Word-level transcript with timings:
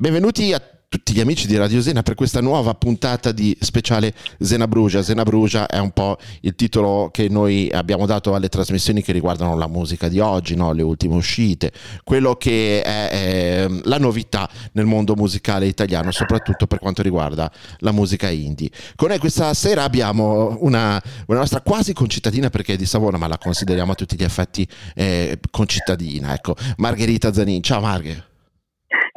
Benvenuti 0.00 0.52
a 0.52 0.62
tutti 0.88 1.12
gli 1.12 1.18
amici 1.18 1.48
di 1.48 1.56
Radio 1.56 1.82
Zena 1.82 2.04
per 2.04 2.14
questa 2.14 2.40
nuova 2.40 2.72
puntata 2.74 3.32
di 3.32 3.56
speciale 3.60 4.14
Zena 4.38 4.68
Brugia. 4.68 5.02
Zena 5.02 5.24
Brugia 5.24 5.66
è 5.66 5.78
un 5.78 5.90
po' 5.90 6.18
il 6.42 6.54
titolo 6.54 7.10
che 7.10 7.28
noi 7.28 7.68
abbiamo 7.72 8.06
dato 8.06 8.36
alle 8.36 8.48
trasmissioni 8.48 9.02
che 9.02 9.10
riguardano 9.10 9.56
la 9.56 9.66
musica 9.66 10.06
di 10.06 10.20
oggi, 10.20 10.54
no? 10.54 10.70
le 10.70 10.82
ultime 10.82 11.16
uscite, 11.16 11.72
quello 12.04 12.36
che 12.36 12.80
è, 12.80 13.08
è, 13.08 13.68
la 13.82 13.98
novità 13.98 14.48
nel 14.74 14.86
mondo 14.86 15.16
musicale 15.16 15.66
italiano, 15.66 16.12
soprattutto 16.12 16.68
per 16.68 16.78
quanto 16.78 17.02
riguarda 17.02 17.50
la 17.78 17.90
musica 17.90 18.30
indie. 18.30 18.70
Con 18.94 19.08
noi 19.08 19.18
questa 19.18 19.52
sera 19.54 19.82
abbiamo 19.82 20.58
una, 20.60 21.02
una 21.26 21.38
nostra 21.40 21.60
quasi 21.60 21.92
concittadina 21.92 22.50
perché 22.50 22.74
è 22.74 22.76
di 22.76 22.86
Savona, 22.86 23.18
ma 23.18 23.26
la 23.26 23.36
consideriamo 23.38 23.90
a 23.90 23.94
tutti 23.96 24.14
gli 24.14 24.22
effetti 24.22 24.64
eh, 24.94 25.40
concittadina, 25.50 26.34
ecco, 26.34 26.54
Margherita 26.76 27.32
Zanin. 27.32 27.60
Ciao 27.64 27.80
Marghe. 27.80 28.28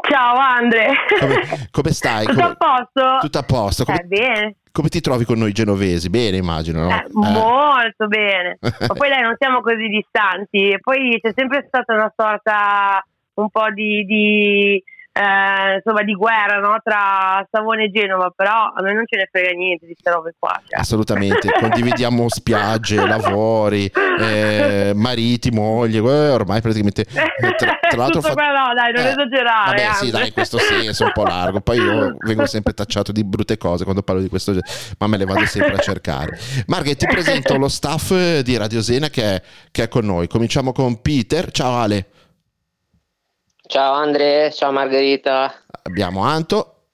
Ciao 0.09 0.36
Andre. 0.36 0.88
Come, 1.20 1.67
come 1.71 1.91
stai? 1.91 2.25
Tutto 2.27 2.39
come, 2.39 2.52
a 2.52 2.55
posto? 2.55 3.17
Tutto 3.21 3.38
a 3.38 3.44
posto. 3.44 3.85
Come, 3.85 4.02
eh, 4.02 4.05
bene. 4.05 4.55
Come 4.71 4.89
ti 4.89 5.02
trovi 5.02 5.26
con 5.26 5.38
noi 5.38 5.52
genovesi? 5.52 6.09
Bene, 6.09 6.38
immagino, 6.38 6.84
no? 6.84 6.89
Eh, 6.89 7.05
molto 7.12 8.07
bene. 8.07 8.57
Ma 8.62 8.93
poi 8.93 9.09
dai, 9.09 9.21
non 9.21 9.35
siamo 9.38 9.62
così 9.62 9.88
distanti. 9.88 10.70
E 10.70 10.79
poi 10.79 11.20
c'è 11.21 11.34
sempre 11.35 11.66
stata 11.67 11.93
una 11.93 12.12
sorta 12.16 13.05
un 13.35 13.49
po' 13.49 13.70
di, 13.73 14.03
di 14.05 14.84
eh, 15.21 15.75
insomma 15.75 16.03
di 16.03 16.13
guerra 16.13 16.59
no? 16.59 16.77
tra 16.84 17.45
Savone 17.49 17.85
e 17.85 17.91
Genova, 17.91 18.31
però 18.35 18.73
a 18.75 18.81
noi 18.81 18.95
non 18.95 19.03
ce 19.05 19.17
ne 19.17 19.27
frega 19.31 19.52
niente 19.52 19.85
di 19.85 19.93
queste 19.93 20.09
robe 20.09 20.34
qua. 20.38 20.59
Cioè. 20.67 20.79
Assolutamente, 20.79 21.49
condividiamo 21.52 22.27
spiagge, 22.27 22.95
lavori, 23.05 23.85
eh, 23.85 24.91
mariti, 24.95 25.52
mogli, 25.52 25.98
eh, 25.98 26.29
ormai 26.29 26.62
praticamente... 26.62 27.02
Eh, 27.02 27.55
tra, 27.55 27.77
tra 27.81 27.98
l'altro... 27.98 28.21
Fa... 28.21 28.34
no, 28.34 28.73
dai, 28.73 28.91
non 28.93 29.05
esagerare. 29.05 29.84
Vabbè, 29.84 29.93
sì, 29.95 30.09
dai, 30.09 30.27
in 30.27 30.34
questo 30.34 30.57
senso 30.57 31.05
un 31.05 31.12
po' 31.12 31.23
largo. 31.23 31.62
Poi 31.62 31.77
io 31.77 32.15
vengo 32.20 32.45
sempre 32.45 32.73
tacciato 32.73 33.12
di 33.12 33.23
brutte 33.23 33.57
cose 33.57 33.84
quando 33.84 34.01
parlo 34.01 34.21
di 34.21 34.29
questo, 34.29 34.57
ma 34.98 35.07
me 35.07 35.18
le 35.18 35.26
vado 35.26 35.46
sempre 35.46 35.74
a 35.74 35.79
cercare. 35.79 36.37
Marghe, 36.68 36.96
ti 36.96 37.05
presento 37.05 37.57
lo 37.57 37.68
staff 37.68 38.13
di 38.41 38.57
Radio 38.57 38.81
Sena 38.81 39.09
che 39.09 39.35
è, 39.35 39.41
che 39.71 39.84
è 39.84 39.87
con 39.87 40.05
noi. 40.05 40.27
Cominciamo 40.27 40.71
con 40.71 41.01
Peter. 41.01 41.51
Ciao 41.51 41.76
Ale. 41.76 42.05
Ciao 43.72 43.94
Andre, 43.94 44.52
ciao 44.52 44.74
Margherita. 44.74 45.64
Abbiamo 45.84 46.26
Anto. 46.26 46.88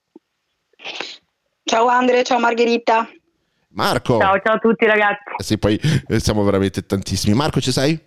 Ciao 1.64 1.88
Andre, 1.88 2.23
ciao 2.23 2.38
Margherita. 2.38 3.09
Marco. 3.70 4.20
Ciao, 4.20 4.39
ciao 4.39 4.53
a 4.53 4.59
tutti 4.59 4.86
ragazzi. 4.86 5.23
Sì, 5.38 5.58
poi 5.58 5.80
eh, 6.08 6.20
siamo 6.20 6.44
veramente 6.44 6.86
tantissimi. 6.86 7.33
Marco, 7.33 7.59
ci 7.61 7.72
sei? 7.72 8.00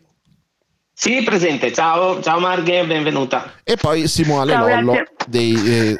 Sì, 0.92 1.20
presente. 1.24 1.72
Ciao, 1.72 2.22
ciao 2.22 2.38
Marghe, 2.38 2.86
benvenuta. 2.86 3.54
E 3.64 3.74
poi 3.74 4.06
Simone 4.06 4.54
Lollo 4.54 5.02
dei 5.26 5.54
eh, 5.54 5.96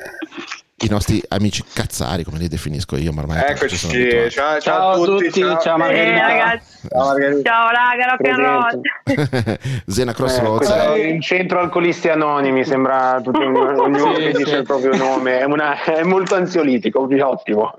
i 0.83 0.89
nostri 0.89 1.23
amici 1.29 1.63
cazzari, 1.73 2.25
come 2.25 2.39
li 2.39 2.49
definisco 2.49 2.97
io, 2.97 3.13
ma 3.13 3.21
ormai 3.21 3.43
Eccoci, 3.47 3.77
ciao, 3.77 4.31
ciao, 4.31 4.61
ciao, 4.61 4.91
a 4.91 5.05
tutti, 5.05 5.31
ciao, 5.31 5.59
ciao 5.61 5.77
Margherita. 5.77 6.17
Eh, 6.17 6.39
ragazzi. 6.39 6.89
Ciao, 6.89 7.05
Margherita. 7.07 7.51
ciao 7.51 7.71
raga, 7.71 8.07
rock 8.07 8.29
and 8.29 8.39
roll. 8.39 9.81
Zena 9.87 10.15
Cross 10.15 10.39
eh, 10.39 11.09
in 11.09 11.21
centro 11.21 11.61
alcolisti 11.61 12.09
anonimi, 12.09 12.65
sembra 12.65 13.21
tutto 13.23 13.41
ognuno 13.45 14.15
sì, 14.15 14.23
che 14.23 14.33
dice 14.33 14.57
il 14.57 14.65
proprio 14.65 14.97
nome, 14.97 15.41
è, 15.41 15.45
una, 15.45 15.83
è 15.83 16.03
molto 16.03 16.35
ansiolitico, 16.35 17.07
ottimo. 17.21 17.75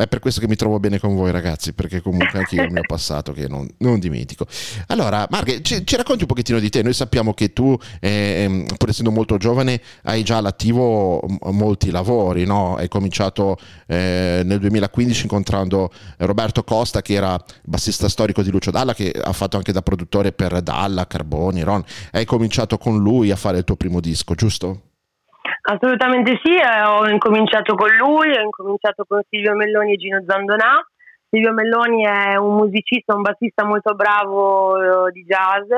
È 0.00 0.06
per 0.06 0.18
questo 0.18 0.40
che 0.40 0.48
mi 0.48 0.56
trovo 0.56 0.80
bene 0.80 0.98
con 0.98 1.14
voi 1.14 1.30
ragazzi, 1.30 1.74
perché 1.74 2.00
comunque 2.00 2.38
anche 2.38 2.54
io 2.54 2.62
il 2.62 2.72
mio 2.72 2.80
passato 2.88 3.32
che 3.32 3.46
non, 3.48 3.68
non 3.80 3.98
dimentico. 3.98 4.46
Allora, 4.86 5.26
Marghe, 5.28 5.60
ci, 5.60 5.84
ci, 5.84 5.94
racconti 5.94 6.22
un 6.22 6.28
pochettino 6.28 6.58
di 6.58 6.70
te. 6.70 6.82
Noi 6.82 6.94
sappiamo 6.94 7.34
che 7.34 7.52
tu, 7.52 7.76
eh, 8.00 8.64
pur 8.78 8.88
essendo 8.88 9.10
molto 9.10 9.36
giovane, 9.36 9.78
hai 10.04 10.22
già 10.22 10.38
all'attivo 10.38 11.22
molti 11.50 11.90
lavori, 11.90 12.46
no? 12.46 12.76
Hai 12.76 12.88
cominciato 12.88 13.58
eh, 13.86 14.40
nel 14.42 14.58
2015 14.58 15.24
incontrando 15.24 15.92
Roberto 16.16 16.64
Costa, 16.64 17.02
che 17.02 17.12
era 17.12 17.38
bassista 17.62 18.08
storico 18.08 18.42
di 18.42 18.50
Lucio 18.50 18.70
Dalla, 18.70 18.94
che 18.94 19.10
ha 19.10 19.34
fatto 19.34 19.58
anche 19.58 19.72
da 19.72 19.82
produttore 19.82 20.32
per 20.32 20.62
Dalla, 20.62 21.06
Carboni, 21.06 21.60
Ron. 21.60 21.84
Hai 22.12 22.24
cominciato 22.24 22.78
con 22.78 22.96
lui 22.96 23.30
a 23.30 23.36
fare 23.36 23.58
il 23.58 23.64
tuo 23.64 23.76
primo 23.76 24.00
disco, 24.00 24.34
giusto? 24.34 24.89
Assolutamente 25.70 26.40
sì, 26.42 26.56
eh, 26.56 26.82
ho 26.82 27.08
incominciato 27.08 27.76
con 27.76 27.88
lui, 27.94 28.36
ho 28.36 28.40
incominciato 28.40 29.04
con 29.06 29.20
Silvio 29.28 29.54
Melloni 29.54 29.92
e 29.92 29.96
Gino 29.96 30.20
Zandonà. 30.26 30.84
Silvio 31.28 31.52
Melloni 31.52 32.02
è 32.02 32.34
un 32.34 32.56
musicista, 32.56 33.14
un 33.14 33.22
bassista 33.22 33.64
molto 33.64 33.94
bravo 33.94 35.06
eh, 35.06 35.12
di 35.12 35.24
jazz 35.24 35.70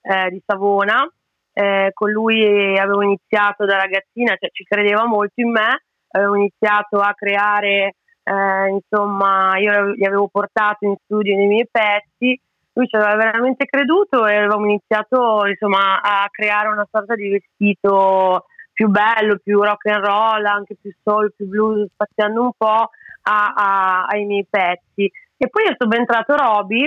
eh, 0.00 0.30
di 0.30 0.42
Savona. 0.46 1.06
Eh, 1.52 1.90
con 1.92 2.10
lui 2.10 2.78
avevo 2.78 3.02
iniziato 3.02 3.66
da 3.66 3.76
ragazzina, 3.76 4.34
cioè 4.38 4.48
ci 4.50 4.64
credeva 4.64 5.04
molto 5.04 5.34
in 5.42 5.50
me, 5.50 5.82
avevo 6.12 6.36
iniziato 6.36 7.00
a 7.00 7.12
creare, 7.12 7.96
insomma, 8.70 9.58
io 9.58 9.92
gli 9.92 10.06
avevo 10.06 10.26
portato 10.32 10.86
in 10.86 10.94
studio 11.04 11.34
i 11.34 11.46
miei 11.46 11.68
pezzi, 11.70 12.40
lui 12.72 12.88
ci 12.88 12.96
aveva 12.96 13.14
veramente 13.14 13.66
creduto 13.66 14.26
e 14.26 14.36
avevamo 14.36 14.64
iniziato 14.64 15.46
insomma, 15.46 16.00
a 16.00 16.26
creare 16.30 16.68
una 16.68 16.88
sorta 16.90 17.14
di 17.14 17.28
vestito 17.28 18.46
più 18.74 18.88
bello, 18.88 19.38
più 19.42 19.62
rock 19.62 19.86
and 19.86 20.04
roll, 20.04 20.44
anche 20.44 20.76
più 20.78 20.92
soul, 21.02 21.32
più 21.34 21.46
blues, 21.46 21.88
spaziando 21.92 22.42
un 22.42 22.50
po' 22.56 22.90
a, 23.22 23.52
a, 23.54 24.04
ai 24.04 24.24
miei 24.24 24.46
pezzi. 24.48 25.10
E 25.36 25.48
poi 25.48 25.64
è 25.64 25.76
subentrato 25.78 26.34
Roby, 26.34 26.84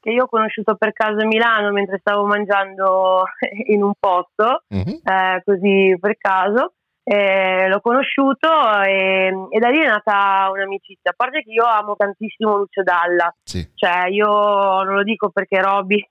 che 0.00 0.10
io 0.10 0.24
ho 0.24 0.28
conosciuto 0.28 0.76
per 0.76 0.92
caso 0.92 1.20
a 1.20 1.26
Milano 1.26 1.70
mentre 1.72 1.98
stavo 1.98 2.24
mangiando 2.24 3.24
in 3.66 3.82
un 3.82 3.92
posto, 3.98 4.62
mm-hmm. 4.74 4.98
eh, 5.04 5.42
così 5.44 5.96
per 6.00 6.16
caso. 6.16 6.72
Eh, 7.08 7.68
l'ho 7.68 7.80
conosciuto 7.80 8.48
e, 8.82 9.32
e, 9.50 9.58
da 9.60 9.68
lì 9.68 9.80
è 9.80 9.86
nata 9.86 10.48
un'amicizia. 10.50 11.12
A 11.12 11.14
parte 11.16 11.42
che 11.42 11.52
io 11.52 11.64
amo 11.64 11.94
tantissimo 11.94 12.56
Lucio 12.56 12.82
Dalla, 12.82 13.32
sì. 13.44 13.64
cioè 13.74 14.08
io 14.08 14.26
non 14.26 14.94
lo 14.94 15.02
dico 15.04 15.30
perché 15.30 15.60
Roby 15.60 16.04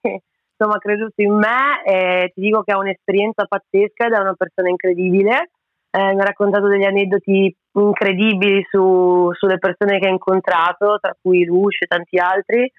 insomma 0.58 0.78
creduto 0.78 1.20
in 1.20 1.34
me 1.34 1.82
e 1.84 2.32
ti 2.34 2.40
dico 2.40 2.62
che 2.62 2.72
ha 2.72 2.78
un'esperienza 2.78 3.44
pazzesca 3.46 4.06
ed 4.06 4.12
è 4.12 4.18
una 4.18 4.34
persona 4.34 4.70
incredibile. 4.70 5.50
Eh, 5.90 6.14
mi 6.14 6.20
ha 6.20 6.24
raccontato 6.24 6.66
degli 6.66 6.84
aneddoti 6.84 7.54
incredibili 7.72 8.66
su, 8.70 9.30
sulle 9.32 9.58
persone 9.58 9.98
che 9.98 10.06
ha 10.06 10.10
incontrato, 10.10 10.98
tra 11.00 11.16
cui 11.20 11.44
Lush 11.44 11.82
e 11.82 11.86
tanti 11.86 12.18
altri. 12.18 12.70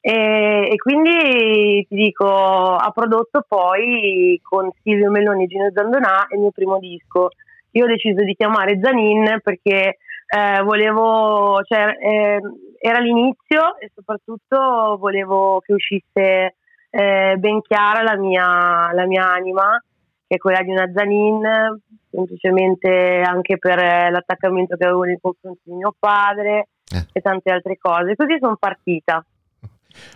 E, 0.00 0.68
e, 0.70 0.76
quindi 0.76 1.84
ti 1.88 1.94
dico, 1.94 2.26
ha 2.26 2.90
prodotto 2.94 3.44
poi 3.46 4.38
con 4.42 4.70
Silvio 4.82 5.10
Melloni 5.10 5.44
e 5.44 5.46
Gino 5.46 5.70
Zandonà 5.74 6.26
il 6.30 6.40
mio 6.40 6.50
primo 6.50 6.78
disco. 6.78 7.30
Io 7.72 7.84
ho 7.84 7.88
deciso 7.88 8.22
di 8.22 8.34
chiamare 8.34 8.78
Zanin 8.82 9.40
perché 9.42 9.98
eh, 10.26 10.62
volevo, 10.62 11.60
cioè, 11.64 11.96
eh, 12.00 12.40
era 12.78 12.98
l'inizio 12.98 13.78
e 13.78 13.90
soprattutto 13.94 14.96
volevo 14.98 15.60
che 15.60 15.72
uscisse 15.72 16.56
eh, 16.96 17.36
ben 17.36 17.60
chiara 17.60 18.02
la 18.02 18.16
mia, 18.16 18.90
la 18.92 19.04
mia 19.04 19.30
anima, 19.30 19.78
che 20.26 20.36
è 20.36 20.38
quella 20.38 20.62
di 20.62 20.70
una 20.70 20.90
Zanin, 20.94 21.78
semplicemente 22.10 23.20
anche 23.20 23.58
per 23.58 23.78
l'attaccamento 23.78 24.76
che 24.76 24.84
avevo 24.84 25.02
nei 25.02 25.18
confronti 25.20 25.60
di 25.64 25.74
mio 25.74 25.94
padre 25.98 26.68
eh. 26.90 27.06
e 27.12 27.20
tante 27.20 27.50
altre 27.50 27.76
cose. 27.76 28.16
Così 28.16 28.38
sono 28.40 28.56
partita, 28.56 29.22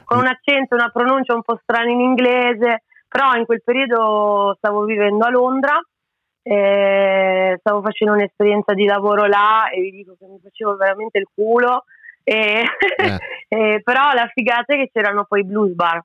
con 0.05 0.19
un 0.19 0.27
accento, 0.27 0.75
una 0.75 0.89
pronuncia 0.89 1.35
un 1.35 1.43
po' 1.43 1.61
strana 1.63 1.91
in 1.91 2.01
inglese, 2.01 2.85
però 3.07 3.35
in 3.35 3.45
quel 3.45 3.63
periodo 3.63 4.55
stavo 4.57 4.85
vivendo 4.85 5.27
a 5.27 5.31
Londra, 5.31 5.79
eh, 6.43 7.57
stavo 7.61 7.83
facendo 7.83 8.15
un'esperienza 8.15 8.73
di 8.73 8.87
lavoro 8.87 9.27
là 9.27 9.69
e 9.69 9.83
vi 9.83 9.91
dico 9.91 10.17
che 10.19 10.25
mi 10.25 10.41
facevo 10.43 10.77
veramente 10.77 11.19
il 11.19 11.29
culo. 11.35 11.85
E, 12.23 12.65
eh. 12.97 13.19
eh, 13.49 13.81
però 13.83 14.13
la 14.15 14.31
figata 14.33 14.73
è 14.73 14.77
che 14.77 14.91
c'erano 14.91 15.27
poi 15.29 15.45
blues 15.45 15.75
bar 15.75 16.03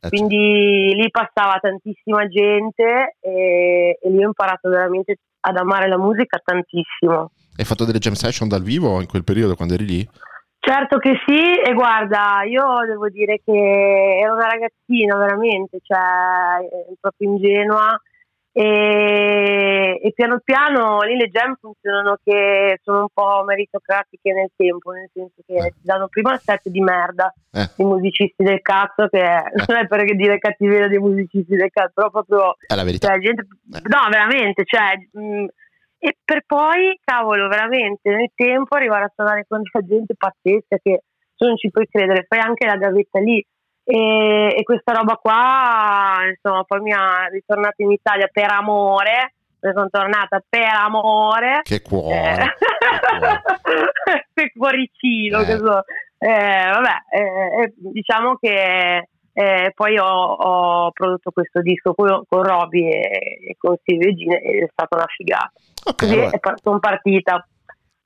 eh, 0.00 0.08
Quindi 0.08 0.92
lì 0.94 1.10
passava 1.10 1.58
tantissima 1.60 2.26
gente 2.26 3.16
e, 3.20 3.98
e 4.00 4.10
lì 4.10 4.24
ho 4.24 4.28
imparato 4.28 4.68
veramente 4.68 5.16
ad 5.40 5.56
amare 5.56 5.88
la 5.88 5.98
musica 5.98 6.40
tantissimo. 6.42 7.30
Hai 7.56 7.64
fatto 7.64 7.84
delle 7.84 7.98
jam 7.98 8.14
session 8.14 8.48
dal 8.48 8.62
vivo 8.62 9.00
in 9.00 9.06
quel 9.06 9.24
periodo 9.24 9.56
quando 9.56 9.74
eri 9.74 9.84
lì? 9.84 10.08
Certo 10.60 10.98
che 10.98 11.14
sì, 11.26 11.58
e 11.58 11.72
guarda, 11.72 12.42
io 12.44 12.62
devo 12.86 13.08
dire 13.08 13.40
che 13.44 13.52
ero 13.52 14.34
una 14.34 14.48
ragazzina 14.48 15.16
veramente, 15.16 15.78
cioè 15.82 16.68
proprio 17.00 17.30
ingenua 17.30 18.00
e, 18.60 20.00
e, 20.02 20.12
piano 20.12 20.40
piano 20.42 21.02
lì 21.02 21.14
le 21.14 21.28
gem 21.28 21.54
funzionano 21.60 22.18
che 22.24 22.80
sono 22.82 23.02
un 23.02 23.06
po' 23.14 23.44
meritocratiche 23.46 24.32
nel 24.32 24.50
tempo, 24.56 24.90
nel 24.90 25.08
senso 25.12 25.42
che 25.46 25.54
eh. 25.54 25.70
ti 25.70 25.82
danno 25.82 26.08
prima 26.08 26.32
il 26.32 26.40
set 26.40 26.68
di 26.68 26.80
merda 26.80 27.32
eh. 27.52 27.70
di 27.76 27.84
musicisti 27.84 28.42
del 28.42 28.60
cazzo, 28.60 29.06
che 29.06 29.20
eh. 29.20 29.42
non 29.64 29.78
è 29.78 29.86
per 29.86 30.04
dire 30.16 30.38
cattiveria 30.38 30.88
dei 30.88 30.98
musicisti 30.98 31.54
del 31.54 31.70
cazzo, 31.70 31.92
però 31.94 32.10
proprio... 32.10 32.56
È 32.66 32.74
la 32.74 32.82
verità. 32.82 33.10
Cioè, 33.12 33.20
gente, 33.20 33.42
eh. 33.42 33.80
no, 33.84 34.08
veramente, 34.10 34.64
cioè... 34.64 34.96
Mh, 35.12 35.46
e 36.00 36.16
per 36.24 36.42
poi, 36.44 36.98
cavolo, 37.04 37.48
veramente 37.48 38.10
nel 38.10 38.30
tempo 38.34 38.74
arrivare 38.74 39.04
a 39.04 39.12
suonare 39.14 39.46
con 39.48 39.62
la 39.72 39.80
gente 39.84 40.14
pazzesca 40.16 40.78
che 40.80 41.02
tu 41.36 41.46
non 41.46 41.56
ci 41.56 41.70
puoi 41.70 41.86
credere, 41.88 42.24
fai 42.28 42.38
anche 42.38 42.66
la 42.66 42.76
gavetta 42.76 43.18
lì 43.20 43.44
e, 43.90 44.54
e, 44.54 44.62
questa 44.64 44.92
roba 44.92 45.14
qua, 45.14 46.16
insomma, 46.28 46.62
poi 46.64 46.80
mi 46.80 46.92
ha 46.92 47.24
ritornato 47.32 47.80
in 47.80 47.90
Italia 47.92 48.28
per 48.30 48.50
amore, 48.50 49.32
sono 49.60 49.88
tornata 49.88 50.44
per 50.46 50.68
amore. 50.74 51.60
Che 51.62 51.80
cuore. 51.80 52.34
Eh, 52.34 52.52
che 54.34 54.52
cuoricino. 54.54 55.38
Eh. 55.40 55.44
Che 55.46 55.56
so. 55.56 55.84
eh, 56.18 56.70
vabbè, 56.70 56.96
eh, 57.16 57.72
diciamo 57.76 58.36
che 58.38 59.08
eh, 59.32 59.72
poi 59.74 59.96
ho, 59.96 60.04
ho, 60.04 60.90
prodotto 60.90 61.30
questo 61.30 61.62
disco 61.62 61.94
con, 61.94 62.24
con 62.28 62.42
Roby 62.42 62.90
e, 62.90 63.38
e, 63.48 63.56
con 63.56 63.74
Silvio 63.84 64.12
Gine 64.12 64.38
ed 64.42 64.64
è 64.64 64.68
stata 64.70 64.96
una 64.96 65.06
figata. 65.06 65.52
Okay, 65.84 66.08
Così 66.08 66.18
allora. 66.18 66.54
sono 66.62 66.78
partita. 66.78 67.48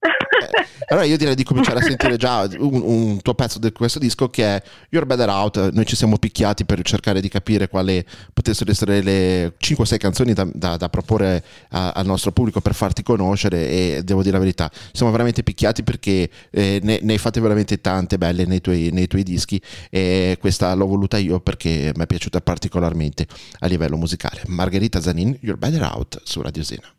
Eh, 0.03 0.67
allora 0.89 1.07
io 1.07 1.17
direi 1.17 1.35
di 1.35 1.45
cominciare 1.45 1.79
a 1.79 1.83
sentire 1.83 2.17
già 2.17 2.49
un, 2.59 2.83
un, 2.83 3.23
tuo 3.23 3.35
pezzo 3.35 3.59
di 3.59 3.71
questo 3.73 3.99
disco 3.99 4.29
che 4.29 4.45
è 4.45 4.63
You're 4.91 5.07
Better 5.07 5.29
Out. 5.29 5.71
Noi 5.71 5.87
ci 5.87 5.97
siamo 5.97 6.19
picchiati 6.19 6.65
per 6.65 6.83
cercare 6.83 7.21
di 7.21 7.29
capire 7.29 7.69
quali 7.69 8.05
potessero 8.33 8.71
essere 8.71 9.01
le 9.01 9.55
5-6 9.59 9.97
canzoni 9.99 10.33
da, 10.33 10.47
da, 10.53 10.77
da 10.77 10.89
proporre 10.89 11.45
a, 11.71 11.93
al 11.93 12.07
nostro 12.07 12.33
pubblico 12.33 12.61
per 12.61 12.75
farti 12.75 13.03
conoscere 13.03 13.69
e 13.69 14.03
devo 14.05 14.23
dire 14.23 14.35
la 14.35 14.41
verità, 14.41 14.71
siamo 14.93 15.13
veramente 15.13 15.43
picchiati 15.43 15.83
perché 15.83 16.29
eh, 16.51 16.81
ne, 16.83 16.99
ne, 17.01 17.13
hai 17.13 17.19
fatte 17.19 17.41
veramente 17.41 17.81
tante 17.81 18.19
belle 18.19 18.45
nei 18.45 18.61
tuoi, 18.61 18.91
nei 18.93 19.07
tuoi 19.07 19.23
dischi 19.23 19.61
e 19.91 20.37
questa 20.41 20.75
l'ho 20.75 20.87
voluta 20.87 21.19
io 21.19 21.41
perché 21.41 21.93
mi 21.95 22.03
è 22.03 22.07
piaciuta 22.07 22.41
particolarmente 22.41 23.27
a 23.61 23.67
livello 23.67 23.97
musicale. 23.97 24.43
Margherita 24.47 25.01
Zanin, 25.01 25.37
You're 25.41 25.59
Better 25.59 25.83
Out 25.83 26.21
su 26.25 26.43
Radio 26.43 26.63
Sena. 26.63 26.93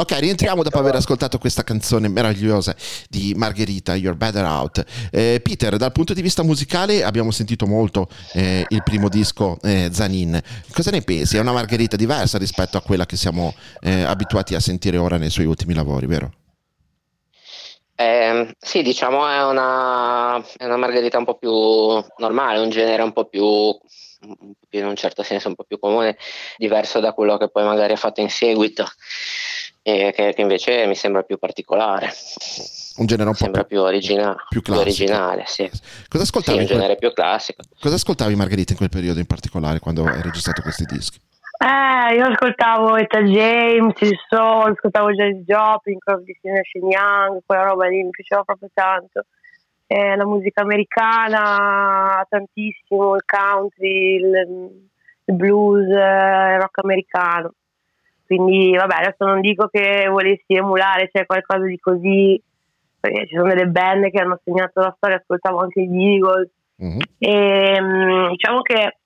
Ok, 0.00 0.12
rientriamo 0.12 0.62
dopo 0.62 0.78
aver 0.78 0.94
ascoltato 0.94 1.38
questa 1.38 1.64
canzone 1.64 2.06
meravigliosa 2.06 2.72
di 3.10 3.34
Margherita, 3.34 3.96
You're 3.96 4.16
Better 4.16 4.44
Out. 4.44 4.84
Eh, 5.10 5.40
Peter, 5.42 5.76
dal 5.76 5.90
punto 5.90 6.14
di 6.14 6.22
vista 6.22 6.44
musicale 6.44 7.02
abbiamo 7.02 7.32
sentito 7.32 7.66
molto 7.66 8.06
eh, 8.34 8.64
il 8.68 8.84
primo 8.84 9.08
disco 9.08 9.58
eh, 9.60 9.88
Zanin. 9.90 10.40
Cosa 10.72 10.92
ne 10.92 11.02
pensi? 11.02 11.36
È 11.36 11.40
una 11.40 11.50
Margherita 11.50 11.96
diversa 11.96 12.38
rispetto 12.38 12.76
a 12.76 12.80
quella 12.80 13.06
che 13.06 13.16
siamo 13.16 13.52
eh, 13.80 14.04
abituati 14.04 14.54
a 14.54 14.60
sentire 14.60 14.98
ora 14.98 15.16
nei 15.16 15.30
suoi 15.30 15.46
ultimi 15.46 15.74
lavori, 15.74 16.06
vero? 16.06 16.30
Eh, 17.96 18.54
sì, 18.56 18.82
diciamo 18.82 19.26
è 19.26 19.44
una, 19.44 20.40
è 20.56 20.64
una, 20.64 20.76
margherita 20.76 21.18
un 21.18 21.24
po' 21.24 21.38
più 21.38 21.50
normale, 22.18 22.60
un 22.60 22.70
genere 22.70 23.02
un 23.02 23.12
po' 23.12 23.24
più, 23.24 23.42
in 23.42 24.86
un 24.86 24.94
certo 24.94 25.24
senso 25.24 25.48
un 25.48 25.56
po' 25.56 25.64
più 25.64 25.80
comune, 25.80 26.16
diverso 26.56 27.00
da 27.00 27.12
quello 27.12 27.36
che 27.36 27.50
poi 27.50 27.64
magari 27.64 27.94
ha 27.94 27.96
fatto 27.96 28.20
in 28.20 28.30
seguito 28.30 28.86
e 29.88 30.12
che, 30.12 30.34
che, 30.34 30.40
invece 30.42 30.86
mi 30.86 30.94
sembra 30.94 31.22
più 31.22 31.38
particolare. 31.38 32.10
Un 32.96 33.06
genere 33.06 33.28
un 33.28 33.34
po' 33.34 33.42
sembra 33.42 33.64
più, 33.64 33.80
origina- 33.80 34.36
più, 34.48 34.60
più 34.60 34.74
originale, 34.74 35.44
sì. 35.46 35.70
Cosa 36.08 36.24
ascoltavi? 36.24 36.58
Sì, 36.58 36.64
un 36.64 36.78
genere 36.78 36.96
più 36.96 37.10
classico. 37.12 37.62
Cosa 37.80 37.94
ascoltavi 37.94 38.34
Margherita 38.34 38.72
in 38.72 38.78
quel 38.78 38.90
periodo 38.90 39.18
in 39.18 39.26
particolare 39.26 39.78
quando 39.78 40.04
hai 40.04 40.20
registrato 40.20 40.60
questi 40.60 40.84
dischi? 40.84 41.18
Eh, 41.60 42.14
io 42.14 42.26
ascoltavo 42.26 42.96
Eta 42.96 43.22
James, 43.22 43.98
il 44.00 44.18
Soul, 44.28 44.72
ascoltavo 44.72 45.10
James 45.12 45.44
Joplin, 45.44 45.98
Crosby, 45.98 46.32
Destination 46.32 46.90
Young, 46.90 47.40
quella 47.46 47.62
roba 47.62 47.86
lì 47.86 48.02
mi 48.02 48.10
piaceva 48.10 48.42
proprio 48.44 48.68
tanto. 48.74 49.24
Eh, 49.86 50.16
la 50.16 50.26
musica 50.26 50.60
americana 50.60 52.26
tantissimo, 52.28 53.14
il 53.14 53.24
country, 53.24 54.16
il, 54.16 54.70
il 55.24 55.34
blues, 55.34 55.86
il 55.86 56.58
rock 56.60 56.78
americano 56.82 57.54
quindi 58.28 58.76
vabbè 58.76 58.94
adesso 58.94 59.24
non 59.24 59.40
dico 59.40 59.68
che 59.68 60.06
volessi 60.06 60.54
emulare 60.54 61.08
cioè 61.10 61.24
qualcosa 61.24 61.64
di 61.64 61.78
così 61.78 62.40
perché 63.00 63.26
ci 63.26 63.36
sono 63.36 63.48
delle 63.48 63.66
band 63.66 64.10
che 64.10 64.20
hanno 64.20 64.38
segnato 64.44 64.80
la 64.80 64.92
storia 64.96 65.16
ascoltavo 65.16 65.58
anche 65.58 65.82
gli 65.82 66.04
Eagles. 66.04 66.50
Mm-hmm. 66.80 66.98
e 67.18 67.80
mm, 67.80 68.28
diciamo 68.28 68.62
che 68.62 68.98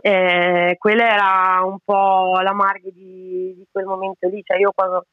eh, 0.00 0.76
quella 0.78 1.12
era 1.12 1.62
un 1.62 1.76
po' 1.84 2.40
la 2.40 2.54
marghe 2.54 2.90
di, 2.90 3.54
di, 3.56 3.66
quel 3.70 3.84
momento 3.84 4.28
lì. 4.28 4.42
Cioè 4.44 4.58
io 4.58 4.72
quando 4.74 5.06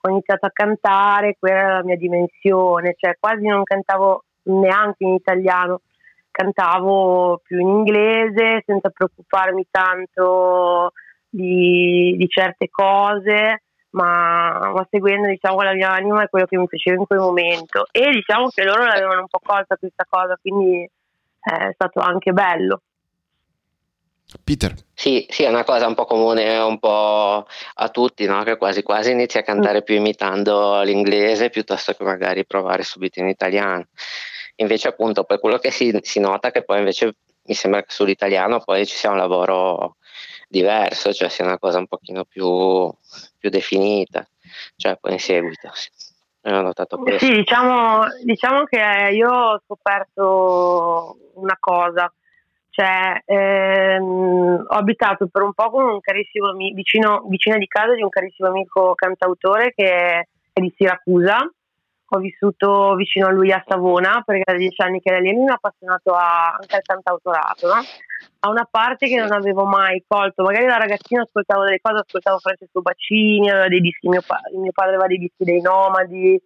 ho 0.00 0.10
iniziato 0.10 0.46
a 0.46 0.50
cantare 0.52 1.36
quella 1.38 1.56
era 1.56 1.72
la 1.76 1.84
mia 1.84 1.96
dimensione. 1.96 2.94
Cioè 2.98 3.16
quasi 3.18 3.46
non 3.46 3.62
cantavo 3.62 4.24
neanche 4.44 5.04
in 5.04 5.14
italiano. 5.14 5.80
Cantavo 6.30 7.40
più 7.42 7.58
in 7.58 7.68
inglese 7.68 8.62
senza 8.66 8.90
preoccuparmi 8.90 9.66
tanto 9.70 10.92
di, 11.36 12.14
di 12.16 12.28
certe 12.28 12.68
cose, 12.70 13.62
ma, 13.90 14.72
ma, 14.72 14.86
seguendo 14.90 15.28
diciamo, 15.28 15.60
la 15.60 15.74
mia 15.74 15.92
anima 15.92 16.22
e 16.22 16.28
quello 16.28 16.46
che 16.46 16.56
mi 16.56 16.66
piaceva 16.66 16.96
in 16.98 17.06
quel 17.06 17.20
momento. 17.20 17.86
E 17.90 18.10
diciamo 18.10 18.48
che 18.48 18.64
loro 18.64 18.84
l'avevano 18.84 19.20
un 19.20 19.28
po' 19.28 19.40
colta 19.42 19.76
questa 19.76 20.06
cosa, 20.08 20.38
quindi 20.40 20.88
è 21.40 21.70
stato 21.72 22.00
anche 22.00 22.32
bello. 22.32 22.80
Peter. 24.42 24.74
Sì, 24.92 25.24
sì, 25.28 25.44
è 25.44 25.48
una 25.48 25.62
cosa 25.62 25.86
un 25.86 25.94
po' 25.94 26.04
comune 26.04 26.58
un 26.58 26.78
po' 26.78 27.46
a 27.74 27.88
tutti, 27.90 28.26
no? 28.26 28.42
che 28.42 28.56
quasi 28.56 28.82
quasi 28.82 29.12
inizi 29.12 29.38
a 29.38 29.42
cantare 29.42 29.82
più 29.82 29.94
imitando 29.94 30.82
l'inglese 30.82 31.48
piuttosto 31.48 31.92
che 31.92 32.02
magari 32.02 32.44
provare 32.44 32.82
subito 32.82 33.20
in 33.20 33.28
italiano. 33.28 33.86
Invece 34.56 34.88
appunto 34.88 35.24
per 35.24 35.38
quello 35.38 35.58
che 35.58 35.70
si, 35.70 35.96
si 36.02 36.18
nota 36.18 36.50
che 36.50 36.64
poi 36.64 36.78
invece 36.78 37.14
mi 37.44 37.54
sembra 37.54 37.82
che 37.82 37.92
sull'italiano 37.92 38.60
poi 38.60 38.84
ci 38.84 38.96
sia 38.96 39.10
un 39.10 39.18
lavoro 39.18 39.96
diverso, 40.46 41.12
cioè 41.12 41.28
sia 41.28 41.44
una 41.44 41.58
cosa 41.58 41.78
un 41.78 41.86
pochino 41.86 42.24
più, 42.24 42.90
più 43.38 43.50
definita, 43.50 44.26
cioè 44.76 44.96
poi 45.00 45.12
in 45.12 45.18
seguito. 45.18 45.70
Sì. 45.72 45.90
Ho 46.48 46.60
notato 46.60 46.98
questo. 46.98 47.26
Sì, 47.26 47.32
diciamo, 47.32 48.04
diciamo 48.22 48.64
che 48.64 49.10
io 49.12 49.28
ho 49.28 49.60
scoperto 49.64 51.16
una 51.34 51.56
cosa, 51.58 52.12
cioè 52.70 53.20
ehm, 53.24 54.64
ho 54.68 54.74
abitato 54.76 55.26
per 55.26 55.42
un 55.42 55.52
po' 55.54 55.70
con 55.70 55.88
un 55.88 56.00
carissimo 56.00 56.50
amico, 56.50 56.76
vicino, 56.76 57.24
vicino 57.26 57.58
di 57.58 57.66
casa 57.66 57.94
di 57.94 58.02
un 58.02 58.10
carissimo 58.10 58.48
amico 58.48 58.94
cantautore 58.94 59.72
che 59.74 60.28
è 60.52 60.60
di 60.60 60.72
Siracusa 60.76 61.50
ho 62.08 62.18
vissuto 62.18 62.94
vicino 62.94 63.26
a 63.26 63.30
lui 63.30 63.50
a 63.52 63.62
Savona 63.66 64.22
perché 64.24 64.42
da 64.44 64.56
dieci 64.56 64.80
anni 64.82 65.00
che 65.00 65.10
era 65.10 65.18
lì 65.18 65.32
mi 65.32 65.48
ha 65.48 65.54
appassionato 65.54 66.12
a, 66.12 66.52
anche 66.52 66.76
al 66.76 66.82
cantautorato 66.82 67.66
no? 67.66 67.82
a 68.40 68.48
una 68.48 68.66
parte 68.70 69.08
che 69.08 69.18
non 69.18 69.32
avevo 69.32 69.64
mai 69.64 70.04
colto. 70.06 70.42
Magari 70.44 70.66
da 70.66 70.76
ragazzino 70.76 71.22
ascoltavo 71.22 71.64
delle 71.64 71.80
cose 71.80 72.02
ascoltavo 72.06 72.38
Francesco 72.38 72.80
Bacini 72.80 73.50
aveva 73.50 73.68
dei 73.68 73.80
dischi 73.80 74.08
mio, 74.08 74.22
pa- 74.24 74.40
mio 74.52 74.72
padre 74.72 74.94
aveva 74.94 75.08
dei 75.08 75.18
dischi 75.18 75.44
dei 75.44 75.60
Nomadi 75.60 76.40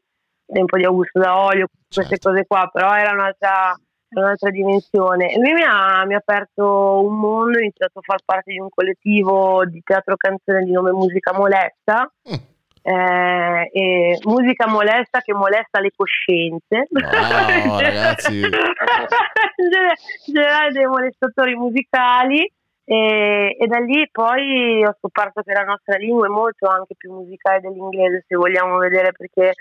un 0.47 0.65
po' 0.65 0.79
di 0.79 0.85
Augusto 0.85 1.21
D'Olio 1.21 1.67
queste 1.89 2.17
certo. 2.17 2.31
cose 2.31 2.45
qua 2.45 2.69
però 2.73 2.93
era 2.97 3.13
un'altra, 3.13 3.75
un'altra 4.17 4.51
dimensione. 4.51 5.33
E 5.33 5.39
lui 5.39 5.53
mi 5.53 5.63
ha, 5.63 6.05
mi 6.07 6.15
ha 6.15 6.19
aperto 6.19 7.05
un 7.05 7.19
mondo 7.19 7.59
ho 7.59 7.61
iniziato 7.61 7.99
a 7.99 8.03
far 8.03 8.21
parte 8.25 8.53
di 8.53 8.59
un 8.59 8.69
collettivo 8.69 9.65
di 9.67 9.81
teatro 9.85 10.17
canzone 10.17 10.65
di 10.65 10.73
nome 10.73 10.91
Musica 10.93 11.33
Molesta. 11.33 12.11
Mm 12.29 12.49
eh, 12.83 13.71
e 13.73 14.19
musica 14.25 14.67
molesta 14.67 15.21
che 15.21 15.33
molesta 15.35 15.81
le 15.81 15.91
coscienze. 15.95 16.89
Wow, 16.91 17.79
ragazzi. 17.81 18.41
in 18.41 18.51
generale 20.35 20.73
dei 20.73 20.87
molestatori 20.87 21.55
musicali. 21.55 22.51
E, 22.85 23.57
e, 23.57 23.67
da 23.69 23.79
lì 23.79 24.09
poi 24.11 24.85
ho 24.85 24.95
scoperto 24.99 25.43
che 25.43 25.53
la 25.53 25.63
nostra 25.63 25.97
lingua 25.97 26.27
è 26.27 26.31
molto 26.31 26.67
anche 26.67 26.95
più 26.97 27.13
musicale 27.13 27.61
dell'inglese, 27.61 28.25
se 28.27 28.35
vogliamo 28.35 28.79
vedere, 28.79 29.13
perché 29.13 29.53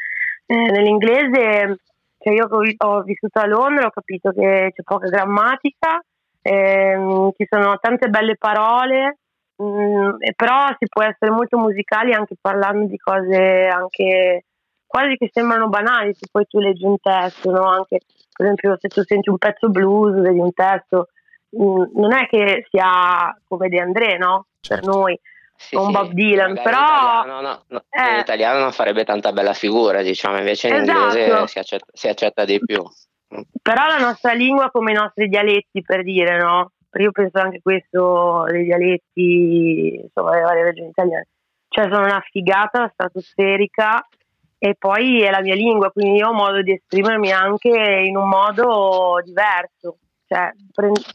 eh, 0.48 0.56
nell'inglese, 0.56 1.78
cioè 2.18 2.34
io 2.34 2.48
ho 2.50 3.02
vissuto 3.04 3.40
a 3.40 3.46
Londra, 3.46 3.86
ho 3.86 3.92
capito 3.92 4.32
che 4.32 4.72
c'è 4.74 4.82
poca 4.82 5.10
grammatica, 5.10 6.02
eh, 6.42 7.32
ci 7.38 7.46
sono 7.48 7.78
tante 7.80 8.08
belle 8.08 8.36
parole, 8.36 9.18
Mm, 9.62 10.12
però 10.38 10.68
si 10.78 10.86
può 10.88 11.04
essere 11.04 11.32
molto 11.32 11.58
musicali 11.58 12.14
anche 12.14 12.36
parlando 12.40 12.86
di 12.86 12.98
cose 12.98 13.68
anche 13.68 14.46
quasi 14.86 15.18
che 15.18 15.30
sembrano 15.34 15.68
banali 15.68 16.14
se 16.14 16.28
poi 16.32 16.46
tu 16.46 16.60
leggi 16.60 16.86
un 16.86 16.98
testo, 16.98 17.52
no? 17.52 17.68
anche 17.68 18.00
per 18.32 18.46
esempio 18.46 18.78
se 18.80 18.88
tu 18.88 19.04
senti 19.04 19.30
un 19.30 19.38
pezzo 19.38 19.70
blues, 19.70 20.22
vedi 20.22 20.40
un 20.40 20.54
testo, 20.54 21.10
mh, 21.50 21.64
mm, 21.64 21.84
non 21.96 22.14
è 22.14 22.26
che 22.28 22.66
sia 22.70 23.38
come 23.46 23.68
De 23.68 23.82
André, 23.82 24.18
no? 24.18 24.46
Certo. 24.62 24.86
Per 24.86 24.96
noi. 24.96 25.20
Sì, 25.58 25.76
un 25.76 25.88
sì, 25.88 25.92
Bob 25.92 26.12
Dylan, 26.14 26.54
però 26.54 26.80
italiano, 26.80 27.42
no, 27.42 27.64
no, 27.68 27.84
eh, 27.90 28.14
in 28.14 28.20
italiano, 28.20 28.60
non 28.60 28.72
farebbe 28.72 29.04
tanta 29.04 29.34
bella 29.34 29.52
figura, 29.52 30.02
diciamo, 30.02 30.38
invece 30.38 30.70
in 30.70 30.76
esatto. 30.76 31.18
inglese 31.18 31.48
si 31.48 31.60
accetta, 31.60 31.86
si 31.92 32.08
accetta 32.08 32.46
di 32.46 32.62
più. 32.64 32.82
Però 33.62 33.88
la 33.88 33.98
nostra 33.98 34.32
lingua 34.32 34.72
come 34.72 34.92
i 34.92 34.96
nostri 34.96 35.28
dialetti, 35.28 35.82
per 35.82 36.04
dire, 36.04 36.38
no? 36.38 36.72
Io 36.94 37.12
penso 37.12 37.38
anche 37.40 37.62
questo 37.62 38.46
dei 38.50 38.64
dialetti, 38.64 40.00
insomma, 40.04 40.32
delle 40.32 40.44
varie 40.44 40.64
regioni 40.64 40.90
italiane. 40.90 41.28
Cioè 41.68 41.84
sono 41.84 42.06
una 42.06 42.24
figata 42.32 42.90
stratosferica 42.92 44.08
e 44.58 44.76
poi 44.78 45.22
è 45.22 45.30
la 45.30 45.42
mia 45.42 45.56
lingua, 45.56 45.92
quindi 45.92 46.18
io 46.18 46.30
ho 46.30 46.34
modo 46.34 46.62
di 46.62 46.74
esprimermi 46.74 47.32
anche 47.32 47.70
in 47.70 48.18
un 48.18 48.28
modo 48.28 49.22
diverso, 49.24 49.98
cioè 50.28 50.52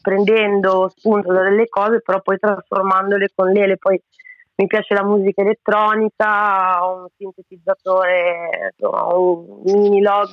prendendo 0.01 0.89
spunto 0.95 1.31
da 1.33 1.43
delle 1.43 1.67
cose, 1.67 2.01
però 2.01 2.21
poi 2.21 2.39
trasformandole 2.39 3.31
con 3.35 3.51
l'ele. 3.51 3.77
Poi 3.77 4.01
mi 4.55 4.67
piace 4.67 4.93
la 4.93 5.03
musica 5.03 5.41
elettronica, 5.41 6.87
ho 6.87 7.01
un 7.01 7.07
sintetizzatore, 7.17 8.71
insomma, 8.71 9.13
un 9.13 9.61
mini 9.65 10.01
log 10.01 10.29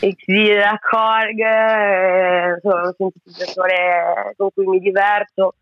XD 0.00 0.14
della 0.26 0.78
Korg, 0.80 1.38
eh, 1.38 2.54
insomma 2.54 2.82
un 2.82 2.92
sintetizzatore 2.96 4.34
con 4.36 4.48
cui 4.54 4.66
mi 4.66 4.78
diverto 4.78 5.54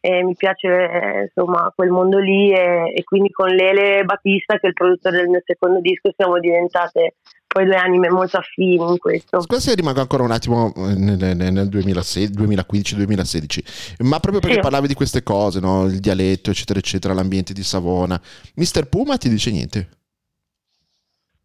e 0.00 0.24
mi 0.24 0.34
piace 0.34 1.28
insomma 1.28 1.70
quel 1.74 1.90
mondo 1.90 2.18
lì 2.18 2.52
e, 2.52 2.92
e, 2.96 3.04
quindi 3.04 3.30
con 3.30 3.48
Lele 3.48 4.02
Battista 4.04 4.54
che 4.54 4.66
è 4.66 4.68
il 4.68 4.72
produttore 4.72 5.18
del 5.18 5.28
mio 5.28 5.42
secondo 5.44 5.80
disco 5.80 6.10
siamo 6.16 6.38
diventate 6.38 7.16
poi 7.46 7.64
due 7.64 7.74
anime 7.74 8.08
molto 8.08 8.36
affini 8.36 8.76
in 8.76 8.98
questo. 8.98 9.44
Se 9.58 9.74
rimango 9.74 10.00
ancora 10.00 10.22
un 10.22 10.30
attimo 10.30 10.72
eh, 10.76 10.94
nel, 10.94 11.36
nel 11.36 11.68
2015-2016, 11.68 14.04
ma 14.04 14.20
proprio 14.20 14.40
perché 14.40 14.56
sì. 14.56 14.62
parlavi 14.62 14.86
di 14.86 14.94
queste 14.94 15.24
cose, 15.24 15.58
no? 15.58 15.86
il 15.86 15.98
dialetto 15.98 16.50
eccetera 16.50 16.78
eccetera, 16.78 17.12
l'ambiente 17.12 17.52
di 17.52 17.64
Savona, 17.64 18.20
Mister 18.54 18.86
Puma 18.86 19.16
ti 19.16 19.28
dice 19.28 19.50
niente? 19.50 19.88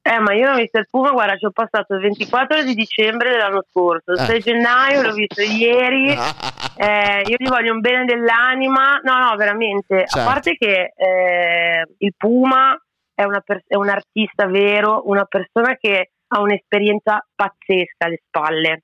Eh, 0.07 0.19
ma 0.19 0.35
io 0.35 0.51
a 0.51 0.53
Mister 0.53 0.85
Puma, 0.87 1.09
guarda, 1.09 1.35
ci 1.35 1.45
ho 1.45 1.49
passato 1.49 1.95
il 1.95 2.01
24 2.01 2.61
di 2.61 2.75
dicembre 2.75 3.31
dell'anno 3.31 3.65
scorso, 3.67 4.11
il 4.11 4.19
6 4.19 4.37
eh. 4.37 4.39
gennaio 4.39 5.01
l'ho 5.01 5.13
visto 5.13 5.41
ieri, 5.41 6.11
eh, 6.77 7.23
io 7.25 7.35
gli 7.39 7.47
voglio 7.47 7.73
un 7.73 7.79
bene 7.79 8.05
dell'anima, 8.05 8.99
no, 9.01 9.17
no, 9.17 9.35
veramente, 9.35 10.05
certo. 10.05 10.19
a 10.19 10.31
parte 10.31 10.57
che 10.57 10.93
eh, 10.95 11.87
il 11.97 12.13
Puma 12.15 12.79
è, 13.15 13.23
per- 13.43 13.63
è, 13.65 13.75
un 13.75 13.89
artista 13.89 14.45
vero, 14.45 15.01
una 15.09 15.25
persona 15.25 15.75
che 15.75 16.11
ha 16.27 16.39
un'esperienza 16.39 17.25
pazzesca 17.33 18.05
alle 18.05 18.21
spalle. 18.27 18.83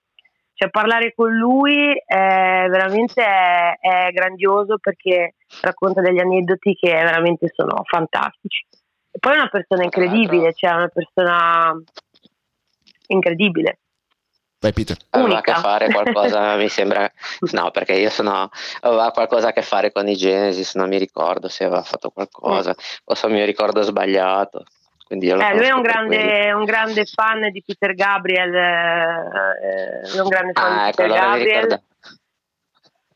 Cioè 0.56 0.72
parlare 0.72 1.14
con 1.14 1.32
lui 1.32 1.94
è 2.04 2.66
veramente 2.68 3.24
è, 3.24 3.78
è 3.80 4.12
grandioso 4.12 4.80
perché 4.80 5.36
racconta 5.62 6.02
degli 6.02 6.20
aneddoti 6.20 6.74
che 6.74 6.94
veramente 6.94 7.48
sono 7.54 7.84
fantastici. 7.84 8.66
E 9.12 9.20
poi 9.20 9.34
è 9.34 9.38
una 9.38 9.50
persona 9.50 9.84
incredibile, 9.84 10.54
cioè 10.54 10.72
una 10.72 10.88
persona 10.88 11.78
incredibile. 13.08 13.80
Vai 14.62 14.74
Peter. 14.74 14.96
Aveva 15.10 15.40
a 15.40 15.42
che 15.42 15.54
fare 15.56 15.92
qualcosa, 15.92 16.56
mi 16.58 16.70
sembra, 16.70 17.12
no 17.52 17.72
perché 17.72 17.94
io 17.94 18.12
sono, 18.12 18.48
aveva 18.82 19.10
qualcosa 19.12 19.50
a 19.50 19.54
che 19.54 19.64
fare 19.64 19.92
con 19.92 20.08
i 20.08 20.16
Genesis, 20.16 20.76
non 20.76 20.88
mi 20.88 21.00
ricordo 21.00 21.48
se 21.48 21.64
aveva 21.64 21.82
fatto 21.82 22.12
qualcosa, 22.12 22.70
mm. 22.70 23.02
o 23.06 23.16
se 23.16 23.28
mi 23.28 23.44
ricordo 23.44 23.82
sbagliato. 23.82 24.64
Eh, 25.10 25.16
lui 25.18 25.66
è 25.66 25.72
un 25.74 25.82
grande, 25.82 26.54
un 26.54 26.64
grande, 26.64 27.04
fan 27.06 27.52
di 27.52 27.62
Peter 27.66 27.94
Gabriel, 27.94 28.54
eh, 28.56 30.16
è 30.16 30.20
un 30.22 30.30
grande 30.30 30.54
fan 30.54 30.72
ah, 30.72 30.84
di 30.84 30.90
ecco, 30.90 31.02
Peter 31.02 31.20
Gabriel. 31.20 31.84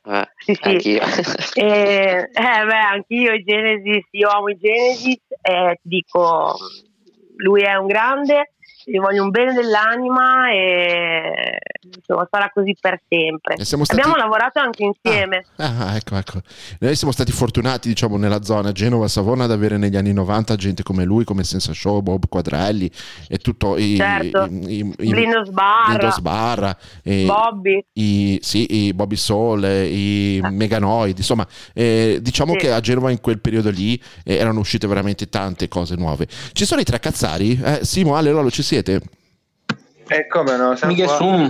Eh, 0.05 0.27
sì, 0.37 0.53
sì. 0.53 0.69
Anch'io. 0.69 1.01
e, 1.55 2.29
eh, 2.31 2.65
beh, 2.65 2.79
anch'io 2.91 3.33
i 3.33 3.43
Genesis, 3.43 4.07
io 4.11 4.29
amo 4.29 4.49
i 4.49 4.57
Genesis 4.57 5.21
e 5.41 5.79
ti 5.81 5.87
dico, 5.87 6.55
lui 7.37 7.61
è 7.61 7.75
un 7.75 7.87
grande 7.87 8.54
gli 8.85 8.99
voglio 8.99 9.23
un 9.23 9.29
bene 9.29 9.53
dell'anima 9.53 10.51
e 10.51 11.57
insomma, 11.95 12.27
sarà 12.29 12.51
così 12.53 12.75
per 12.79 13.01
sempre. 13.07 13.63
Stati... 13.63 13.91
Abbiamo 13.91 14.15
lavorato 14.15 14.59
anche 14.59 14.83
insieme. 14.83 15.45
Ah, 15.57 15.87
ah, 15.87 15.95
ecco, 15.95 16.15
ecco. 16.15 16.39
Noi 16.79 16.95
siamo 16.95 17.13
stati 17.13 17.31
fortunati, 17.31 17.87
diciamo, 17.87 18.17
nella 18.17 18.43
zona 18.43 18.71
Genova-Savona 18.71 19.45
ad 19.45 19.51
avere 19.51 19.77
negli 19.77 19.95
anni 19.95 20.13
90 20.13 20.55
gente 20.55 20.83
come 20.83 21.03
lui, 21.03 21.23
come 21.23 21.43
Senza 21.43 21.73
Show, 21.73 22.01
Bob 22.01 22.27
Quadrelli 22.27 22.89
e 23.27 23.37
tutto 23.37 23.77
i, 23.77 23.95
certo. 23.95 24.47
i, 24.49 24.79
i, 24.79 24.93
i 24.99 25.13
Lindo 25.13 25.45
Sbarra, 25.45 25.91
Lindo 25.97 26.11
Sbarra 26.11 26.77
e, 27.03 27.25
Bobby, 27.25 27.85
i, 27.93 28.39
sì, 28.41 28.87
i 28.87 28.93
Bobby 28.93 29.15
Soul, 29.15 29.63
i 29.63 30.37
eh. 30.37 30.49
Meganoid, 30.49 31.17
insomma, 31.17 31.47
eh, 31.73 32.19
diciamo 32.21 32.53
sì. 32.53 32.59
che 32.59 32.71
a 32.71 32.79
Genova 32.79 33.11
in 33.11 33.21
quel 33.21 33.39
periodo 33.39 33.69
lì 33.69 33.99
eh, 34.23 34.35
erano 34.35 34.59
uscite 34.59 34.87
veramente 34.87 35.29
tante 35.29 35.67
cose 35.67 35.95
nuove. 35.95 36.27
Ci 36.51 36.65
sono 36.65 36.81
i 36.81 36.83
tre 36.83 36.99
cazzari? 36.99 37.59
Eh, 37.61 37.79
Simo, 37.83 38.15
Ale, 38.15 38.31
Lolo, 38.31 38.51
ci 38.51 38.63
siete? 38.75 39.01
Eh 40.07 40.27
come 40.27 40.55
no? 40.55 40.75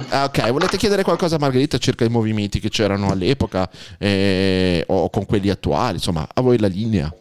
Ah, 0.10 0.26
ok, 0.26 0.50
volete 0.52 0.78
chiedere 0.78 1.04
qualcosa 1.04 1.36
a 1.36 1.40
Margherita 1.40 1.78
circa 1.78 2.06
i 2.06 2.10
movimenti 2.10 2.60
che 2.60 2.70
c'erano 2.70 3.12
all'epoca 3.12 3.70
eh, 4.00 4.84
o 4.88 5.10
con 5.10 5.26
quelli 5.26 5.50
attuali? 5.50 5.96
Insomma, 5.96 6.26
a 6.34 6.42
voi 6.42 6.58
la 6.58 6.68
linea. 6.68 7.14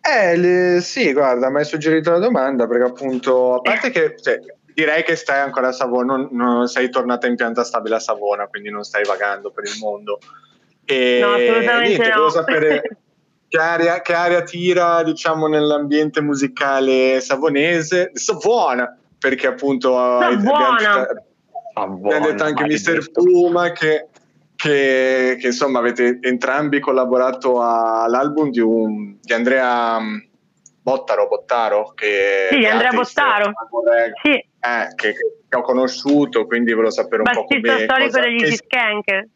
Eh, 0.00 0.36
le, 0.36 0.80
sì, 0.80 1.12
guarda, 1.12 1.50
mi 1.50 1.58
hai 1.58 1.64
suggerito 1.64 2.12
la 2.12 2.18
domanda 2.18 2.68
perché 2.68 2.84
appunto, 2.84 3.56
a 3.56 3.60
parte 3.60 3.90
che 3.90 4.14
cioè, 4.22 4.38
direi 4.72 5.02
che 5.02 5.16
stai 5.16 5.40
ancora 5.40 5.68
a 5.68 5.72
Savona, 5.72 6.16
non, 6.16 6.28
non, 6.30 6.68
sei 6.68 6.90
tornata 6.90 7.26
in 7.26 7.34
pianta 7.34 7.64
stabile 7.64 7.96
a 7.96 8.00
Savona, 8.00 8.46
quindi 8.46 8.70
non 8.70 8.84
stai 8.84 9.04
vagando 9.04 9.50
per 9.50 9.64
il 9.64 9.78
mondo. 9.80 10.20
E, 10.84 11.18
no, 11.20 11.32
assolutamente 11.32 11.98
niente, 11.98 12.14
no. 12.14 12.28
sapere 12.30 12.82
che 13.48 13.58
aria, 13.58 14.00
che 14.00 14.12
aria 14.12 14.42
tira, 14.42 15.02
diciamo, 15.02 15.48
nell'ambiente 15.48 16.20
musicale 16.20 17.20
savonese. 17.20 18.12
Savona! 18.14 18.97
Perché 19.18 19.46
appunto 19.46 19.98
abbiamo, 19.98 20.76
abbiamo, 21.74 22.26
detto 22.26 22.44
anche 22.44 22.64
Mister 22.64 23.10
Puma 23.10 23.72
che, 23.72 24.08
che, 24.54 25.36
che, 25.38 25.46
insomma 25.46 25.80
avete 25.80 26.18
entrambi 26.20 26.80
collaborato 26.80 27.60
all'album 27.60 28.50
di, 28.50 28.60
un, 28.60 29.16
di 29.20 29.32
Andrea 29.32 30.00
mm, 30.00 30.18
Bottaro, 30.82 31.26
Bottaro 31.26 31.92
che 31.94 32.48
sì, 32.50 32.64
Andrea 32.64 32.90
Bottaro. 32.90 33.52
sì. 34.22 34.30
eh, 34.30 34.94
che, 34.94 35.12
che, 35.48 35.56
ho 35.56 35.62
conosciuto 35.62 36.46
quindi 36.46 36.72
volevo 36.72 36.92
sapere 36.92 37.22
un 37.22 37.24
Bassista 37.24 37.54
po' 37.54 37.74
come 37.74 37.84
storico 37.84 38.20
degli 38.20 38.54
Skank 38.54 39.26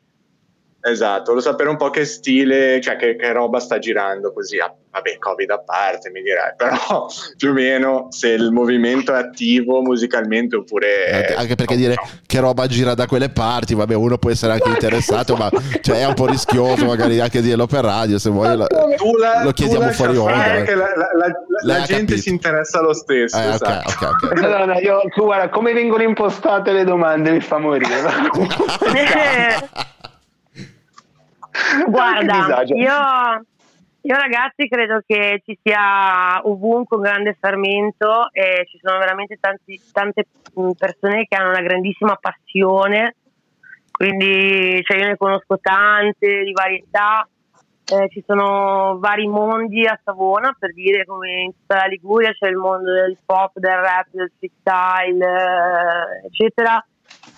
Esatto, 0.84 1.32
volevo 1.32 1.40
sapere 1.40 1.68
un 1.68 1.76
po' 1.76 1.90
che 1.90 2.04
stile, 2.04 2.80
cioè 2.80 2.96
che, 2.96 3.14
che 3.14 3.32
roba 3.32 3.60
sta 3.60 3.78
girando 3.78 4.32
così. 4.32 4.58
Ah, 4.58 4.74
vabbè, 4.90 5.16
Covid 5.16 5.50
a 5.50 5.60
parte 5.60 6.10
mi 6.10 6.22
direi, 6.22 6.54
però 6.58 7.06
più 7.36 7.50
o 7.50 7.52
meno 7.52 8.08
se 8.10 8.30
il 8.30 8.50
movimento 8.50 9.14
è 9.14 9.18
attivo 9.18 9.80
musicalmente 9.80 10.56
oppure... 10.56 11.12
Anche, 11.12 11.34
anche 11.34 11.54
perché 11.54 11.76
dire 11.76 11.94
no. 11.94 12.08
che 12.26 12.40
roba 12.40 12.66
gira 12.66 12.94
da 12.94 13.06
quelle 13.06 13.28
parti, 13.28 13.76
vabbè, 13.76 13.94
uno 13.94 14.18
può 14.18 14.30
essere 14.30 14.54
anche 14.54 14.70
interessato, 14.70 15.36
ma 15.36 15.48
cioè, 15.80 16.00
è 16.00 16.06
un 16.06 16.14
po' 16.14 16.26
rischioso 16.26 16.84
magari 16.84 17.20
anche 17.20 17.40
dirlo 17.40 17.68
per 17.68 17.84
radio, 17.84 18.18
se 18.18 18.30
vuoi 18.30 18.56
la, 18.56 18.66
la, 18.68 19.42
lo 19.44 19.52
chiediamo 19.52 19.88
fuori 19.90 20.16
onda. 20.16 20.56
Eh. 20.56 20.74
La, 20.74 20.88
la, 21.16 21.32
la 21.62 21.80
gente 21.82 22.16
si 22.16 22.30
interessa 22.30 22.80
lo 22.80 22.92
stesso. 22.92 23.38
Eh, 23.38 23.50
esatto. 23.50 23.88
okay, 23.88 24.10
okay, 24.10 24.30
okay. 24.50 24.66
No, 24.66 24.72
no, 24.72 24.78
io, 24.80 25.00
tu 25.14 25.22
guarda, 25.22 25.48
come 25.48 25.72
vengono 25.72 26.02
impostate 26.02 26.72
le 26.72 26.82
domande 26.82 27.30
mi 27.30 27.40
fa 27.40 27.58
morire. 27.58 28.02
Guarda, 31.86 32.62
io, 32.64 33.44
io, 34.00 34.16
ragazzi 34.16 34.68
credo 34.68 35.02
che 35.06 35.42
ci 35.44 35.58
sia 35.62 36.40
ovunque 36.44 36.96
un 36.96 37.02
grande 37.02 37.36
fermento 37.38 38.30
e 38.32 38.66
ci 38.70 38.78
sono 38.82 38.98
veramente 38.98 39.36
tanti, 39.38 39.80
tante 39.92 40.26
mm, 40.58 40.70
persone 40.70 41.26
che 41.28 41.36
hanno 41.36 41.50
una 41.50 41.60
grandissima 41.60 42.16
passione, 42.16 43.16
quindi 43.90 44.82
cioè 44.82 44.98
io 44.98 45.06
ne 45.06 45.16
conosco 45.16 45.58
tante 45.60 46.42
di 46.42 46.52
varietà, 46.52 47.28
eh, 47.84 48.08
ci 48.08 48.24
sono 48.26 48.98
vari 48.98 49.28
mondi 49.28 49.86
a 49.86 50.00
Savona 50.02 50.56
per 50.58 50.72
dire 50.72 51.04
come 51.04 51.42
in 51.42 51.50
tutta 51.52 51.76
la 51.76 51.86
Liguria 51.86 52.32
c'è 52.32 52.48
il 52.48 52.56
mondo 52.56 52.90
del 52.92 53.18
pop, 53.24 53.58
del 53.58 53.76
rap, 53.76 54.06
del 54.10 54.32
freestyle, 54.38 55.26
eh, 55.26 56.26
eccetera 56.26 56.82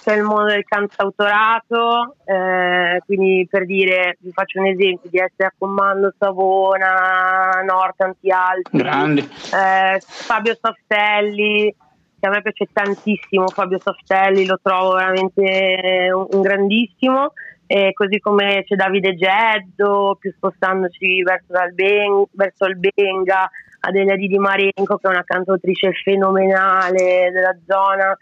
c'è 0.04 0.16
il 0.16 0.22
mondo 0.22 0.50
del 0.50 0.64
cantautorato, 0.64 2.16
eh, 2.26 3.00
quindi 3.06 3.48
per 3.50 3.64
dire, 3.64 4.18
vi 4.20 4.32
faccio 4.32 4.60
un 4.60 4.66
esempio 4.66 5.08
di 5.08 5.18
essere 5.18 5.48
a 5.48 5.52
comando 5.56 6.12
Savona, 6.18 7.62
Nord, 7.64 7.94
tanti 7.96 8.30
altri, 8.30 8.78
eh, 9.20 10.00
Fabio 10.00 10.58
Softelli, 10.60 11.74
che 12.20 12.26
a 12.26 12.30
me 12.30 12.42
piace 12.42 12.68
tantissimo 12.70 13.48
Fabio 13.48 13.80
Softelli, 13.80 14.44
lo 14.44 14.58
trovo 14.62 14.92
veramente 14.92 16.10
un, 16.12 16.26
un 16.30 16.40
grandissimo, 16.42 17.32
e 17.66 17.94
così 17.94 18.20
come 18.20 18.62
c'è 18.66 18.74
Davide 18.76 19.14
Geddo, 19.14 20.18
più 20.20 20.30
spostandoci 20.32 21.22
verso, 21.22 21.54
ben, 21.72 22.24
verso 22.32 22.66
il 22.66 22.76
Benga, 22.76 23.50
Adelia 23.80 24.16
Di 24.16 24.38
Marenco 24.38 24.98
che 24.98 25.08
è 25.08 25.08
una 25.08 25.24
cantautrice 25.24 25.92
fenomenale 25.92 27.30
della 27.32 27.56
zona, 27.66 28.16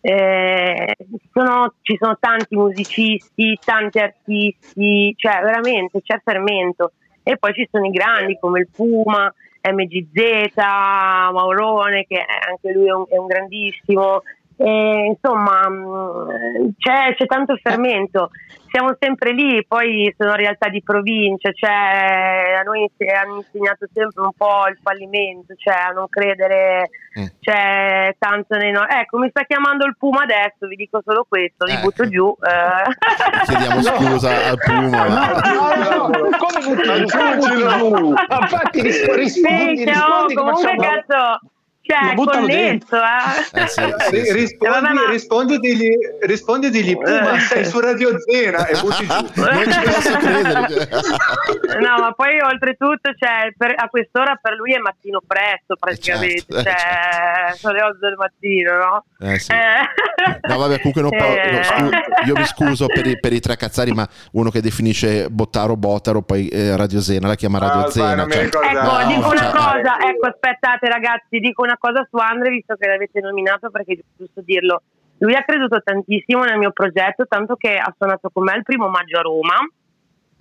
eh, 0.00 0.96
sono, 1.32 1.74
ci 1.82 1.96
sono 2.00 2.16
tanti 2.18 2.56
musicisti, 2.56 3.58
tanti 3.62 3.98
artisti, 3.98 5.14
cioè 5.16 5.40
veramente 5.42 6.00
c'è 6.02 6.20
fermento. 6.24 6.92
E 7.22 7.36
poi 7.36 7.52
ci 7.52 7.68
sono 7.70 7.86
i 7.86 7.90
grandi 7.90 8.38
come 8.40 8.60
il 8.60 8.68
Puma, 8.74 9.32
MGZ, 9.62 10.54
Maurone, 10.56 12.06
che 12.08 12.16
anche 12.16 12.72
lui 12.72 12.88
è 12.88 12.92
un, 12.92 13.04
è 13.08 13.16
un 13.16 13.26
grandissimo. 13.26 14.22
E, 14.56 15.06
insomma, 15.06 15.68
mm, 15.68 16.70
c'è, 16.78 17.14
c'è, 17.14 17.26
tanto 17.26 17.56
fermento 17.62 18.30
siamo 18.70 18.96
sempre 18.98 19.32
lì, 19.32 19.64
poi 19.66 20.14
sono 20.16 20.34
realtà 20.34 20.68
di 20.68 20.82
provincia, 20.82 21.50
cioè 21.52 22.56
a 22.58 22.62
noi 22.62 22.88
hanno 23.12 23.36
insegnato 23.36 23.86
sempre 23.92 24.22
un 24.22 24.32
po' 24.36 24.66
il 24.68 24.78
fallimento, 24.82 25.54
cioè 25.56 25.74
a 25.74 25.90
non 25.90 26.08
credere 26.08 26.90
mm. 27.18 27.26
cioè, 27.40 28.14
tanto 28.18 28.56
nei 28.56 28.70
no- 28.70 28.86
Ecco, 28.86 29.18
mi 29.18 29.28
sta 29.30 29.42
chiamando 29.42 29.84
il 29.86 29.96
Puma 29.98 30.22
adesso, 30.22 30.66
vi 30.68 30.76
dico 30.76 31.02
solo 31.04 31.26
questo, 31.28 31.64
li 31.64 31.74
eh. 31.74 31.80
butto 31.80 32.08
giù. 32.08 32.34
Eh. 32.40 32.94
Chiediamo 33.46 33.82
scusa 33.82 34.46
al 34.50 34.58
Puma. 34.58 35.08
No, 35.08 35.26
no, 35.76 36.08
no, 36.08 36.28
come 36.38 36.60
butto 36.64 37.04
giù? 37.04 38.14
Infatti 38.14 38.82
rispondi, 38.82 39.20
rispondi, 39.20 39.76
sì, 39.76 39.84
rispondi, 39.84 40.34
comunque 40.34 40.76
cazzo 40.76 41.40
cioè, 41.90 42.14
connesso, 42.14 42.96
eh. 42.96 43.60
eh 43.60 43.66
sì, 43.66 43.82
sì, 43.98 44.24
sì. 44.24 44.32
Rispondi, 44.32 44.74
eh, 44.74 44.92
ma... 44.92 45.02
Puma, 46.94 47.38
sei 47.40 47.64
su 47.64 47.80
Radio 47.80 48.10
Zena 48.20 48.66
e 48.66 48.78
butti 48.80 49.06
giù. 49.06 49.12
non 49.42 49.72
ci 49.72 49.80
posso 49.80 50.16
credere. 50.18 50.88
no, 51.80 51.98
ma 51.98 52.12
poi 52.12 52.40
oltretutto, 52.40 53.12
cioè, 53.18 53.52
per, 53.56 53.74
a 53.76 53.88
quest'ora 53.88 54.38
per 54.40 54.54
lui 54.54 54.72
è 54.72 54.78
mattino 54.78 55.20
presto 55.26 55.76
praticamente, 55.78 56.44
certo, 56.48 56.62
cioè, 56.62 56.72
certo. 56.72 57.56
sono 57.56 57.74
le 57.74 57.82
8 57.82 57.96
del 57.98 58.14
mattino, 58.16 58.72
no? 58.76 59.04
Eh, 59.18 59.38
sì. 59.38 59.52
eh. 59.52 60.48
No, 60.48 60.58
vabbè, 60.58 60.76
comunque 60.78 61.02
non 61.02 61.10
parlo, 61.10 61.56
no, 61.56 61.62
scu- 61.62 62.26
io 62.26 62.34
mi 62.34 62.44
scuso 62.44 62.86
per 62.86 63.06
i, 63.06 63.18
per 63.18 63.32
i, 63.32 63.40
tre 63.40 63.56
cazzari, 63.56 63.92
ma 63.92 64.06
uno 64.32 64.50
che 64.50 64.60
definisce 64.60 65.28
Bottaro 65.30 65.76
Bottaro, 65.76 66.22
poi 66.22 66.48
eh, 66.48 66.76
Radio 66.76 67.00
Zena, 67.00 67.28
la 67.28 67.34
chiama 67.34 67.58
Radio 67.58 67.84
ah, 67.84 67.90
Zena. 67.90 68.26
Cioè. 68.28 68.44
Ecco, 68.44 68.60
no, 68.60 69.06
dico 69.06 69.28
una 69.28 69.38
cioè, 69.38 69.50
cosa, 69.50 69.98
ecco, 70.00 70.26
aspettate 70.26 70.88
ragazzi, 70.88 71.38
dico 71.38 71.62
una 71.62 71.76
cosa 71.80 72.06
su 72.08 72.16
Andre, 72.18 72.50
visto 72.50 72.76
che 72.76 72.86
l'avete 72.86 73.20
nominato, 73.20 73.70
perché 73.70 73.94
è 73.94 73.98
giusto 74.16 74.42
dirlo. 74.42 74.82
Lui 75.18 75.34
ha 75.34 75.42
creduto 75.42 75.82
tantissimo 75.82 76.44
nel 76.44 76.58
mio 76.58 76.70
progetto, 76.70 77.26
tanto 77.26 77.56
che 77.56 77.76
ha 77.76 77.92
suonato 77.96 78.30
con 78.32 78.44
me 78.44 78.54
il 78.56 78.62
primo 78.62 78.88
maggio 78.88 79.18
a 79.18 79.22
Roma. 79.22 79.56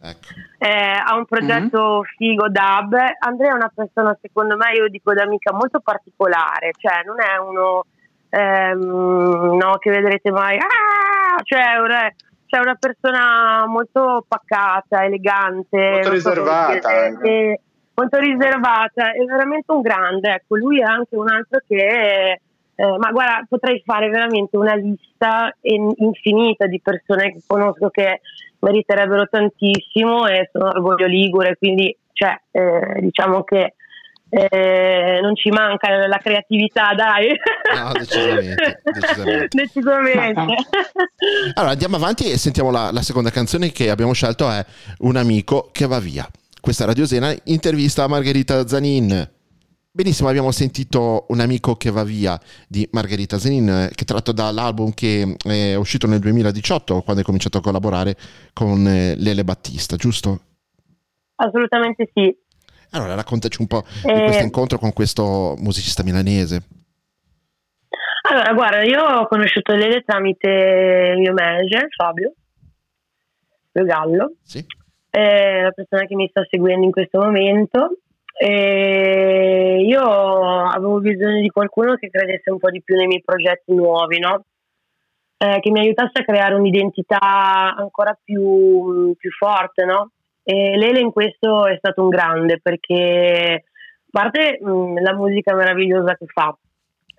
Ecco. 0.01 0.27
Eh, 0.59 1.01
ha 1.05 1.15
un 1.15 1.25
progetto 1.25 1.95
mm-hmm. 1.95 2.15
figo 2.15 2.47
dub. 2.49 2.95
Andrea 3.19 3.51
è 3.51 3.55
una 3.55 3.71
persona, 3.73 4.17
secondo 4.21 4.55
me, 4.55 4.73
io 4.73 4.87
dico 4.89 5.13
d'amica 5.13 5.53
molto 5.53 5.79
particolare, 5.79 6.71
cioè 6.77 7.03
non 7.05 7.19
è 7.19 7.37
uno 7.37 7.85
ehm, 8.29 9.57
no, 9.57 9.77
che 9.79 9.89
vedrete 9.91 10.31
mai, 10.31 10.57
ah! 10.57 11.41
cioè 11.43 11.77
una, 11.79 12.13
cioè 12.45 12.61
una 12.61 12.75
persona 12.75 13.65
molto 13.67 14.25
pacata, 14.27 15.03
elegante, 15.03 15.89
molto 15.91 16.11
riservata. 16.11 16.89
So 16.89 17.67
molto 17.99 18.17
riservata, 18.17 19.11
è 19.11 19.23
veramente 19.25 19.71
un 19.71 19.81
grande, 19.81 20.33
ecco, 20.33 20.55
lui 20.55 20.79
è 20.79 20.83
anche 20.83 21.15
un 21.15 21.29
altro 21.29 21.59
che... 21.67 22.41
Eh, 22.79 22.97
ma 22.97 23.11
guarda, 23.11 23.45
potrei 23.49 23.83
fare 23.85 24.07
veramente 24.07 24.55
una 24.55 24.73
lista 24.73 25.53
infinita 25.63 26.65
di 26.65 26.79
persone 26.79 27.33
che 27.33 27.41
conosco 27.45 27.89
che 27.89 28.21
meriterebbero 28.59 29.27
tantissimo 29.27 30.27
e 30.27 30.49
sono 30.49 30.69
orgoglio 30.69 31.05
ligure, 31.05 31.57
quindi 31.57 31.93
cioè, 32.13 32.39
eh, 32.51 33.01
diciamo 33.01 33.43
che 33.43 33.73
eh, 34.29 35.19
non 35.21 35.35
ci 35.35 35.49
manca 35.49 36.07
la 36.07 36.19
creatività, 36.19 36.93
dai. 36.95 37.37
No, 37.75 37.91
decisamente. 37.91 38.81
decisamente. 38.93 39.47
decisamente. 39.51 40.55
allora 41.55 41.71
andiamo 41.73 41.95
avanti 41.95 42.31
e 42.31 42.37
sentiamo 42.37 42.71
la, 42.71 42.91
la, 42.91 43.01
seconda 43.01 43.29
canzone 43.29 43.71
che 43.71 43.89
abbiamo 43.89 44.13
scelto 44.13 44.49
è 44.49 44.63
Un 44.99 45.17
amico 45.17 45.69
che 45.73 45.85
va 45.85 45.99
via. 45.99 46.25
Questa 46.61 46.85
Radio 46.85 47.05
Sena 47.05 47.33
intervista 47.45 48.03
a 48.03 48.07
Margherita 48.07 48.67
Zanin. 48.67 49.27
Benissimo, 49.91 50.27
abbiamo 50.27 50.51
sentito 50.51 51.25
Un 51.29 51.39
amico 51.39 51.75
che 51.75 51.89
va 51.89 52.03
via 52.03 52.37
di 52.67 52.87
Margherita 52.91 53.39
Zanin, 53.39 53.69
eh, 53.69 53.89
che 53.95 54.03
è 54.03 54.05
tratto 54.05 54.33
dall'album 54.33 54.93
che 54.93 55.35
è 55.41 55.75
uscito 55.75 56.05
nel 56.05 56.19
2018, 56.19 57.01
quando 57.01 57.21
hai 57.21 57.23
cominciato 57.23 57.57
a 57.57 57.61
collaborare 57.61 58.15
con 58.53 58.85
eh, 58.85 59.15
Lele 59.15 59.45
Battista, 59.45 59.95
giusto? 59.95 60.41
Assolutamente 61.35 62.09
sì. 62.13 62.37
Allora, 62.91 63.15
raccontaci 63.15 63.61
un 63.61 63.67
po' 63.67 63.83
eh, 64.03 64.13
di 64.13 64.21
questo 64.23 64.43
incontro 64.43 64.77
con 64.77 64.91
questo 64.91 65.55
musicista 65.59 66.03
milanese. 66.03 66.61
Allora, 68.29 68.53
guarda, 68.53 68.83
io 68.83 69.01
ho 69.01 69.27
conosciuto 69.27 69.73
Lele 69.73 70.03
tramite 70.05 71.13
il 71.15 71.19
mio 71.19 71.33
manager, 71.33 71.87
Fabio, 71.95 72.33
Fabio 73.71 73.87
Gallo, 73.87 74.33
sì. 74.43 74.63
È 75.09 75.61
la 75.61 75.71
persona 75.71 76.05
che 76.05 76.15
mi 76.15 76.27
sta 76.29 76.45
seguendo 76.49 76.85
in 76.85 76.91
questo 76.91 77.19
momento. 77.19 77.97
E 78.41 79.83
io 79.85 80.01
avevo 80.01 80.99
bisogno 80.99 81.41
di 81.41 81.49
qualcuno 81.49 81.95
che 81.95 82.09
credesse 82.09 82.51
un 82.51 82.59
po' 82.59 82.69
di 82.69 82.81
più 82.81 82.95
nei 82.95 83.07
miei 83.07 83.21
progetti 83.23 83.73
nuovi, 83.73 84.19
no? 84.19 84.43
eh, 85.41 85.59
che 85.61 85.71
mi 85.71 85.79
aiutasse 85.79 86.19
a 86.19 86.23
creare 86.25 86.53
un'identità 86.55 87.73
ancora 87.75 88.17
più, 88.21 89.15
più 89.17 89.31
forte, 89.31 89.85
no? 89.85 90.11
E 90.43 90.75
Lele 90.77 90.99
in 90.99 91.11
questo 91.11 91.65
è 91.65 91.77
stato 91.77 92.03
un 92.03 92.09
grande 92.09 92.59
perché, 92.61 93.63
a 93.63 94.09
parte 94.11 94.59
mh, 94.61 95.01
la 95.01 95.13
musica 95.13 95.55
meravigliosa 95.55 96.15
che 96.15 96.25
fa, 96.25 96.53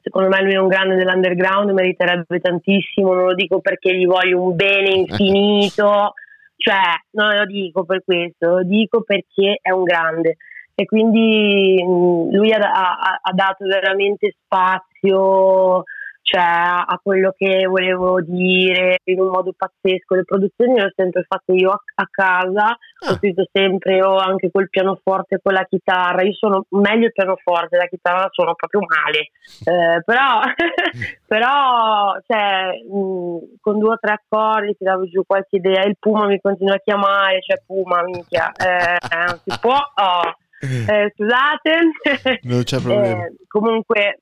secondo 0.02 0.28
me 0.28 0.42
lui 0.42 0.52
è 0.52 0.58
un 0.58 0.68
grande 0.68 0.96
dell'underground, 0.96 1.70
meriterebbe 1.70 2.40
tantissimo, 2.40 3.14
non 3.14 3.24
lo 3.24 3.34
dico 3.34 3.60
perché 3.60 3.96
gli 3.96 4.04
voglio 4.04 4.42
un 4.42 4.54
bene 4.54 4.90
infinito, 5.08 6.12
cioè 6.60 6.76
non 7.12 7.34
lo 7.34 7.46
dico 7.46 7.84
per 7.84 8.04
questo, 8.04 8.48
lo 8.48 8.62
dico 8.62 9.02
perché 9.02 9.58
è 9.62 9.70
un 9.70 9.82
grande. 9.82 10.36
E 10.74 10.84
quindi 10.84 11.82
mh, 11.82 12.36
lui 12.36 12.52
ha, 12.52 12.58
ha, 12.58 13.18
ha 13.22 13.32
dato 13.32 13.64
veramente 13.64 14.34
spazio 14.44 15.84
cioè 16.30 16.40
a 16.40 17.00
quello 17.02 17.34
che 17.36 17.66
volevo 17.66 18.20
dire 18.22 19.00
in 19.04 19.20
un 19.20 19.30
modo 19.30 19.52
pazzesco. 19.56 20.14
Le 20.14 20.22
produzioni 20.22 20.74
le 20.74 20.84
ho 20.84 20.92
sempre 20.94 21.24
fatte 21.26 21.52
io 21.54 21.70
a, 21.70 21.80
a 21.96 22.08
casa, 22.08 22.66
ah. 22.66 23.10
ho 23.10 23.14
scritto 23.14 23.48
sempre 23.50 23.96
io 23.96 24.16
anche 24.16 24.48
col 24.52 24.68
pianoforte 24.68 25.34
e 25.34 25.40
con 25.42 25.54
la 25.54 25.66
chitarra. 25.68 26.22
Io 26.22 26.32
sono 26.34 26.66
meglio 26.68 27.06
il 27.06 27.12
pianoforte, 27.12 27.76
la 27.76 27.88
chitarra 27.88 28.28
sono 28.30 28.54
proprio 28.54 28.82
male, 28.86 29.30
eh, 29.64 30.02
però, 30.04 30.40
però 31.26 32.16
cioè, 32.24 32.78
mh, 32.88 33.58
con 33.60 33.78
due 33.80 33.94
o 33.94 33.98
tre 33.98 34.12
accordi 34.12 34.76
ti 34.76 34.84
davo 34.84 35.08
giù 35.08 35.24
qualche 35.26 35.56
idea. 35.56 35.82
Il 35.82 35.96
Puma 35.98 36.26
mi 36.26 36.40
continua 36.40 36.76
a 36.76 36.82
chiamare, 36.84 37.40
cioè 37.40 37.60
Puma, 37.66 38.04
minchia, 38.04 38.52
eh, 38.52 38.98
non 39.26 39.40
si 39.44 39.58
può. 39.60 39.74
Oh. 39.74 40.34
Eh, 40.60 41.10
scusate, 41.16 42.40
non 42.42 42.62
c'è 42.64 42.80
problema. 42.84 43.24
Eh, 43.24 43.32
comunque, 43.48 44.20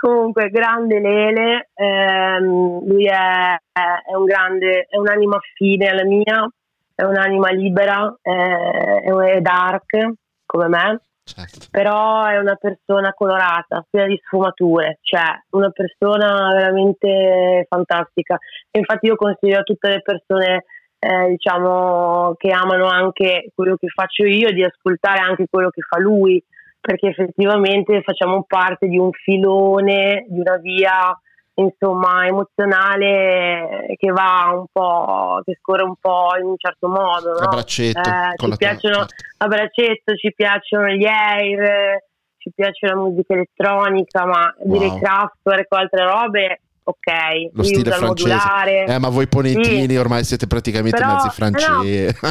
Comunque, 0.00 0.48
grande 0.50 1.00
Lele, 1.00 1.70
ehm, 1.74 2.86
lui 2.86 3.06
è, 3.06 3.56
è, 3.72 4.14
un 4.14 4.24
grande, 4.26 4.86
è 4.88 4.96
un'anima 4.96 5.40
fine 5.56 5.88
alla 5.88 6.04
mia, 6.04 6.48
è 6.94 7.02
un'anima 7.02 7.50
libera, 7.50 8.16
è, 8.22 9.02
è 9.02 9.40
dark 9.40 10.12
come 10.46 10.68
me, 10.68 11.00
certo. 11.24 11.66
però 11.72 12.26
è 12.26 12.38
una 12.38 12.54
persona 12.54 13.12
colorata, 13.12 13.84
piena 13.90 14.06
di 14.06 14.20
sfumature, 14.22 15.00
cioè 15.02 15.42
una 15.50 15.70
persona 15.70 16.52
veramente 16.52 17.66
fantastica. 17.68 18.38
E 18.70 18.78
infatti 18.78 19.06
io 19.06 19.16
consiglio 19.16 19.58
a 19.58 19.64
tutte 19.64 19.88
le 19.88 20.00
persone 20.00 20.64
eh, 21.00 21.28
diciamo, 21.30 22.34
che 22.36 22.52
amano 22.52 22.86
anche 22.86 23.50
quello 23.52 23.74
che 23.74 23.88
faccio 23.88 24.24
io 24.24 24.52
di 24.52 24.62
ascoltare 24.62 25.18
anche 25.18 25.46
quello 25.50 25.70
che 25.70 25.82
fa 25.82 25.98
lui 25.98 26.40
perché 26.88 27.08
effettivamente 27.08 28.00
facciamo 28.00 28.44
parte 28.48 28.88
di 28.88 28.96
un 28.96 29.10
filone, 29.12 30.24
di 30.26 30.40
una 30.40 30.56
via 30.56 31.20
insomma 31.52 32.24
emozionale 32.24 33.94
che 33.98 34.10
va 34.10 34.54
un 34.54 34.64
po', 34.72 35.42
che 35.44 35.58
scorre 35.60 35.82
un 35.82 35.96
po' 36.00 36.30
in 36.40 36.46
un 36.46 36.54
certo 36.56 36.88
modo. 36.88 37.32
No? 37.32 37.46
A 37.46 37.48
braccetto. 37.48 38.00
Eh, 38.00 38.32
ci 38.38 38.56
piacciono, 38.56 39.04
a 39.36 39.46
braccetto 39.46 40.14
ci 40.14 40.32
piacciono 40.34 40.86
gli 40.86 41.04
air, 41.04 42.04
ci 42.38 42.52
piace 42.54 42.86
la 42.86 42.96
musica 42.96 43.34
elettronica, 43.34 44.24
ma 44.24 44.54
wow. 44.56 44.78
dire 44.78 44.98
Kraftwerk 44.98 45.70
o 45.70 45.76
altre 45.76 46.04
robe 46.06 46.60
ok, 46.88 47.50
lo 47.52 47.62
stile 47.62 47.90
francese. 47.90 48.84
Eh, 48.86 48.98
ma 48.98 49.10
voi 49.10 49.28
ponentini 49.28 49.88
sì. 49.88 49.96
ormai 49.96 50.24
siete 50.24 50.46
praticamente 50.46 50.98
però, 50.98 51.14
mezzi 51.14 51.30
francesi. 51.30 52.16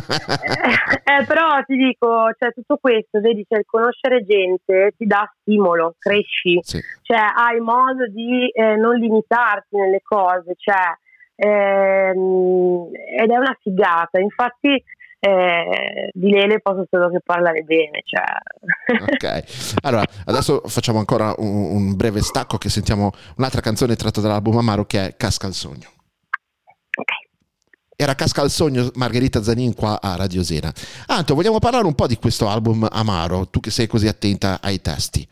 Eh, 1.08 1.20
eh, 1.20 1.26
però 1.26 1.62
ti 1.66 1.76
dico, 1.76 2.32
cioè, 2.38 2.52
tutto 2.54 2.78
questo, 2.78 3.20
vedi, 3.20 3.46
cioè, 3.48 3.64
conoscere 3.66 4.26
gente 4.26 4.94
ti 4.98 5.06
dà 5.06 5.30
stimolo, 5.42 5.96
cresci, 5.98 6.60
sì. 6.62 6.80
cioè 7.02 7.20
hai 7.36 7.60
modo 7.60 8.08
di 8.08 8.50
eh, 8.50 8.76
non 8.76 8.96
limitarti 8.96 9.78
nelle 9.78 10.02
cose, 10.04 10.54
cioè, 10.58 10.96
ehm, 11.36 12.90
ed 13.20 13.30
è 13.30 13.38
una 13.38 13.58
figata. 13.62 14.20
Infatti 14.20 14.84
eh, 15.20 16.10
di 16.14 16.30
Lele 16.30 16.60
posso 16.60 16.86
solo 16.90 17.10
che 17.10 17.20
parlare 17.24 17.62
bene. 17.64 18.02
Cioè. 18.04 18.24
ok, 19.02 19.78
allora 19.82 20.04
adesso 20.26 20.62
facciamo 20.66 21.00
ancora 21.00 21.34
un, 21.38 21.76
un, 21.76 21.96
breve 21.96 22.22
stacco 22.22 22.58
che 22.58 22.70
sentiamo 22.70 23.12
un'altra 23.38 23.62
canzone 23.62 23.96
tratta 23.96 24.22
dall'album 24.22 24.58
Amaro 24.58 24.86
che 24.86 25.08
è 25.08 25.16
Casca 25.18 25.48
al 25.48 25.54
sogno. 25.54 25.90
Era 28.00 28.14
Casca 28.14 28.42
al 28.42 28.52
sogno 28.52 28.92
Margherita 28.94 29.42
Zanin 29.42 29.74
qua 29.74 30.00
a 30.00 30.16
Radio 30.16 30.44
Sena. 30.44 30.72
Anto, 31.08 31.34
vogliamo 31.34 31.58
parlare 31.58 31.86
un 31.86 31.96
po' 31.96 32.06
di 32.06 32.18
questo 32.18 32.48
album 32.48 32.88
Amaro, 32.90 33.48
tu 33.48 33.60
che 33.60 33.72
sei 33.72 33.88
così 33.88 34.08
attenta 34.08 34.60
ai 34.62 34.82
testi. 34.82 35.28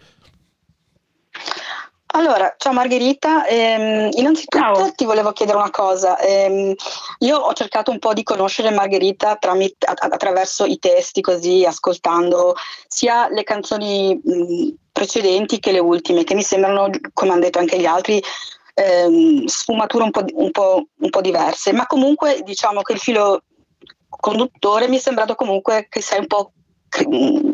Allora, 2.16 2.56
ciao 2.58 2.72
Margherita, 2.72 3.46
ehm, 3.46 4.10
innanzitutto 4.14 4.58
ciao. 4.58 4.92
ti 4.94 5.04
volevo 5.04 5.34
chiedere 5.34 5.58
una 5.58 5.70
cosa. 5.70 6.18
Ehm, 6.20 6.74
io 7.20 7.38
ho 7.38 7.52
cercato 7.52 7.92
un 7.92 8.00
po' 8.00 8.14
di 8.14 8.24
conoscere 8.24 8.72
Margherita 8.72 9.36
tramite, 9.36 9.86
attraverso 9.86 10.64
i 10.64 10.80
testi, 10.80 11.20
così 11.20 11.66
ascoltando 11.66 12.56
sia 12.88 13.28
le 13.28 13.44
canzoni 13.44 14.18
mh, 14.24 14.76
precedenti 14.94 15.60
che 15.60 15.74
le 15.74 15.80
ultime, 15.80 16.24
che 16.24 16.36
mi 16.36 16.42
sembrano, 16.42 16.90
come 17.12 17.32
hanno 17.32 17.42
detto 17.42 17.60
anche 17.60 17.78
gli 17.78 17.86
altri, 17.86 18.24
ehm, 18.76 19.44
sfumature 19.46 20.06
un 20.06 20.12
po', 20.12 20.24
un, 20.36 20.52
po', 20.52 20.88
un 20.98 21.10
po' 21.10 21.22
diverse. 21.22 21.74
Ma 21.74 21.86
comunque 21.86 22.40
diciamo 22.46 22.82
che 22.82 22.94
il 22.94 23.00
filo 23.00 23.44
conduttore 24.08 24.88
mi 24.88 24.96
è 24.96 25.02
sembrato 25.02 25.36
comunque 25.36 25.88
che 25.90 26.00
sei 26.00 26.20
un 26.20 26.28
po' 26.28 26.54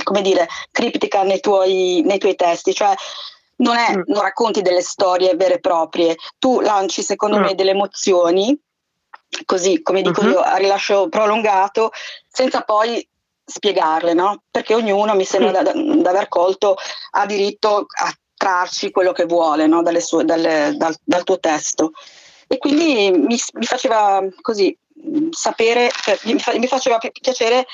come 0.04 0.21
dire, 0.21 0.47
criptica 0.69 1.24
nei 1.24 1.39
tuoi, 1.39 2.04
nei 2.06 2.19
tuoi 2.19 2.36
testi, 2.36 2.76
cioè 2.76 2.93
non, 3.62 3.78
è, 3.78 3.95
mm. 3.95 4.02
non 4.08 4.21
racconti 4.21 4.62
delle 4.62 4.82
storie 4.82 5.36
vere 5.36 5.56
e 5.56 5.60
proprie, 5.60 6.17
tu 6.38 6.60
lanci 6.60 7.02
secondo 7.02 7.38
mm. 7.38 7.41
me 7.41 7.56
delle 7.56 7.71
emozioni, 7.71 8.58
così 9.45 9.82
come 9.82 10.02
dico 10.02 10.21
mm-hmm. 10.21 10.32
io, 10.32 10.39
a 10.39 10.56
rilascio 10.58 11.10
prolungato, 11.10 11.91
senza 12.28 12.62
poi 12.62 13.08
spiegarle, 13.43 14.13
no? 14.13 14.43
Perché 14.50 14.74
ognuno 14.74 15.15
mi 15.15 15.26
sembra 15.26 15.65
sì. 15.65 16.02
da, 16.02 16.10
aver 16.10 16.28
colto 16.28 16.76
ha 17.12 17.26
diritto 17.26 17.86
a 17.88 18.13
trarci 18.36 18.91
quello 18.91 19.12
che 19.12 19.26
vuole 19.26 19.67
no? 19.67 19.84
sue, 20.00 20.26
dalle, 20.26 20.74
dal, 20.76 20.95
dal, 21.04 21.24
tuo 21.24 21.39
testo. 21.39 21.91
E 22.47 22.58
quindi 22.58 23.12
mi, 23.12 23.38
mi 23.54 23.65
faceva 23.65 24.21
così 24.41 24.76
sapere, 25.32 25.91
cioè, 26.02 26.17
mi, 26.24 26.39
fa, 26.39 26.58
mi, 26.58 26.67
faceva 26.67 26.97
piacere 26.97 27.65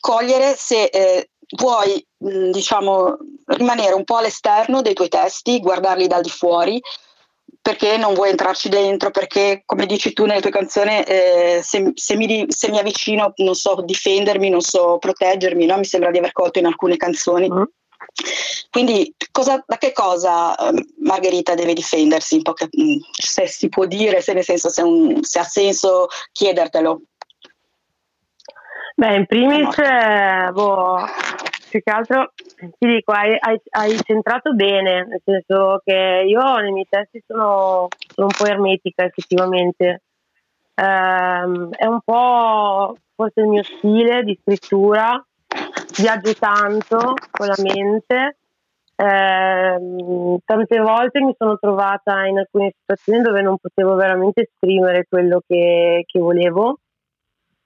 cogliere 0.00 0.54
se 0.56 0.84
eh, 0.84 1.30
vuoi 1.56 2.04
diciamo 2.16 3.16
rimanere 3.46 3.94
un 3.94 4.04
po' 4.04 4.16
all'esterno 4.16 4.82
dei 4.82 4.94
tuoi 4.94 5.08
testi, 5.08 5.60
guardarli 5.60 6.06
dal 6.06 6.22
di 6.22 6.30
fuori 6.30 6.80
perché 7.60 7.98
non 7.98 8.14
vuoi 8.14 8.30
entrarci 8.30 8.70
dentro, 8.70 9.10
perché 9.10 9.62
come 9.66 9.84
dici 9.84 10.14
tu 10.14 10.24
nelle 10.24 10.40
tue 10.40 10.50
canzoni, 10.50 11.02
eh, 11.02 11.60
se, 11.62 11.92
se, 11.94 12.16
mi, 12.16 12.46
se, 12.48 12.70
mi, 12.70 12.78
avvicino 12.78 13.32
non 13.36 13.54
so 13.54 13.82
difendermi, 13.82 14.48
non 14.48 14.62
so 14.62 14.96
proteggermi, 14.98 15.66
no? 15.66 15.76
mi 15.76 15.84
sembra 15.84 16.10
di 16.10 16.16
aver 16.16 16.32
colto 16.32 16.58
in 16.58 16.66
alcune 16.66 16.96
canzoni. 16.96 17.50
Mm. 17.50 17.62
Quindi 18.70 19.14
cosa, 19.30 19.62
da 19.66 19.76
che 19.76 19.92
cosa 19.92 20.56
eh, 20.56 20.86
Margherita 21.00 21.54
deve 21.54 21.74
difendersi? 21.74 22.40
Poche, 22.40 22.68
se 23.10 23.46
si 23.46 23.68
può 23.68 23.84
dire, 23.84 24.22
se, 24.22 24.32
nel 24.32 24.44
senso, 24.44 24.70
se, 24.70 24.82
un, 24.82 25.22
se 25.22 25.38
ha 25.38 25.44
senso 25.44 26.06
chiedertelo. 26.32 27.02
Beh, 28.96 29.14
in 29.14 29.26
primis, 29.26 29.78
eh, 29.78 30.50
boh, 30.52 30.98
più 31.68 31.82
che 31.82 31.90
altro 31.90 32.32
ti 32.56 32.86
dico, 32.86 33.12
hai, 33.12 33.36
hai, 33.38 33.60
hai, 33.70 33.96
centrato 34.02 34.52
bene, 34.54 35.06
nel 35.06 35.20
senso 35.24 35.80
che 35.84 36.24
io 36.26 36.56
nei 36.56 36.72
miei 36.72 36.86
testi 36.88 37.22
sono, 37.26 37.88
sono 38.14 38.26
un 38.26 38.36
po' 38.36 38.46
ermetica 38.46 39.04
effettivamente. 39.04 40.02
Um, 40.74 41.70
è 41.70 41.86
un 41.86 42.00
po' 42.04 42.96
forse 43.14 43.40
il 43.40 43.48
mio 43.48 43.62
stile 43.62 44.22
di 44.22 44.38
scrittura, 44.40 45.24
viaggio 45.98 46.34
tanto 46.34 47.14
con 47.30 47.46
la 47.46 47.56
mente. 47.58 48.36
Eh, 49.00 50.40
tante 50.44 50.80
volte 50.80 51.20
mi 51.20 51.32
sono 51.38 51.56
trovata 51.56 52.26
in 52.26 52.38
alcune 52.38 52.74
situazioni 52.80 53.22
dove 53.22 53.42
non 53.42 53.56
potevo 53.56 53.94
veramente 53.94 54.42
esprimere 54.42 55.06
quello 55.08 55.40
che, 55.46 56.02
che 56.04 56.18
volevo 56.18 56.78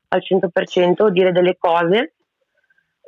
al 0.09 0.23
100% 0.23 1.03
o 1.03 1.09
dire 1.09 1.33
delle 1.33 1.57
cose 1.59 2.15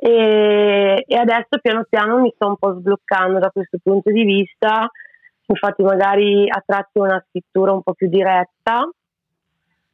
e, 0.07 1.03
e, 1.07 1.15
adesso 1.15 1.57
piano 1.59 1.83
piano 1.89 2.19
mi 2.19 2.31
sto 2.35 2.47
un 2.47 2.57
po' 2.57 2.75
sbloccando 2.77 3.39
da 3.39 3.49
questo 3.49 3.79
punto 3.81 4.11
di 4.11 4.23
vista, 4.23 4.87
infatti 5.47 5.81
magari 5.81 6.47
a 6.47 6.61
tratti 6.63 6.99
una 6.99 7.23
scrittura 7.27 7.71
un 7.71 7.81
po' 7.81 7.93
più 7.93 8.07
diretta, 8.07 8.87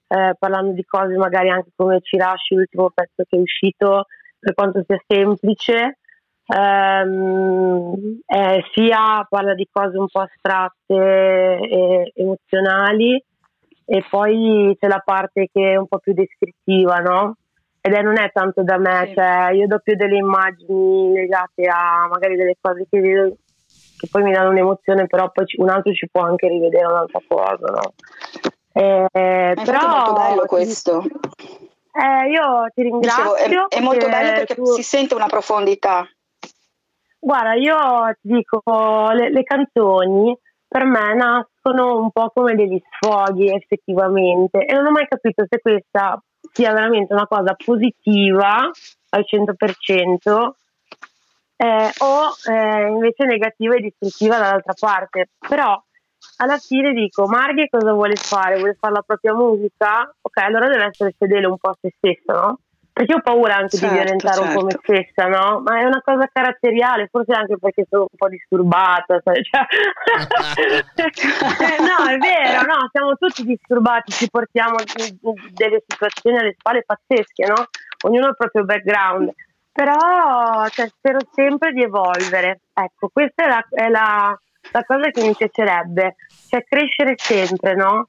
eh, 0.09 0.35
parlando 0.37 0.73
di 0.73 0.83
cose 0.83 1.15
magari 1.15 1.49
anche 1.49 1.69
come 1.77 2.01
Cirashi, 2.01 2.55
l'ultimo 2.55 2.89
pezzo 2.93 3.23
che 3.25 3.37
è 3.37 3.39
uscito, 3.39 4.07
per 4.37 4.53
quanto 4.53 4.83
sia 4.85 5.01
semplice, 5.07 5.99
ehm, 6.45 8.19
eh, 8.25 8.65
sia 8.73 9.25
parla 9.29 9.53
di 9.53 9.69
cose 9.71 9.97
un 9.97 10.07
po' 10.11 10.19
astratte 10.19 10.93
e 10.93 12.11
emozionali 12.13 13.23
e 13.85 14.03
poi 14.09 14.75
c'è 14.77 14.87
la 14.87 15.01
parte 15.05 15.47
che 15.53 15.71
è 15.71 15.75
un 15.77 15.87
po' 15.87 15.99
più 15.99 16.11
descrittiva, 16.11 16.97
no? 16.97 17.37
Ed 17.81 17.93
è, 17.93 18.01
non 18.01 18.19
è 18.19 18.31
tanto 18.31 18.63
da 18.63 18.77
me, 18.77 19.07
sì. 19.07 19.15
cioè 19.15 19.49
io 19.53 19.65
do 19.65 19.79
più 19.79 19.95
delle 19.95 20.17
immagini 20.17 21.13
legate 21.13 21.63
a 21.65 22.07
magari 22.07 22.35
delle 22.35 22.55
cose 22.61 22.85
che 22.89 22.99
vedo 22.99 23.35
che 23.97 24.07
poi 24.09 24.23
mi 24.23 24.31
danno 24.31 24.49
un'emozione, 24.49 25.05
però 25.07 25.29
poi 25.31 25.45
un 25.57 25.69
altro 25.69 25.93
ci 25.93 26.07
può 26.11 26.21
anche 26.21 26.47
rivedere 26.47 26.85
un'altra 26.85 27.21
cosa, 27.27 27.67
no? 27.67 27.93
Eh, 28.73 29.07
però 29.11 29.79
è 29.79 29.87
molto 29.87 30.13
bello 30.13 30.45
questo. 30.45 31.03
Eh, 31.93 32.29
io 32.29 32.65
ti 32.73 32.81
ringrazio. 32.81 33.35
Dicevo, 33.35 33.69
è, 33.69 33.75
è, 33.75 33.81
molto 33.81 34.07
bello 34.07 34.31
perché 34.31 34.55
tu... 34.55 34.65
si 34.65 34.81
sente 34.81 35.13
una 35.13 35.27
profondità. 35.27 36.07
Guarda, 37.19 37.53
io 37.53 37.77
ti 38.21 38.33
dico, 38.33 38.61
le, 39.11 39.29
le 39.29 39.43
canzoni 39.43 40.35
per 40.67 40.85
me 40.85 41.13
nascono 41.13 41.99
un 41.99 42.11
po' 42.11 42.31
come 42.33 42.55
degli 42.55 42.81
sfoghi 42.89 43.53
effettivamente 43.53 44.65
e 44.65 44.73
non 44.73 44.87
ho 44.87 44.91
mai 44.91 45.05
capito 45.07 45.45
se 45.47 45.59
questa 45.59 46.19
sia 46.51 46.73
veramente 46.73 47.13
una 47.13 47.27
cosa 47.27 47.55
positiva 47.55 48.69
al 49.09 49.25
100% 49.25 50.51
eh, 51.57 51.91
o 51.99 52.33
eh, 52.51 52.87
invece 52.87 53.25
negativa 53.25 53.75
e 53.75 53.81
distruttiva 53.81 54.37
dall'altra 54.37 54.73
parte. 54.77 55.29
Però 55.47 55.81
alla 56.37 56.57
fine 56.57 56.91
dico, 56.93 57.27
Marghi 57.27 57.69
cosa 57.69 57.93
vuole 57.93 58.15
fare? 58.15 58.57
Vuole 58.57 58.75
fare 58.79 58.93
la 58.93 59.03
propria 59.03 59.33
musica? 59.33 60.11
Ok, 60.21 60.37
allora 60.37 60.67
deve 60.67 60.85
essere 60.85 61.13
fedele 61.17 61.47
un 61.47 61.57
po' 61.57 61.69
a 61.69 61.77
se 61.79 61.93
stesso, 61.97 62.31
no? 62.31 62.59
Perché 62.93 63.13
ho 63.13 63.21
paura 63.21 63.55
anche 63.55 63.77
certo, 63.77 63.87
di 63.87 64.01
violentare 64.01 64.35
certo. 64.35 64.49
un 64.49 64.55
po' 64.55 64.63
me 64.65 64.71
certo. 64.71 64.93
stessa, 64.93 65.27
no? 65.27 65.61
Ma 65.61 65.79
è 65.79 65.83
una 65.85 66.01
cosa 66.03 66.29
caratteriale, 66.31 67.07
forse 67.09 67.31
anche 67.31 67.57
perché 67.57 67.85
sono 67.89 68.01
un 68.03 68.17
po' 68.17 68.27
disturbata. 68.27 69.21
Cioè... 69.21 69.39
no, 71.79 72.09
è 72.09 72.17
vero, 72.17 72.61
no, 72.63 72.89
siamo 72.91 73.15
tutti 73.17 73.43
disturbati, 73.43 74.11
ci 74.11 74.29
portiamo 74.29 74.75
delle 75.51 75.83
situazioni 75.87 76.37
alle 76.37 76.55
spalle 76.57 76.83
pazzesche, 76.85 77.45
no? 77.45 77.67
Ognuno 78.03 78.25
ha 78.25 78.29
il 78.29 78.35
proprio 78.35 78.65
background. 78.65 79.31
Però 79.71 80.67
cioè, 80.67 80.87
spero 80.89 81.19
sempre 81.33 81.71
di 81.71 81.83
evolvere. 81.83 82.59
Ecco, 82.73 83.07
questa 83.07 83.45
è 83.45 83.47
la, 83.47 83.65
è 83.69 83.87
la, 83.87 84.37
la 84.71 84.83
cosa 84.83 85.09
che 85.11 85.23
mi 85.23 85.33
piacerebbe, 85.33 86.15
cioè 86.49 86.63
crescere 86.65 87.13
sempre, 87.15 87.73
no? 87.75 88.07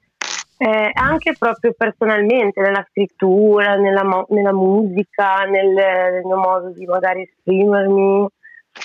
Eh, 0.57 0.91
anche 0.93 1.33
proprio 1.37 1.73
personalmente 1.75 2.61
nella 2.61 2.85
scrittura, 2.89 3.75
nella, 3.75 4.03
mo- 4.03 4.25
nella 4.29 4.53
musica, 4.53 5.43
nel, 5.43 5.67
nel, 5.69 6.23
mio 6.23 6.37
modo 6.37 6.69
di 6.69 6.85
magari 6.85 7.23
esprimermi, 7.23 8.27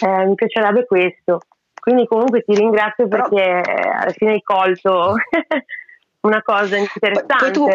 eh, 0.00 0.26
mi 0.26 0.35
piacerebbe 0.35 0.87
questo. 0.87 1.40
Quindi 1.78 2.07
comunque 2.07 2.42
ti 2.42 2.54
ringrazio 2.54 3.09
perché 3.09 3.61
Però... 3.62 3.90
alla 3.92 4.11
fine 4.11 4.33
hai 4.33 4.42
colto 4.42 5.14
una 6.22 6.42
cosa 6.42 6.76
interessante. 6.76 7.37
Poi 7.37 7.52
tu, 7.52 7.66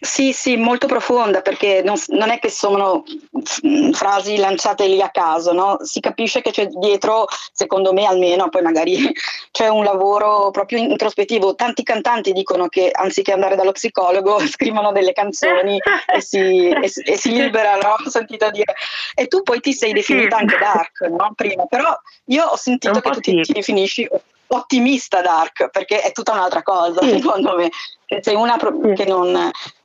sì, 0.00 0.32
sì, 0.32 0.56
molto 0.56 0.86
profonda 0.86 1.42
perché 1.42 1.82
non, 1.82 1.96
non, 2.08 2.30
è 2.30 2.38
che 2.38 2.48
sono 2.48 3.04
frasi 3.92 4.38
lanciate 4.38 4.86
lì 4.86 5.02
a 5.02 5.10
caso, 5.10 5.52
no? 5.52 5.76
si 5.82 6.00
capisce 6.00 6.40
che 6.40 6.52
c'è 6.52 6.66
dietro, 6.68 7.26
secondo 7.52 7.92
me 7.92 8.06
almeno, 8.06 8.48
poi 8.48 8.62
magari 8.62 8.96
c'è 9.52 9.68
un 9.68 9.84
lavoro 9.84 10.50
proprio 10.50 10.78
introspettivo. 10.78 11.54
Tanti 11.54 11.82
cantanti 11.82 12.32
dicono 12.32 12.68
che 12.68 12.90
anziché 12.90 13.32
andare 13.32 13.56
dallo 13.56 13.72
psicologo 13.72 14.38
scrivono 14.48 14.90
delle 14.90 15.12
canzoni 15.12 15.78
e, 16.06 16.20
si, 16.22 16.68
e, 16.68 16.90
e 17.04 17.16
si 17.18 17.32
liberano, 17.36 17.96
ho 18.02 18.08
sentito 18.08 18.50
dire. 18.50 18.74
E 19.14 19.26
tu 19.26 19.42
poi 19.42 19.60
ti 19.60 19.74
sei 19.74 19.92
definita 19.92 20.38
anche 20.38 20.56
dark, 20.56 21.00
no? 21.10 21.32
Prima, 21.34 21.66
però 21.66 21.94
io 22.26 22.46
ho 22.46 22.56
sentito 22.56 23.00
che 23.00 23.10
tu 23.10 23.20
ti, 23.20 23.40
ti 23.42 23.52
definisci 23.52 24.08
ottimista 24.52 25.20
dark 25.20 25.70
perché 25.70 26.00
è 26.00 26.12
tutta 26.12 26.32
un'altra 26.32 26.62
cosa 26.62 27.00
sì. 27.02 27.10
secondo 27.10 27.54
me 27.56 27.70
che 28.10 28.24
sei 28.24 28.34
una 28.34 28.56
pro- 28.56 28.76
sì. 28.82 28.92
che, 28.94 29.04
non, 29.04 29.32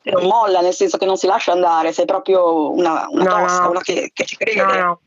che, 0.02 0.10
non, 0.10 0.24
molla 0.26 0.62
nel 0.62 0.74
senso 0.74 0.98
che 0.98 1.06
non 1.06 1.16
si 1.16 1.28
lascia 1.28 1.52
andare 1.52 1.92
sei 1.92 2.06
proprio 2.06 2.72
una, 2.72 3.06
una 3.08 3.24
no, 3.24 3.30
tosta 3.30 3.64
no. 3.64 3.70
una 3.70 3.82
che, 3.82 4.10
che, 4.12 4.26
ci 4.26 4.36
crede 4.36 4.80
no, 4.82 5.00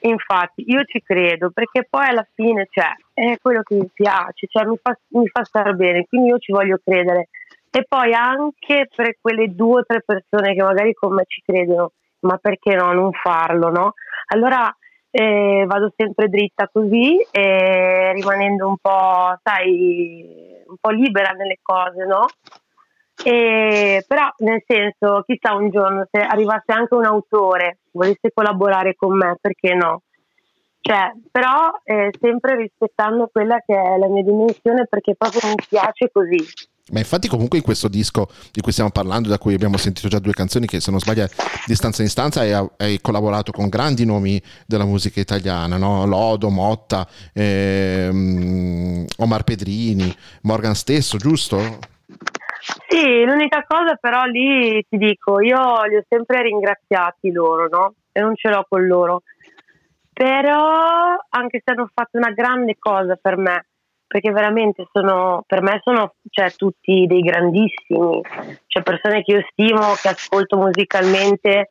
infatti 0.00 0.62
io 0.70 0.84
ci 0.84 1.00
credo 1.02 1.50
perché 1.50 1.86
poi 1.88 2.06
alla 2.06 2.26
fine 2.34 2.68
cioè, 2.70 2.90
è 3.14 3.38
quello 3.40 3.62
che 3.62 3.76
mi 3.76 3.88
piace 3.90 4.46
cioè, 4.46 4.66
mi, 4.66 4.76
fa, 4.82 4.94
mi 5.08 5.26
fa 5.26 5.42
stare 5.44 5.72
bene 5.72 6.04
quindi 6.06 6.28
io 6.28 6.38
ci 6.38 6.52
voglio 6.52 6.78
credere 6.84 7.30
e 7.70 7.86
poi 7.88 8.12
anche 8.12 8.90
per 8.94 9.16
quelle 9.18 9.54
due 9.54 9.80
o 9.80 9.84
tre 9.86 10.02
persone 10.04 10.54
che 10.54 10.62
magari 10.62 10.92
con 10.92 11.14
me 11.14 11.24
ci 11.26 11.42
credono 11.42 11.92
ma 12.20 12.36
perché 12.36 12.74
no 12.74 12.92
non 12.92 13.10
farlo 13.12 13.70
no 13.70 13.94
allora 14.26 14.70
e 15.14 15.64
vado 15.66 15.92
sempre 15.94 16.28
dritta 16.28 16.70
così 16.72 17.18
e 17.30 18.12
rimanendo 18.14 18.66
un 18.66 18.76
po', 18.80 19.38
sai, 19.42 20.51
un 20.72 20.76
po' 20.80 20.90
libera 20.90 21.30
nelle 21.30 21.58
cose, 21.62 22.04
no? 22.04 22.26
E, 23.24 24.04
però 24.06 24.28
nel 24.38 24.62
senso, 24.66 25.22
chissà 25.26 25.54
un 25.54 25.70
giorno 25.70 26.06
se 26.10 26.18
arrivasse 26.18 26.72
anche 26.72 26.94
un 26.94 27.04
autore, 27.04 27.78
volesse 27.92 28.32
collaborare 28.32 28.94
con 28.94 29.16
me, 29.16 29.36
perché 29.40 29.74
no? 29.74 30.02
Cioè, 30.80 31.12
però 31.30 31.70
eh, 31.84 32.10
sempre 32.18 32.56
rispettando 32.56 33.28
quella 33.30 33.62
che 33.64 33.74
è 33.80 33.96
la 33.98 34.08
mia 34.08 34.24
dimensione 34.24 34.86
perché 34.88 35.14
proprio 35.14 35.50
mi 35.50 35.64
piace 35.68 36.10
così. 36.10 36.44
Ma 36.90 36.98
infatti 36.98 37.28
comunque 37.28 37.58
in 37.58 37.64
questo 37.64 37.86
disco 37.86 38.28
di 38.50 38.60
cui 38.60 38.72
stiamo 38.72 38.90
parlando, 38.90 39.28
da 39.28 39.38
cui 39.38 39.54
abbiamo 39.54 39.76
sentito 39.76 40.08
già 40.08 40.18
due 40.18 40.32
canzoni 40.32 40.66
che 40.66 40.80
se 40.80 40.90
non 40.90 40.98
sbaglio 40.98 41.28
di 41.64 41.74
stanza 41.76 42.02
in 42.02 42.08
stanza, 42.08 42.40
hai, 42.40 43.00
collaborato 43.00 43.52
con 43.52 43.68
grandi 43.68 44.04
nomi 44.04 44.42
della 44.66 44.84
musica 44.84 45.20
italiana, 45.20 45.76
no? 45.76 46.06
Lodo, 46.06 46.50
Motta, 46.50 47.06
ehm, 47.32 49.04
Omar 49.18 49.44
Pedrini, 49.44 50.12
Morgan 50.42 50.74
stesso, 50.74 51.18
giusto? 51.18 51.58
Sì, 52.88 53.24
l'unica 53.24 53.64
cosa 53.66 53.94
però 53.94 54.24
lì 54.24 54.84
ti 54.88 54.96
dico, 54.96 55.40
io 55.40 55.84
li 55.84 55.96
ho 55.96 56.04
sempre 56.08 56.42
ringraziati 56.42 57.30
loro, 57.30 57.68
no? 57.68 57.94
E 58.10 58.20
non 58.20 58.34
ce 58.34 58.48
l'ho 58.48 58.66
con 58.68 58.86
loro 58.86 59.22
però 60.12 61.16
anche 61.30 61.62
se 61.64 61.72
hanno 61.72 61.90
fatto 61.92 62.18
una 62.18 62.30
grande 62.30 62.76
cosa 62.78 63.16
per 63.16 63.36
me, 63.38 63.66
perché 64.12 64.30
veramente 64.30 64.86
sono, 64.92 65.42
per 65.46 65.62
me 65.62 65.80
sono 65.82 66.16
cioè, 66.28 66.52
tutti 66.52 67.06
dei 67.06 67.22
grandissimi, 67.22 68.20
cioè 68.66 68.82
persone 68.82 69.22
che 69.22 69.32
io 69.32 69.46
stimo, 69.52 69.94
che 69.94 70.08
ascolto 70.08 70.58
musicalmente, 70.58 71.68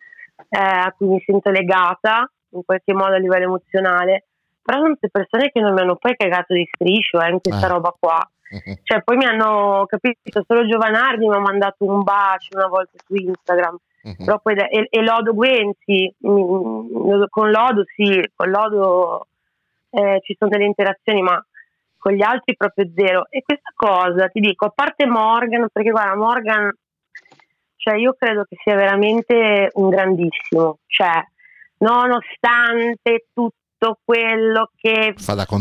eh, 0.49 0.58
a 0.58 0.91
cui 0.97 1.06
mi 1.06 1.23
sento 1.23 1.51
legata 1.51 2.27
in 2.54 2.65
qualche 2.65 2.93
modo 2.93 3.13
a 3.13 3.19
livello 3.19 3.43
emozionale, 3.43 4.25
però 4.60 4.80
sono 4.80 4.93
tutte 4.93 5.10
persone 5.10 5.51
che 5.51 5.60
non 5.60 5.75
mi 5.75 5.82
hanno 5.82 5.97
poi 5.97 6.15
cagato 6.15 6.56
di 6.56 6.67
striscio 6.73 7.21
eh, 7.21 7.30
in 7.30 7.41
questa 7.41 7.67
eh. 7.67 7.69
roba 7.69 7.95
qua. 7.99 8.27
Cioè, 8.84 9.04
poi 9.04 9.17
mi 9.17 9.25
hanno 9.25 9.86
capito, 9.88 10.43
solo 10.45 10.67
Giovanardi 10.67 11.27
mi 11.27 11.36
ha 11.36 11.39
mandato 11.39 11.86
un 11.86 12.01
bacio 12.01 12.58
una 12.58 12.67
volta 12.67 12.97
su 13.06 13.13
Instagram. 13.13 13.77
Uh-huh. 14.01 14.25
Però 14.25 14.39
poi, 14.39 14.56
e, 14.56 14.88
e, 14.89 15.01
Lodo 15.04 15.36
Guenzi, 15.36 16.12
con 16.19 17.51
Lodo 17.51 17.84
sì, 17.95 18.19
con 18.36 18.49
Lodo 18.49 19.27
eh, 19.91 20.19
ci 20.23 20.36
sono 20.38 20.49
delle 20.49 20.65
interazioni, 20.65 21.21
ma 21.21 21.41
con 22.02 22.14
gli 22.14 22.24
altri 22.24 22.56
proprio 22.58 22.90
zero. 22.96 23.28
E 23.30 23.44
questa 23.44 23.72
cosa, 23.76 24.28
ti 24.28 24.40
dico, 24.40 24.66
a 24.66 24.74
parte 24.74 25.06
Morgan, 25.06 25.68
perché 25.72 25.92
guarda, 25.92 26.16
Morgan, 26.16 26.72
cioè 27.76 27.96
io 27.96 28.16
credo 28.18 28.44
che 28.50 28.58
sia 28.64 28.76
veramente 28.76 29.70
un 29.74 29.90
grandissimo, 29.90 30.80
cioè 30.88 31.24
nonostante 31.78 33.28
tutto 33.32 34.00
quello 34.04 34.72
che 34.76 35.14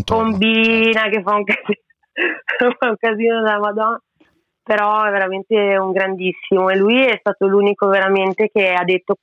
combina, 0.04 1.08
che 1.08 1.22
fa 1.22 1.34
un 1.34 1.44
casino, 1.44 1.80
fa 2.78 2.88
un 2.88 2.96
casino 2.98 3.42
della 3.42 3.58
Madonna, 3.58 4.02
però 4.62 5.04
è 5.04 5.10
veramente 5.10 5.76
un 5.76 5.92
grandissimo 5.92 6.70
e 6.70 6.76
lui 6.76 7.04
è 7.04 7.16
stato 7.18 7.46
l'unico 7.46 7.86
veramente 7.88 8.50
che 8.52 8.72
ha 8.72 8.84
detto 8.84 9.16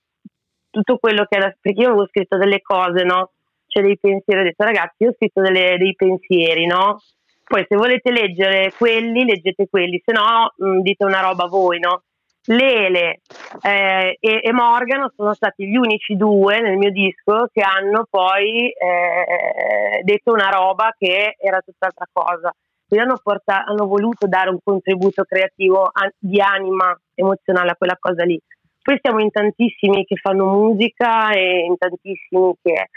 tutto 0.69 0.97
quello 0.97 1.25
che 1.25 1.37
era, 1.37 1.55
perché 1.59 1.81
io 1.81 1.89
avevo 1.89 2.07
scritto 2.07 2.37
delle 2.37 2.61
cose, 2.61 3.03
no? 3.03 3.31
C'è 3.77 3.81
dei 3.81 3.97
pensieri, 3.99 4.41
ho 4.41 4.43
detto 4.43 4.63
ragazzi 4.63 5.03
io 5.03 5.09
ho 5.09 5.13
scritto 5.13 5.41
delle, 5.41 5.77
dei 5.77 5.93
pensieri, 5.95 6.65
no? 6.65 6.99
Poi 7.43 7.65
se 7.67 7.75
volete 7.75 8.11
leggere 8.11 8.73
quelli, 8.75 9.23
leggete 9.23 9.67
quelli, 9.69 10.01
se 10.03 10.11
no 10.11 10.51
mh, 10.55 10.81
dite 10.81 11.05
una 11.05 11.21
roba 11.21 11.45
voi, 11.45 11.79
no? 11.79 12.01
Lele 12.49 13.19
eh, 13.61 14.17
e, 14.19 14.39
e, 14.41 14.53
Morgan 14.53 15.11
sono 15.15 15.33
stati 15.33 15.67
gli 15.67 15.75
unici 15.75 16.15
due 16.15 16.61
nel 16.61 16.77
mio 16.77 16.91
disco 16.91 17.49
che 17.51 17.61
hanno 17.61 18.07
poi 18.09 18.69
eh, 18.69 20.01
detto 20.03 20.31
una 20.31 20.49
roba 20.49 20.95
che 20.97 21.35
era 21.37 21.59
tutt'altra 21.59 22.07
cosa. 22.11 22.53
Quindi 22.87 23.05
hanno, 23.05 23.19
porta- 23.21 23.65
hanno 23.65 23.85
voluto 23.85 24.27
dare 24.27 24.49
un 24.49 24.59
contributo 24.63 25.23
creativo 25.23 25.83
a- 25.83 26.09
di 26.17 26.39
anima 26.39 26.97
emozionale 27.15 27.71
a 27.71 27.75
quella 27.75 27.97
cosa 27.99 28.23
lì. 28.23 28.39
Poi 28.81 28.97
siamo 29.01 29.19
in 29.19 29.29
tantissimi 29.29 30.05
che 30.05 30.15
fanno 30.15 30.45
musica 30.45 31.31
e 31.31 31.65
in 31.65 31.75
tantissimi 31.77 32.53
che 32.61 32.87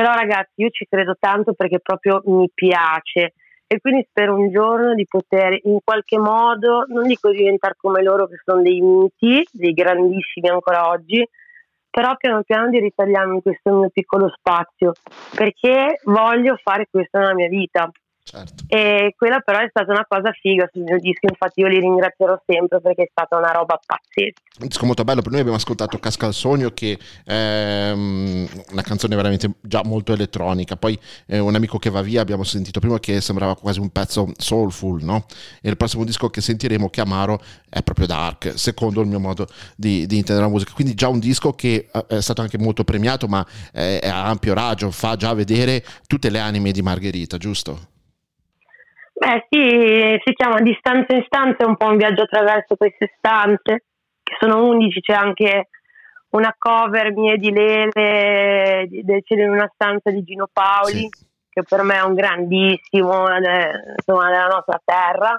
però 0.00 0.14
ragazzi 0.14 0.62
io 0.62 0.70
ci 0.70 0.86
credo 0.88 1.14
tanto 1.20 1.52
perché 1.52 1.78
proprio 1.78 2.22
mi 2.24 2.50
piace. 2.54 3.34
E 3.66 3.80
quindi 3.80 4.06
spero 4.08 4.34
un 4.34 4.50
giorno 4.50 4.94
di 4.94 5.06
poter 5.06 5.60
in 5.64 5.78
qualche 5.84 6.18
modo, 6.18 6.86
non 6.88 7.06
dico 7.06 7.30
diventare 7.30 7.74
come 7.76 8.02
loro 8.02 8.26
che 8.26 8.40
sono 8.42 8.62
dei 8.62 8.80
miti, 8.80 9.46
dei 9.52 9.74
grandissimi 9.74 10.48
ancora 10.48 10.88
oggi, 10.88 11.22
però 11.90 12.16
piano 12.16 12.42
piano 12.44 12.70
di 12.70 12.80
ritagliarmi 12.80 13.42
questo 13.42 13.74
mio 13.74 13.90
piccolo 13.90 14.32
spazio 14.34 14.92
perché 15.36 16.00
voglio 16.04 16.56
fare 16.62 16.86
questo 16.90 17.18
nella 17.18 17.34
mia 17.34 17.48
vita 17.48 17.90
Certo. 18.30 18.62
E 18.68 19.12
quella 19.16 19.40
però 19.40 19.58
è 19.58 19.66
stata 19.70 19.90
una 19.90 20.06
cosa 20.08 20.30
figa 20.30 20.68
sul 20.72 20.82
mio 20.82 21.00
disco, 21.00 21.26
infatti 21.28 21.58
io 21.58 21.66
li 21.66 21.80
ringrazierò 21.80 22.40
sempre 22.46 22.80
perché 22.80 23.02
è 23.02 23.08
stata 23.10 23.36
una 23.36 23.50
roba 23.50 23.80
pazzesca. 23.84 24.40
Un 24.60 24.68
disco 24.68 24.86
molto 24.86 25.02
bello, 25.02 25.20
per 25.20 25.32
noi 25.32 25.40
abbiamo 25.40 25.58
ascoltato 25.58 25.98
Casca 25.98 26.26
al 26.26 26.32
Sogno 26.32 26.70
che 26.70 26.96
è 27.24 27.90
um, 27.92 28.48
una 28.70 28.82
canzone 28.82 29.16
veramente 29.16 29.54
già 29.60 29.82
molto 29.84 30.12
elettronica, 30.12 30.76
poi 30.76 30.96
eh, 31.26 31.40
un 31.40 31.56
amico 31.56 31.78
che 31.78 31.90
va 31.90 32.02
via 32.02 32.20
abbiamo 32.20 32.44
sentito 32.44 32.78
prima 32.78 33.00
che 33.00 33.20
sembrava 33.20 33.56
quasi 33.56 33.80
un 33.80 33.90
pezzo 33.90 34.32
soulful, 34.36 35.02
no? 35.02 35.26
E 35.60 35.68
il 35.68 35.76
prossimo 35.76 36.04
disco 36.04 36.30
che 36.30 36.40
sentiremo, 36.40 36.88
che 36.88 37.00
Amaro, 37.00 37.42
è 37.68 37.82
proprio 37.82 38.06
dark, 38.06 38.56
secondo 38.56 39.00
il 39.00 39.08
mio 39.08 39.18
modo 39.18 39.48
di, 39.74 40.06
di 40.06 40.18
intendere 40.18 40.46
la 40.46 40.52
musica, 40.52 40.70
quindi 40.72 40.94
già 40.94 41.08
un 41.08 41.18
disco 41.18 41.54
che 41.54 41.88
eh, 41.92 42.06
è 42.06 42.20
stato 42.20 42.42
anche 42.42 42.58
molto 42.58 42.84
premiato 42.84 43.26
ma 43.26 43.44
è, 43.72 43.98
è 44.00 44.08
a 44.08 44.26
ampio 44.26 44.54
raggio, 44.54 44.92
fa 44.92 45.16
già 45.16 45.34
vedere 45.34 45.82
tutte 46.06 46.30
le 46.30 46.38
anime 46.38 46.70
di 46.70 46.80
Margherita, 46.80 47.36
giusto? 47.36 47.89
Beh 49.20 49.46
sì, 49.50 50.18
si 50.24 50.32
chiama 50.32 50.62
Di 50.62 50.74
stanza 50.78 51.14
in 51.14 51.22
stanza, 51.26 51.64
è 51.64 51.66
un 51.66 51.76
po' 51.76 51.88
un 51.88 51.98
viaggio 51.98 52.22
attraverso 52.22 52.74
queste 52.76 53.12
stanze, 53.18 53.84
che 54.22 54.34
sono 54.38 54.64
11, 54.64 55.00
c'è 55.02 55.12
anche 55.12 55.68
una 56.30 56.54
cover 56.56 57.12
mia 57.12 57.36
di 57.36 57.52
Lele 57.52 58.86
del 58.88 59.22
cielo 59.22 59.42
in 59.42 59.50
una 59.50 59.70
stanza 59.74 60.10
di 60.10 60.22
Gino 60.22 60.48
Paoli, 60.50 61.06
sì. 61.10 61.26
che 61.50 61.62
per 61.68 61.82
me 61.82 61.96
è 61.96 62.02
un 62.02 62.14
grandissimo 62.14 63.28
eh, 63.28 63.94
insomma, 63.98 64.30
della 64.30 64.46
nostra 64.46 64.80
terra, 64.82 65.38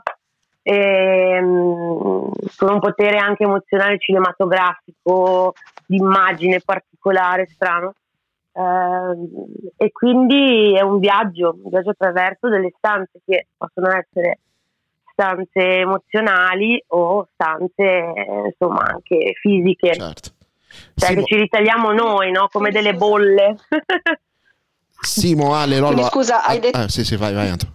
e, 0.61 1.39
um, 1.41 2.31
con 2.55 2.73
un 2.73 2.79
potere 2.79 3.17
anche 3.17 3.45
emozionale 3.45 3.97
cinematografico, 3.97 5.55
di 5.87 5.95
immagine 5.95 6.61
particolare, 6.63 7.47
strano. 7.47 7.95
Uh, 8.53 9.71
e 9.77 9.91
quindi 9.91 10.75
è 10.75 10.81
un 10.81 10.99
viaggio, 10.99 11.57
un 11.63 11.69
viaggio 11.69 11.91
attraverso 11.91 12.49
delle 12.49 12.73
stanze 12.77 13.21
che 13.25 13.47
possono 13.55 13.87
essere 13.87 14.39
stanze 15.13 15.79
emozionali 15.79 16.83
o 16.87 17.27
stanze 17.33 18.13
insomma 18.47 18.83
anche 18.83 19.33
fisiche. 19.39 19.93
Certo. 19.93 20.29
Cioè 20.95 21.09
Simo... 21.09 21.21
che 21.21 21.25
ci 21.27 21.35
ritagliamo 21.35 21.91
noi, 21.91 22.31
no? 22.31 22.47
Come 22.51 22.71
delle 22.71 22.93
bolle. 22.93 23.55
Simo 25.01 25.53
Ale 25.55 25.79
Lollo. 25.79 26.03
Scusa, 26.03 26.43
hai 26.43 26.57
ah, 26.57 26.59
detto... 26.59 26.77
Ah, 26.77 26.87
sì, 26.87 27.03
sì, 27.03 27.15
vai, 27.15 27.33
vai 27.33 27.49
Anto. 27.49 27.67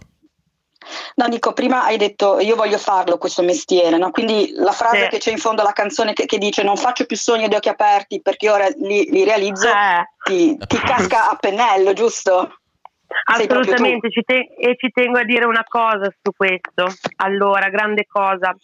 No, 1.15 1.27
dico, 1.29 1.53
prima 1.53 1.83
hai 1.83 1.97
detto 1.97 2.39
io 2.39 2.55
voglio 2.55 2.77
farlo 2.77 3.17
questo 3.17 3.41
mestiere, 3.43 3.97
no? 3.97 4.11
quindi 4.11 4.51
la 4.55 4.71
frase 4.71 5.03
sì. 5.03 5.09
che 5.09 5.17
c'è 5.17 5.31
in 5.31 5.37
fondo 5.37 5.61
alla 5.61 5.73
canzone 5.73 6.13
che, 6.13 6.25
che, 6.25 6.37
dice 6.37 6.63
non 6.63 6.77
faccio 6.77 7.05
più 7.05 7.15
sogni 7.15 7.47
di 7.47 7.55
occhi 7.55 7.69
aperti 7.69 8.21
perché 8.21 8.49
ora 8.49 8.67
li, 8.67 9.09
li 9.09 9.23
realizzo, 9.23 9.67
eh. 9.67 10.09
ti, 10.23 10.57
ti 10.57 10.77
casca 10.77 11.29
a 11.29 11.35
pennello, 11.35 11.93
giusto? 11.93 12.59
Assolutamente, 13.23 14.11
ci 14.11 14.21
te- 14.21 14.53
e 14.57 14.75
ci 14.77 14.89
tengo 14.91 15.17
a 15.17 15.23
dire 15.23 15.45
una 15.45 15.63
cosa 15.67 16.09
su 16.21 16.31
questo. 16.35 16.87
Allora, 17.17 17.69
grande 17.69 18.05
cosa, 18.05 18.55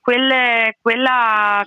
Quelle, 0.00 0.76
quella, 0.80 1.64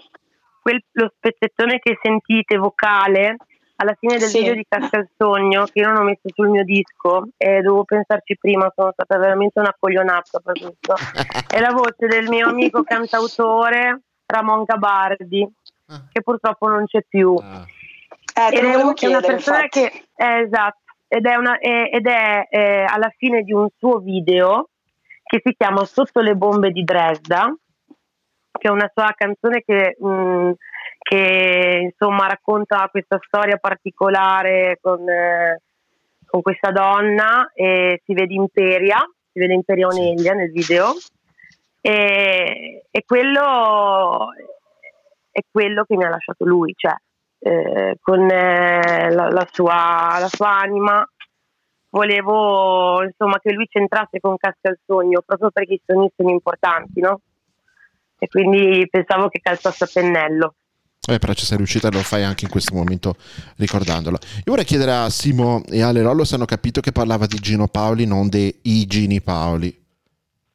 quel, 0.62 0.84
lo 0.92 1.12
spezzettone 1.16 1.80
che 1.80 1.98
sentite 2.02 2.58
vocale 2.58 3.38
alla 3.78 3.96
fine 4.00 4.18
del 4.18 4.28
sì. 4.28 4.40
video 4.40 4.56
di 4.56 4.66
Casca 4.68 4.98
il 4.98 5.10
Sogno, 5.16 5.66
che 5.66 5.80
io 5.80 5.88
non 5.88 6.02
ho 6.02 6.04
messo 6.04 6.30
sul 6.34 6.50
mio 6.50 6.64
disco 6.64 7.30
e 7.38 7.62
dovevo 7.62 7.84
pensarci 7.84 8.38
prima, 8.38 8.72
sono 8.76 8.92
stata 8.92 9.18
veramente 9.18 9.60
una 9.60 9.76
coglionazza 9.78 10.40
per 10.40 10.60
questo, 10.60 10.96
è 11.48 11.60
la 11.60 11.72
voce 11.72 12.08
del 12.08 12.28
mio 12.28 12.50
amico 12.50 12.84
cantautore 12.84 14.02
Ramon 14.26 14.64
Gabardi, 14.64 15.48
ah. 15.88 16.04
che 16.12 16.22
purtroppo 16.22 16.68
non 16.68 16.86
c'è 16.86 17.04
più. 17.08 17.36
Ah. 17.36 17.66
Eh, 18.36 18.56
ed 18.56 18.64
è, 18.64 18.76
un, 18.76 18.94
chiedere, 18.94 19.20
una 19.20 19.28
persona 19.28 19.64
infatti. 19.64 19.80
che 19.80 20.04
è 20.14 20.42
esatto, 20.42 20.80
ed 21.08 21.26
è, 21.26 21.36
una, 21.36 21.58
è, 21.58 21.90
ed 21.92 22.06
è 22.06 22.48
eh, 22.50 22.84
alla 22.84 23.12
fine 23.18 23.42
di 23.42 23.54
un 23.54 23.68
suo 23.78 24.00
video 24.00 24.70
che 25.24 25.42
si 25.44 25.54
chiama 25.56 25.86
Sotto 25.86 26.22
le 26.22 26.36
bombe 26.36 26.72
di 26.72 26.84
Dresda, 26.84 27.54
che 28.52 28.68
è 28.68 28.72
una 28.72 28.90
sua 28.94 29.14
canzone 29.16 29.64
che 29.64 29.98
mh, 30.00 30.08
mm, 30.08 30.52
che 31.08 31.80
insomma 31.84 32.28
racconta 32.28 32.90
questa 32.92 33.18
storia 33.26 33.56
particolare 33.56 34.78
con, 34.82 35.08
eh, 35.08 35.62
con 36.26 36.42
questa 36.42 36.72
donna 36.72 37.50
e 37.54 38.02
si 38.04 38.14
vede 38.14 38.34
Imperia, 38.34 38.98
si 39.32 39.40
vede 39.40 39.54
Imperia 39.54 39.88
Oneglia 39.88 40.34
nel 40.34 40.52
video 40.52 40.96
e, 41.80 42.84
e 42.92 43.04
quello 43.06 44.34
è 45.32 45.40
quello 45.50 45.86
che 45.86 45.96
mi 45.96 46.04
ha 46.04 46.10
lasciato 46.10 46.44
lui, 46.44 46.74
cioè 46.76 46.94
eh, 47.40 47.98
con 48.02 48.30
eh, 48.30 49.10
la, 49.10 49.30
la, 49.30 49.48
sua, 49.50 50.18
la 50.20 50.28
sua 50.28 50.58
anima 50.58 51.10
volevo 51.90 53.02
insomma 53.02 53.40
che 53.40 53.54
lui 53.54 53.66
c'entrasse 53.68 54.20
con 54.20 54.36
Casca 54.36 54.72
il 54.72 54.80
Sogno 54.86 55.22
proprio 55.26 55.52
perché 55.52 55.76
i 55.76 55.82
sogni 55.86 56.12
sono 56.18 56.32
importanti, 56.32 57.00
no? 57.00 57.22
E 58.20 58.28
quindi 58.28 58.86
pensavo 58.90 59.30
che 59.30 59.40
calzasse 59.40 59.86
a 59.86 59.90
pennello. 59.94 60.56
Eh, 61.10 61.20
però 61.20 61.34
ci 61.34 61.46
sei 61.46 61.58
riuscita 61.58 61.88
e 61.88 61.92
lo 61.92 62.02
fai 62.02 62.24
anche 62.24 62.44
in 62.44 62.52
questo 62.52 62.76
momento 62.76 63.16
ricordandolo. 63.56 64.20
Io 64.22 64.44
vorrei 64.46 64.66
chiedere 64.66 64.92
a 64.92 65.10
Simo 65.10 65.64
e 65.70 65.82
Ale 65.82 66.02
Lollo 66.02 66.26
se 66.26 66.36
hanno 66.36 66.46
capito 66.46 66.82
che 66.82 66.92
parlava 66.92 67.26
di 67.26 67.40
Gino 67.40 67.68
Paoli, 67.68 68.06
non 68.06 68.28
dei 68.28 68.60
Gini 68.62 69.22
Paoli. 69.22 69.74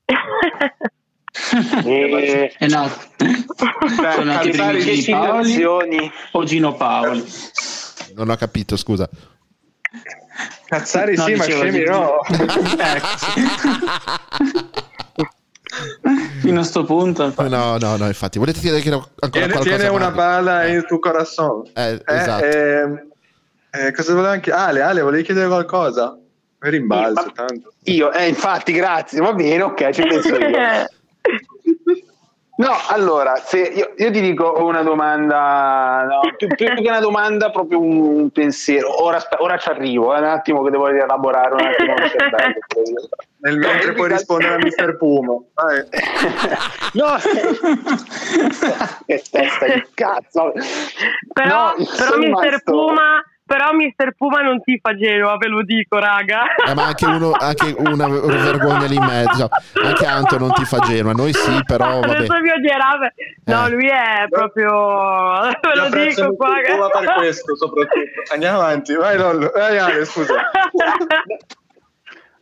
eh, 1.87 2.55
eh 2.59 2.67
no. 2.67 2.91
Beh, 3.17 4.13
sono 4.15 4.33
anche 4.33 4.51
dei 4.51 4.83
Gini 4.83 5.05
Paoli 5.05 5.65
o 6.33 6.45
Gino 6.45 6.75
Paoli. 6.75 7.25
Non 8.15 8.29
ho 8.29 8.37
capito, 8.37 8.77
scusa. 8.77 9.09
Cazzari 10.67 11.17
no, 11.17 11.25
sì, 11.25 11.35
ma 11.35 11.45
scemi 11.45 11.85
no. 11.85 12.21
fino 16.41 16.61
a 16.61 16.65
sto 16.65 16.85
punto 16.85 17.33
no 17.37 17.79
no 17.79 17.97
no 17.97 18.07
infatti 18.07 18.39
volete 18.39 18.61
chiedere 18.61 18.83
che 18.83 18.91
ancora 18.91 19.11
tiene, 19.31 19.53
qualcosa 19.53 19.77
tiene 19.77 19.89
una 19.89 20.11
bala 20.11 20.67
in 20.67 20.85
tuo 20.87 20.99
corazon 20.99 21.63
eh, 21.75 21.93
eh, 21.93 22.03
esatto. 22.07 22.45
eh, 22.45 23.07
Eh, 23.75 23.91
cosa 23.93 24.13
volevo 24.13 24.33
anche... 24.35 24.53
Ale, 24.53 24.83
Ale, 24.83 25.01
volevi 25.01 25.23
chiedere 25.23 25.47
qualcosa? 25.47 26.15
Rimbalzo, 26.59 27.25
io, 27.25 27.33
tanto. 27.33 27.73
Io, 27.85 28.13
eh, 28.13 28.29
infatti, 28.29 28.73
grazie, 28.73 29.19
va 29.21 29.33
bene, 29.33 29.63
ok, 29.63 29.91
ci 29.91 30.03
penso 30.03 30.29
io. 30.37 30.59
No, 32.57 32.71
allora, 32.89 33.37
se 33.37 33.61
io, 33.61 33.95
io, 33.97 34.11
ti 34.11 34.21
dico 34.21 34.63
una 34.63 34.83
domanda, 34.83 36.05
no, 36.05 36.21
più, 36.37 36.49
più, 36.49 36.67
che 36.67 36.89
una 36.89 37.01
domanda, 37.01 37.51
proprio 37.51 37.81
un 37.81 38.29
pensiero. 38.29 39.03
Ora, 39.03 39.19
ora 39.39 39.57
ci 39.57 39.71
arrivo, 39.71 40.15
è 40.15 40.19
un 40.19 40.25
attimo 40.25 40.63
che 40.63 40.71
devo 40.71 40.89
elaborare 40.89 41.55
un 41.55 41.61
attimo 41.61 41.95
il 41.95 42.11
cervello. 42.11 43.09
Nel 43.43 43.59
mentre 43.59 43.93
puoi 43.93 44.09
rispondere 44.09 44.55
a 44.55 44.57
Mister 44.59 44.97
Pumo. 44.97 45.51
no, 46.95 47.17
che 49.05 49.23
testa 49.31 49.67
di 49.67 49.85
cazzo. 49.95 50.53
Però, 51.33 51.75
no, 51.77 51.85
però 51.97 52.17
Mister 52.19 52.63
Puma 52.63 53.21
però 53.53 53.73
Mister 53.73 54.15
Puma 54.17 54.41
non 54.41 54.63
ti 54.63 54.79
fa 54.81 54.97
Genoa, 54.97 55.37
ve 55.37 55.49
lo 55.49 55.63
dico, 55.63 55.99
raga. 55.99 56.55
Eh, 56.67 56.73
ma 56.73 56.87
anche, 56.87 57.05
uno, 57.05 57.33
anche 57.33 57.75
una, 57.77 58.09
vergogna 58.09 58.87
lì 58.87 58.95
in 58.95 59.05
mezzo. 59.05 59.51
Anche 59.85 60.07
Anto 60.07 60.39
non 60.39 60.53
ti 60.53 60.65
fa 60.65 60.79
Genoa, 60.79 61.13
noi 61.13 61.35
sì, 61.35 61.61
però 61.67 62.01
vabbè. 62.01 62.17
Adesso 62.17 62.41
mi 62.41 62.51
odierà. 62.51 62.99
No, 63.45 63.67
eh. 63.67 63.71
lui 63.71 63.89
è 63.89 64.27
proprio... 64.31 65.51
Ve 65.61 65.75
lo 65.75 65.89
dico 65.91 66.35
qua. 66.35 66.55
Puma 66.67 66.89
per 66.89 67.13
questo, 67.17 67.55
soprattutto. 67.57 68.33
Andiamo 68.33 68.61
avanti, 68.61 68.95
vai 68.95 69.19
Lollo. 69.19 69.51
Vai 69.55 69.77
Ale, 69.77 70.05
scusa. 70.07 70.35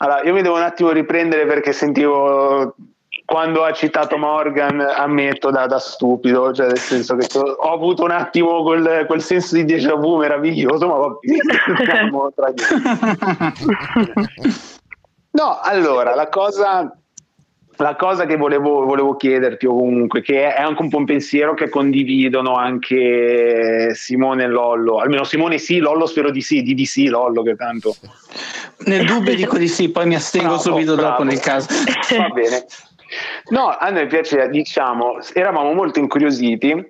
Allora, 0.02 0.22
io 0.22 0.32
mi 0.32 0.40
devo 0.40 0.56
un 0.56 0.62
attimo 0.62 0.90
riprendere 0.90 1.44
perché 1.44 1.72
sentivo 1.72 2.74
quando 3.26 3.64
ha 3.64 3.72
citato 3.72 4.16
Morgan 4.16 4.80
ammetto 4.80 5.50
da, 5.50 5.66
da 5.66 5.78
stupido, 5.78 6.52
cioè 6.52 6.68
nel 6.68 6.78
senso 6.78 7.16
che 7.16 7.26
ho 7.38 7.72
avuto 7.72 8.04
un 8.04 8.10
attimo 8.10 8.62
quel, 8.62 9.04
quel 9.06 9.20
senso 9.20 9.56
di 9.56 9.64
déjà 9.64 9.94
vu 9.94 10.16
meraviglioso, 10.16 10.86
ma 10.86 10.94
va 10.94 11.18
bene. 11.20 12.10
no, 15.32 15.60
allora, 15.60 16.14
la 16.14 16.28
cosa, 16.28 16.92
la 17.80 17.96
cosa 17.96 18.26
che 18.26 18.36
volevo, 18.36 18.84
volevo, 18.84 19.16
chiederti 19.16 19.66
o 19.66 19.74
comunque, 19.74 20.20
che 20.20 20.54
è 20.54 20.60
anche 20.60 20.82
un 20.82 20.88
po' 20.88 20.98
un 20.98 21.06
pensiero 21.06 21.54
che 21.54 21.68
condividono 21.68 22.54
anche 22.54 23.94
Simone 23.94 24.44
e 24.44 24.46
Lollo, 24.46 24.98
almeno 24.98 25.24
Simone 25.24 25.58
sì, 25.58 25.78
Lollo 25.78 26.06
spero 26.06 26.30
di 26.30 26.42
sì, 26.42 26.62
di 26.62 26.74
di 26.74 26.86
sì, 26.86 27.08
Lollo 27.08 27.42
che 27.42 27.56
tanto... 27.56 27.94
Nel 28.84 29.04
dubbio 29.04 29.34
dico 29.34 29.58
di 29.58 29.68
sì, 29.68 29.90
poi 29.90 30.06
mi 30.06 30.14
astengo 30.14 30.54
bravo, 30.54 30.62
subito 30.62 30.94
bravo. 30.94 31.10
dopo 31.10 31.22
nel 31.24 31.40
caso. 31.40 31.68
Va 32.16 32.28
bene. 32.28 32.64
No, 33.48 33.68
a 33.68 33.90
noi 33.90 34.06
piace, 34.06 34.48
diciamo, 34.48 35.18
eravamo 35.34 35.72
molto 35.72 35.98
incuriositi, 35.98 36.88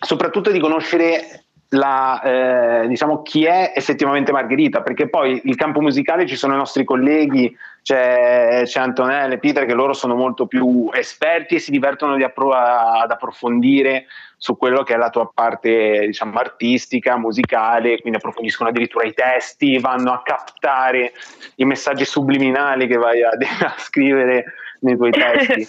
soprattutto 0.00 0.50
di 0.50 0.60
conoscere 0.60 1.44
la, 1.70 2.82
eh, 2.82 2.88
diciamo, 2.88 3.22
chi 3.22 3.44
è 3.44 3.72
effettivamente 3.74 4.32
Margherita, 4.32 4.82
perché 4.82 5.08
poi 5.08 5.40
il 5.44 5.56
campo 5.56 5.80
musicale 5.80 6.26
ci 6.26 6.36
sono 6.36 6.54
i 6.54 6.56
nostri 6.56 6.84
colleghi, 6.84 7.54
c'è, 7.82 8.62
c'è 8.64 8.80
Antonella 8.80 9.34
e 9.34 9.38
Peter 9.38 9.64
che 9.66 9.74
loro 9.74 9.92
sono 9.92 10.14
molto 10.14 10.46
più 10.46 10.90
esperti 10.92 11.54
e 11.54 11.58
si 11.58 11.70
divertono 11.70 12.22
appro- 12.24 12.52
ad 12.52 13.10
approfondire 13.10 14.06
su 14.36 14.56
quello 14.56 14.82
che 14.82 14.94
è 14.94 14.96
la 14.96 15.10
tua 15.10 15.30
parte 15.32 16.06
diciamo, 16.06 16.38
artistica, 16.38 17.18
musicale, 17.18 18.00
quindi 18.00 18.18
approfondiscono 18.18 18.70
addirittura 18.70 19.04
i 19.04 19.12
testi, 19.12 19.78
vanno 19.78 20.12
a 20.12 20.22
captare 20.22 21.12
i 21.56 21.64
messaggi 21.64 22.04
subliminali 22.04 22.86
che 22.86 22.96
vai 22.96 23.22
a, 23.22 23.30
a 23.36 23.74
scrivere 23.76 24.44
nei 24.80 24.96
tuoi 24.96 25.10
testi. 25.10 25.68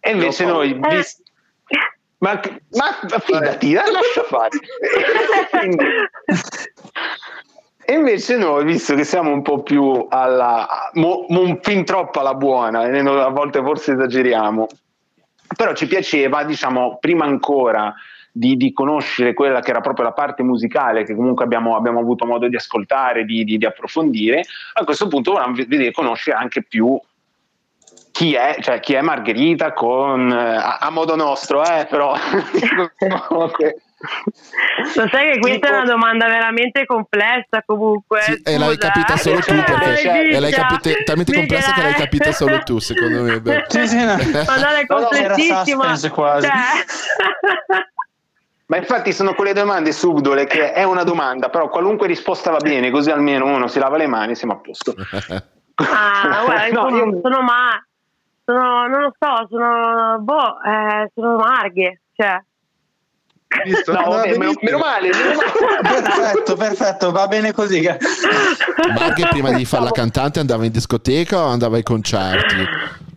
e 0.00 0.10
invece 0.10 0.44
noi, 0.44 0.78
vis- 0.78 1.22
ma, 2.18 2.40
ma, 2.70 3.18
fidati, 3.20 3.72
eh, 3.72 3.90
lascia 3.90 4.22
fare. 4.22 4.58
Quindi, 5.50 5.84
e 7.88 7.94
invece 7.94 8.36
noi, 8.36 8.64
visto 8.64 8.96
che 8.96 9.04
siamo 9.04 9.30
un 9.30 9.42
po' 9.42 9.62
più 9.62 10.06
alla, 10.08 10.90
mo, 10.94 11.24
mo, 11.28 11.56
fin 11.62 11.84
troppo 11.84 12.18
alla 12.18 12.34
buona, 12.34 12.80
a 12.80 13.28
volte 13.28 13.62
forse 13.62 13.92
esageriamo, 13.92 14.66
però 15.56 15.72
ci 15.72 15.86
piaceva, 15.86 16.42
diciamo, 16.42 16.98
prima 17.00 17.24
ancora 17.24 17.94
di, 18.32 18.56
di, 18.56 18.72
conoscere 18.72 19.34
quella 19.34 19.60
che 19.60 19.70
era 19.70 19.80
proprio 19.80 20.04
la 20.04 20.12
parte 20.12 20.42
musicale 20.42 21.04
che 21.04 21.14
comunque 21.14 21.44
abbiamo, 21.44 21.76
abbiamo 21.76 22.00
avuto 22.00 22.26
modo 22.26 22.48
di 22.48 22.56
ascoltare, 22.56 23.24
di, 23.24 23.44
di, 23.44 23.56
di 23.56 23.64
approfondire, 23.64 24.42
a 24.72 24.82
questo 24.84 25.06
punto 25.06 25.30
volevamo 25.30 25.54
vedere, 25.54 25.92
conoscere 25.92 26.36
anche 26.36 26.64
più 26.64 27.00
chi 28.10 28.34
è, 28.34 28.56
cioè, 28.62 28.80
chi 28.80 28.94
è 28.94 29.00
Margherita 29.00 29.72
con, 29.72 30.28
eh, 30.28 30.56
a, 30.56 30.78
a, 30.78 30.90
modo 30.90 31.14
nostro, 31.14 31.62
eh, 31.62 31.86
però 31.88 32.14
Lo 33.98 35.08
sai 35.08 35.32
che 35.32 35.38
questa 35.38 35.58
tipo... 35.58 35.66
è 35.66 35.70
una 35.70 35.84
domanda 35.84 36.26
veramente 36.26 36.84
complessa 36.84 37.62
comunque. 37.64 38.20
Sì, 38.20 38.42
e 38.44 38.58
l'hai 38.58 38.76
capita 38.76 39.16
solo 39.16 39.40
tu 39.40 39.54
perché 39.54 39.96
cioè, 39.96 40.34
e 40.34 40.40
l'hai 40.40 40.52
capita, 40.52 40.90
talmente 41.04 41.32
complessa 41.32 41.72
che 41.72 41.82
l'hai 41.82 41.94
capita 41.94 42.32
solo 42.32 42.58
tu, 42.62 42.78
secondo 42.78 43.22
me. 43.22 43.42
Sì, 43.68 43.88
sì, 43.88 44.04
no. 44.04 44.16
Ma 44.16 44.56
non 44.56 44.74
è 44.76 44.86
complessissima. 44.86 45.94
No, 45.94 46.10
quasi. 46.10 46.46
Cioè... 46.46 47.84
Ma 48.66 48.76
infatti 48.76 49.12
sono 49.12 49.34
quelle 49.34 49.52
domande 49.52 49.92
subdole 49.92 50.46
che 50.46 50.72
è 50.72 50.82
una 50.82 51.04
domanda, 51.04 51.48
però 51.48 51.68
qualunque 51.68 52.06
risposta 52.06 52.50
va 52.50 52.58
bene, 52.58 52.90
così 52.90 53.10
almeno 53.10 53.46
uno 53.46 53.68
si 53.68 53.78
lava 53.78 53.96
le 53.96 54.08
mani 54.08 54.32
e 54.32 54.34
siamo 54.34 54.54
a 54.54 54.56
posto. 54.56 54.94
Ah, 55.76 56.42
guarda, 56.44 56.82
no, 56.82 56.96
io... 56.96 57.20
sono 57.22 57.42
ma 57.42 57.80
sono, 58.44 58.86
non 58.88 59.00
lo 59.00 59.12
so, 59.18 59.46
sono, 59.48 60.18
boh, 60.20 60.60
eh, 60.62 61.10
sono 61.14 61.36
marghe, 61.36 62.02
cioè. 62.14 62.42
Visto? 63.64 63.92
No, 63.92 64.02
vabbè, 64.10 64.36
meno, 64.36 64.52
meno, 64.60 64.78
male, 64.78 65.10
meno 65.10 65.34
male. 65.34 66.02
perfetto, 66.02 66.56
perfetto, 66.56 67.12
va 67.12 67.26
bene 67.28 67.52
così. 67.52 67.82
Marghe 67.82 69.28
prima 69.28 69.52
di 69.52 69.64
fare 69.64 69.84
la 69.84 69.90
cantante 69.90 70.40
andava 70.40 70.64
in 70.64 70.72
discoteca 70.72 71.44
o 71.44 71.46
andava 71.46 71.76
ai 71.76 71.82
concerti? 71.82 72.64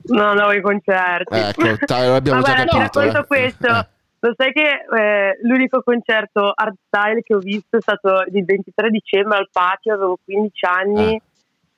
No, 0.03 0.23
andavo 0.29 0.49
ai 0.49 0.61
concerti. 0.61 1.37
Ecco, 1.37 1.85
l'abbiamo 1.87 2.41
già 2.41 2.53
capito. 2.53 2.71
Ti 2.71 2.77
racconto 2.79 3.19
eh. 3.19 3.25
questo. 3.25 3.67
Eh. 3.67 3.87
Lo 4.21 4.33
sai 4.35 4.51
che 4.51 4.85
eh, 4.97 5.39
l'unico 5.43 5.81
concerto 5.81 6.51
hardstyle 6.53 7.21
che 7.23 7.35
ho 7.35 7.39
visto 7.39 7.77
è 7.77 7.81
stato 7.81 8.25
il 8.31 8.43
23 8.43 8.89
dicembre 8.89 9.37
al 9.37 9.49
patio, 9.51 9.93
avevo 9.93 10.17
15 10.23 10.65
anni. 10.65 11.15
Eh 11.15 11.21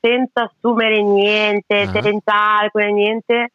senza 0.02 0.50
assumere 0.52 1.02
niente, 1.04 1.84
uh-huh. 1.84 2.02
senza 2.02 2.58
alcol, 2.60 2.92
niente, 2.92 3.52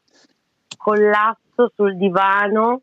collasso 0.76 1.72
sul 1.74 1.96
divano 1.96 2.82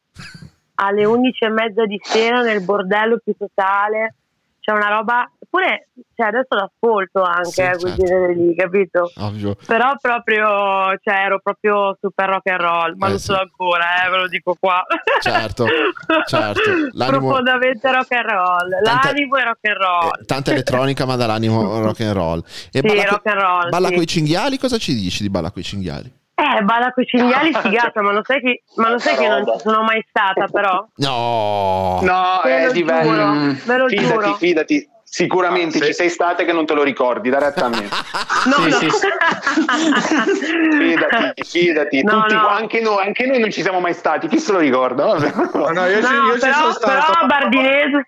alle 0.76 1.06
11 1.06 1.44
e 1.44 1.50
mezza 1.50 1.86
di 1.86 2.00
sera 2.02 2.42
nel 2.42 2.64
bordello 2.64 3.20
più 3.24 3.36
totale 3.38 4.16
c'è 4.64 4.72
una 4.72 4.88
roba, 4.88 5.30
eppure 5.38 5.90
cioè 6.16 6.28
adesso 6.28 6.56
l'ascolto 6.56 7.22
anche 7.22 7.50
sì, 7.50 7.62
eh, 7.62 7.78
quel 7.78 7.96
certo. 7.96 8.06
genere 8.06 8.34
lì, 8.34 8.56
capito? 8.56 9.12
Ovvio. 9.18 9.58
Però 9.68 9.94
proprio, 10.00 10.98
cioè 11.04 11.16
ero 11.16 11.42
proprio 11.44 11.98
super 12.00 12.30
rock 12.30 12.48
and 12.48 12.62
roll, 12.62 12.94
ma 12.96 13.08
eh, 13.08 13.10
non 13.10 13.20
sì. 13.20 13.26
sono 13.26 13.40
ancora, 13.40 14.06
eh, 14.06 14.10
ve 14.10 14.18
lo 14.20 14.28
dico 14.30 14.56
qua. 14.58 14.86
Certo, 15.20 15.66
certo. 16.28 16.62
L'animo... 16.94 17.28
Profondamente 17.28 17.92
rock 17.92 18.12
and 18.14 18.26
roll, 18.26 18.70
tanta, 18.84 19.08
l'animo 19.10 19.36
è 19.36 19.44
rock 19.44 19.68
and 19.68 19.78
roll. 19.78 20.12
Eh, 20.22 20.26
tanta 20.26 20.52
elettronica 20.52 21.06
ma 21.06 21.18
dall'animo 21.18 21.82
rock 21.84 22.00
and 22.00 22.14
roll. 22.14 22.44
E 22.72 22.80
sì, 22.80 22.82
balla, 22.82 23.04
rock 23.04 23.28
and 23.28 23.40
roll. 23.42 23.70
Balla 23.70 23.88
sì. 23.90 23.96
coi 23.96 24.08
cinghiali, 24.08 24.58
cosa 24.58 24.78
ci 24.78 24.96
dici 24.96 25.24
di 25.24 25.30
Balla 25.30 25.52
coi 25.52 25.64
cinghiali? 25.64 26.22
Eh, 26.36 26.66
con 26.66 27.04
i 27.04 27.06
cinghiali 27.06 27.54
figata, 27.62 28.02
ma 28.02 28.12
lo 28.12 28.22
sai 28.24 28.42
che, 28.42 28.64
ma 28.76 28.90
lo 28.90 28.98
sai 28.98 29.16
che 29.16 29.28
non 29.28 29.46
ci 29.46 29.60
sono 29.60 29.84
mai 29.84 30.04
stata 30.10 30.48
però? 30.48 30.86
No, 30.96 32.00
no, 32.02 32.42
è 32.42 32.72
diverso. 32.72 33.88
Fidati, 33.88 33.96
giuro. 33.96 34.34
fidati. 34.36 34.92
Sicuramente 35.14 35.78
ah, 35.78 35.86
ci 35.86 35.94
sei 35.94 36.10
stata 36.10 36.44
che 36.44 36.52
non 36.54 36.66
te 36.66 36.74
lo 36.74 36.82
ricordi, 36.82 37.30
da 37.30 37.38
retta 37.38 37.66
a 37.66 37.70
me. 37.70 37.88
no, 38.50 38.56
sì, 38.64 38.70
no. 38.70 38.78
Sì, 38.80 40.48
fidati, 40.72 41.44
fidati. 41.44 42.04
No, 42.04 42.22
Tutti, 42.22 42.34
no. 42.34 42.48
Anche, 42.48 42.82
noi, 42.82 43.06
anche, 43.06 43.28
noi, 43.28 43.40
non 43.40 43.52
ci 43.52 43.62
siamo 43.62 43.80
mai 43.80 43.94
stati, 43.94 44.28
chi 44.28 44.40
se 44.40 44.52
lo 44.54 44.58
ricorda? 44.58 45.06
No, 45.06 45.70
no, 45.70 45.86
io, 45.86 46.02
ci, 46.02 46.14
io 46.14 46.38
però, 46.40 46.40
ci 46.40 46.52
sono 46.52 46.72
stato. 46.72 47.12
Però 47.14 47.26
Bardinese 47.28 48.06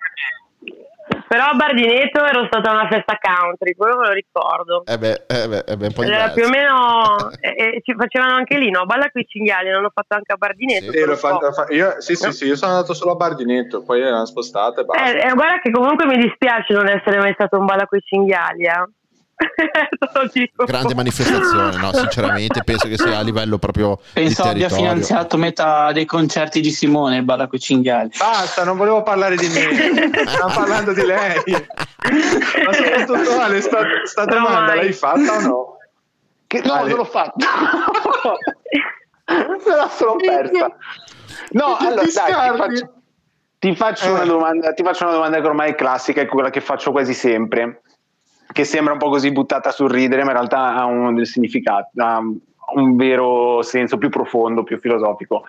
però 1.27 1.45
a 1.45 1.53
Bardineto 1.53 2.23
ero 2.23 2.45
stata 2.45 2.71
a 2.71 2.73
una 2.73 2.87
festa 2.87 3.17
country, 3.19 3.73
quello 3.75 3.97
me 3.97 4.07
lo 4.07 4.13
ricordo. 4.13 4.83
Eh 4.85 4.97
beh, 4.97 5.25
eh 5.27 5.47
beh, 5.47 5.63
eh 5.67 5.77
beh 5.77 5.85
un 5.87 5.93
po' 5.93 6.03
Era 6.03 6.29
più 6.29 6.45
o 6.45 6.49
meno, 6.49 7.31
eh, 7.39 7.81
ci 7.83 7.93
facevano 7.97 8.35
anche 8.35 8.57
lì, 8.57 8.69
no? 8.69 8.85
Balla 8.85 9.09
con 9.11 9.21
i 9.21 9.25
cinghiali, 9.27 9.69
l'hanno 9.69 9.91
fatto 9.93 10.15
anche 10.15 10.33
a 10.33 10.35
Bardineto. 10.35 10.91
Sì, 10.91 11.15
fatto, 11.15 11.51
fa- 11.51 11.67
io, 11.69 11.99
sì, 11.99 12.15
sì, 12.15 12.31
sì, 12.31 12.45
io 12.45 12.55
sono 12.55 12.73
andato 12.73 12.93
solo 12.93 13.11
a 13.11 13.15
Bardineto, 13.15 13.83
poi 13.83 14.01
l'hanno 14.01 14.25
spostata 14.25 14.81
e 14.81 14.85
basta. 14.85 15.11
Eh, 15.11 15.33
guarda 15.33 15.59
che 15.59 15.71
comunque 15.71 16.05
mi 16.05 16.17
dispiace 16.17 16.73
non 16.73 16.87
essere 16.87 17.17
mai 17.17 17.33
stato 17.33 17.57
un 17.57 17.65
balla 17.65 17.85
con 17.85 17.97
i 17.97 18.01
cinghiali, 18.01 18.63
eh. 18.65 18.89
grande 20.65 20.95
manifestazione 20.95 21.75
no 21.75 21.91
sinceramente 21.93 22.63
penso 22.63 22.87
che 22.87 22.97
sia 22.97 23.17
a 23.17 23.21
livello 23.21 23.57
proprio 23.57 23.99
penso 24.13 24.43
abbia 24.43 24.69
finanziato 24.69 25.35
metà 25.37 25.91
dei 25.91 26.05
concerti 26.05 26.61
di 26.61 26.71
Simone 26.71 27.17
il 27.17 27.47
coi 27.49 27.59
cinghiali. 27.59 28.11
Basta 28.17 28.63
non 28.63 28.77
volevo 28.77 29.03
parlare 29.03 29.35
di 29.35 29.47
me. 29.47 30.11
Stavo 30.25 30.53
parlando 30.53 30.93
di 30.93 31.05
lei. 31.05 31.41
Ma 32.65 32.73
soprattutto 32.73 33.39
Ale 33.39 33.61
sta, 33.61 33.79
sta 34.03 34.25
domanda 34.25 34.75
l'hai 34.75 34.93
fatta 34.93 35.37
o 35.37 35.41
no? 35.41 35.77
Che, 36.47 36.61
no 36.63 36.73
Ale. 36.73 36.89
non 36.89 36.97
l'ho 36.97 37.05
fatta. 37.05 37.47
Me 39.25 39.75
la 39.75 39.89
sono 39.89 40.15
persa. 40.15 40.75
No 41.51 41.77
allora 41.77 41.95
dai 41.95 42.05
ti 42.05 42.11
faccio 42.11 42.93
Ti 43.59 43.75
faccio, 43.75 44.11
una 44.11 44.25
domanda, 44.25 44.73
ti 44.73 44.83
faccio 44.83 45.05
una 45.05 45.13
domanda 45.13 45.41
che 45.41 45.47
ormai 45.47 45.71
è 45.71 45.75
classica, 45.75 46.21
è 46.21 46.25
quella 46.27 46.49
che 46.49 46.61
faccio 46.61 46.91
quasi 46.91 47.13
sempre, 47.13 47.81
che 48.51 48.63
sembra 48.63 48.93
un 48.93 48.99
po' 48.99 49.09
così 49.09 49.31
buttata 49.31 49.71
sul 49.71 49.89
ridere, 49.89 50.23
ma 50.23 50.31
in 50.31 50.37
realtà 50.37 50.75
ha 50.75 50.85
un 50.85 51.15
del 51.15 51.27
significato, 51.27 51.89
ha 51.97 52.21
un 52.75 52.95
vero 52.95 53.61
senso 53.61 53.97
più 53.97 54.09
profondo, 54.09 54.63
più 54.63 54.79
filosofico. 54.79 55.45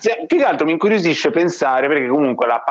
Cioè, 0.00 0.24
più 0.26 0.38
che 0.38 0.44
altro 0.44 0.66
mi 0.66 0.72
incuriosisce 0.72 1.30
pensare 1.30 1.88
perché 1.88 2.06
comunque 2.06 2.46
la, 2.46 2.62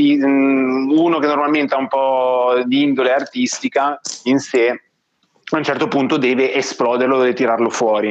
mm, 0.00 0.90
uno 0.90 1.18
che 1.18 1.26
normalmente 1.26 1.74
ha 1.74 1.78
un 1.78 1.88
po' 1.88 2.62
di 2.66 2.82
indole 2.82 3.14
artistica 3.14 3.98
in 4.24 4.38
sé 4.38 4.68
a 4.68 5.56
un 5.56 5.64
certo 5.64 5.88
punto 5.88 6.18
deve 6.18 6.52
esploderlo, 6.52 7.20
deve 7.20 7.32
tirarlo 7.32 7.70
fuori. 7.70 8.10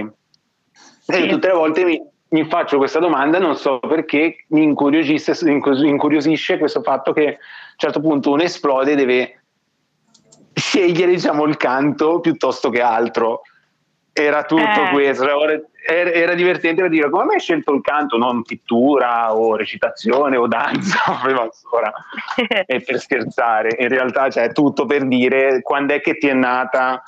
E 1.07 1.13
sì. 1.13 1.27
tutte 1.27 1.47
le 1.47 1.53
volte 1.53 1.83
mi, 1.83 2.01
mi, 2.29 2.45
faccio 2.45 2.77
questa 2.77 2.99
domanda, 2.99 3.37
non 3.37 3.55
so 3.55 3.79
perché 3.79 4.45
mi 4.49 4.63
incuriosisce, 4.63 5.37
incuriosisce 5.47 6.57
questo 6.57 6.81
fatto 6.81 7.13
che 7.13 7.27
a 7.27 7.29
un 7.29 7.35
certo 7.75 7.99
punto 7.99 8.31
uno 8.31 8.41
esplode 8.41 8.93
e 8.93 8.95
deve 8.95 9.44
scegliere 10.55 11.11
diciamo, 11.11 11.43
il 11.45 11.57
canto 11.57 12.19
piuttosto 12.19 12.69
che 12.69 12.81
altro. 12.81 13.41
Era 14.11 14.43
tutto 14.43 14.83
eh. 14.85 14.89
questo. 14.91 15.23
Ora, 15.35 15.59
era 15.85 16.33
divertente 16.33 16.81
per 16.81 16.89
dire 16.89 17.09
come 17.09 17.33
hai 17.35 17.39
scelto 17.39 17.73
il 17.73 17.81
canto, 17.81 18.17
non 18.17 18.41
pittura 18.43 19.35
o 19.35 19.55
recitazione 19.55 20.37
o 20.37 20.47
danza, 20.47 20.99
e 22.65 22.81
per 22.81 22.99
scherzare, 22.99 23.75
in 23.77 23.89
realtà 23.89 24.29
cioè, 24.29 24.51
tutto 24.51 24.85
per 24.85 25.05
dire 25.05 25.61
quando 25.61 25.93
è 25.93 26.01
che 26.01 26.17
ti 26.17 26.27
è 26.27 26.33
nata, 26.33 27.03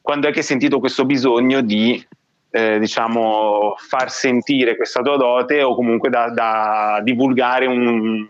quando 0.00 0.28
è 0.28 0.32
che 0.32 0.38
hai 0.38 0.44
sentito 0.44 0.78
questo 0.78 1.04
bisogno 1.04 1.60
di 1.60 2.06
eh, 2.50 2.78
diciamo 2.78 3.74
far 3.76 4.10
sentire 4.10 4.76
questa 4.76 5.02
tua 5.02 5.16
dote 5.16 5.62
o 5.62 5.74
comunque 5.74 6.08
da, 6.10 6.30
da 6.30 7.00
divulgare 7.02 7.66
un, 7.66 8.28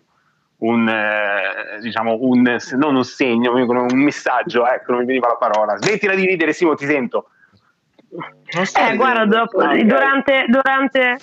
un, 0.60 0.88
eh, 0.88 1.78
diciamo 1.80 2.18
un, 2.20 2.58
non 2.76 2.94
un 2.96 3.04
segno, 3.04 3.52
un 3.52 4.02
messaggio, 4.02 4.66
ecco, 4.66 4.92
non 4.92 5.00
mi 5.00 5.06
veniva 5.06 5.28
la 5.28 5.36
parola. 5.36 5.76
Smettila 5.76 6.14
di 6.14 6.26
ridere, 6.26 6.52
Simo, 6.52 6.74
ti 6.74 6.86
sento. 6.86 7.30
Eh, 8.10 8.96
guarda, 8.96 9.24
dopo, 9.24 9.58
durante, 9.58 10.44
durante, 10.48 11.18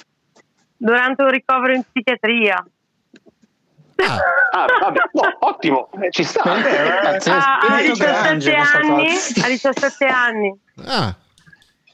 durante 0.77 1.23
un 1.23 1.29
ricovero 1.29 1.73
in 1.73 1.83
psichiatria. 1.83 2.65
Ah, 3.99 4.19
ah 4.51 4.65
vabbè, 4.79 4.99
no, 5.11 5.38
ottimo, 5.47 5.89
eh, 5.99 6.11
ci 6.11 6.23
sta. 6.23 6.43
a, 6.43 7.57
a, 7.57 7.81
17 7.81 8.53
anni, 8.53 9.07
a 9.41 9.47
17 9.47 10.05
anni 10.05 10.59
ah. 10.85 11.15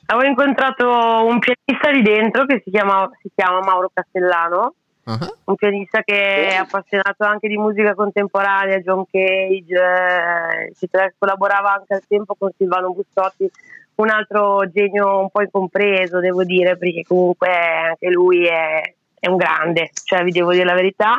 avevo 0.07 0.27
incontrato 0.27 0.85
un 0.85 1.39
pianista 1.39 1.89
lì 1.91 2.01
dentro 2.01 2.45
che 2.45 2.61
si 2.61 2.71
chiama, 2.71 3.09
si 3.21 3.31
chiama 3.33 3.61
Mauro 3.61 3.89
Castellano, 3.93 4.75
uh-huh. 5.06 5.36
un 5.45 5.56
pianista 5.56 6.01
che 6.04 6.47
è 6.49 6.56
appassionato 6.56 7.24
anche 7.24 7.47
di 7.47 7.58
musica 7.58 7.93
contemporanea, 7.95 8.80
John 8.80 9.06
Cage, 9.10 9.76
eh, 9.76 10.66
eccetera, 10.68 11.12
collaborava 11.18 11.74
anche 11.74 11.93
al 11.93 12.08
tempo 12.08 12.36
con 12.38 12.51
Silvano 12.58 12.93
Bussotti 12.93 13.49
un 13.95 14.10
altro 14.10 14.68
genio 14.72 15.20
un 15.20 15.30
po' 15.30 15.41
incompreso, 15.41 16.20
devo 16.20 16.43
dire, 16.43 16.78
perché 16.78 17.04
comunque 17.08 17.49
anche 17.49 18.10
lui 18.10 18.45
è, 18.45 18.82
è 19.20 19.28
un 19.28 19.38
grande, 19.38 19.91
cioè 20.04 20.24
vi 20.24 20.32
devo 20.32 20.51
dire 20.51 20.66
la 20.66 20.74
verità. 20.74 21.14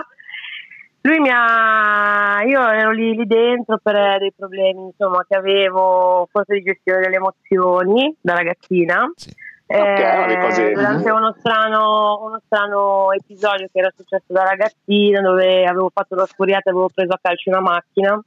Lui 1.02 1.18
mi 1.20 1.28
ha, 1.30 2.42
io 2.44 2.66
ero 2.66 2.90
lì, 2.90 3.14
lì 3.14 3.26
dentro 3.26 3.78
per 3.82 4.18
dei 4.18 4.32
problemi 4.34 4.86
insomma, 4.86 5.24
che 5.28 5.36
avevo, 5.36 6.26
forse 6.32 6.54
di 6.54 6.62
gestione 6.62 7.00
delle 7.00 7.16
emozioni 7.16 8.16
da 8.20 8.34
ragazzina. 8.34 9.12
Sì. 9.14 9.30
Eh, 9.66 9.80
okay, 9.80 10.74
durante 10.74 11.10
uno 11.10 11.34
strano, 11.38 12.18
uno 12.22 12.40
strano, 12.44 13.12
episodio 13.12 13.66
che 13.72 13.78
era 13.78 13.92
successo 13.96 14.26
da 14.26 14.44
ragazzina 14.44 15.20
dove 15.22 15.64
avevo 15.64 15.90
fatto 15.92 16.14
una 16.14 16.26
sfuriata 16.26 16.68
e 16.68 16.72
avevo 16.72 16.90
preso 16.94 17.14
a 17.14 17.18
calcio 17.20 17.48
una 17.50 17.60
macchina 17.60 18.22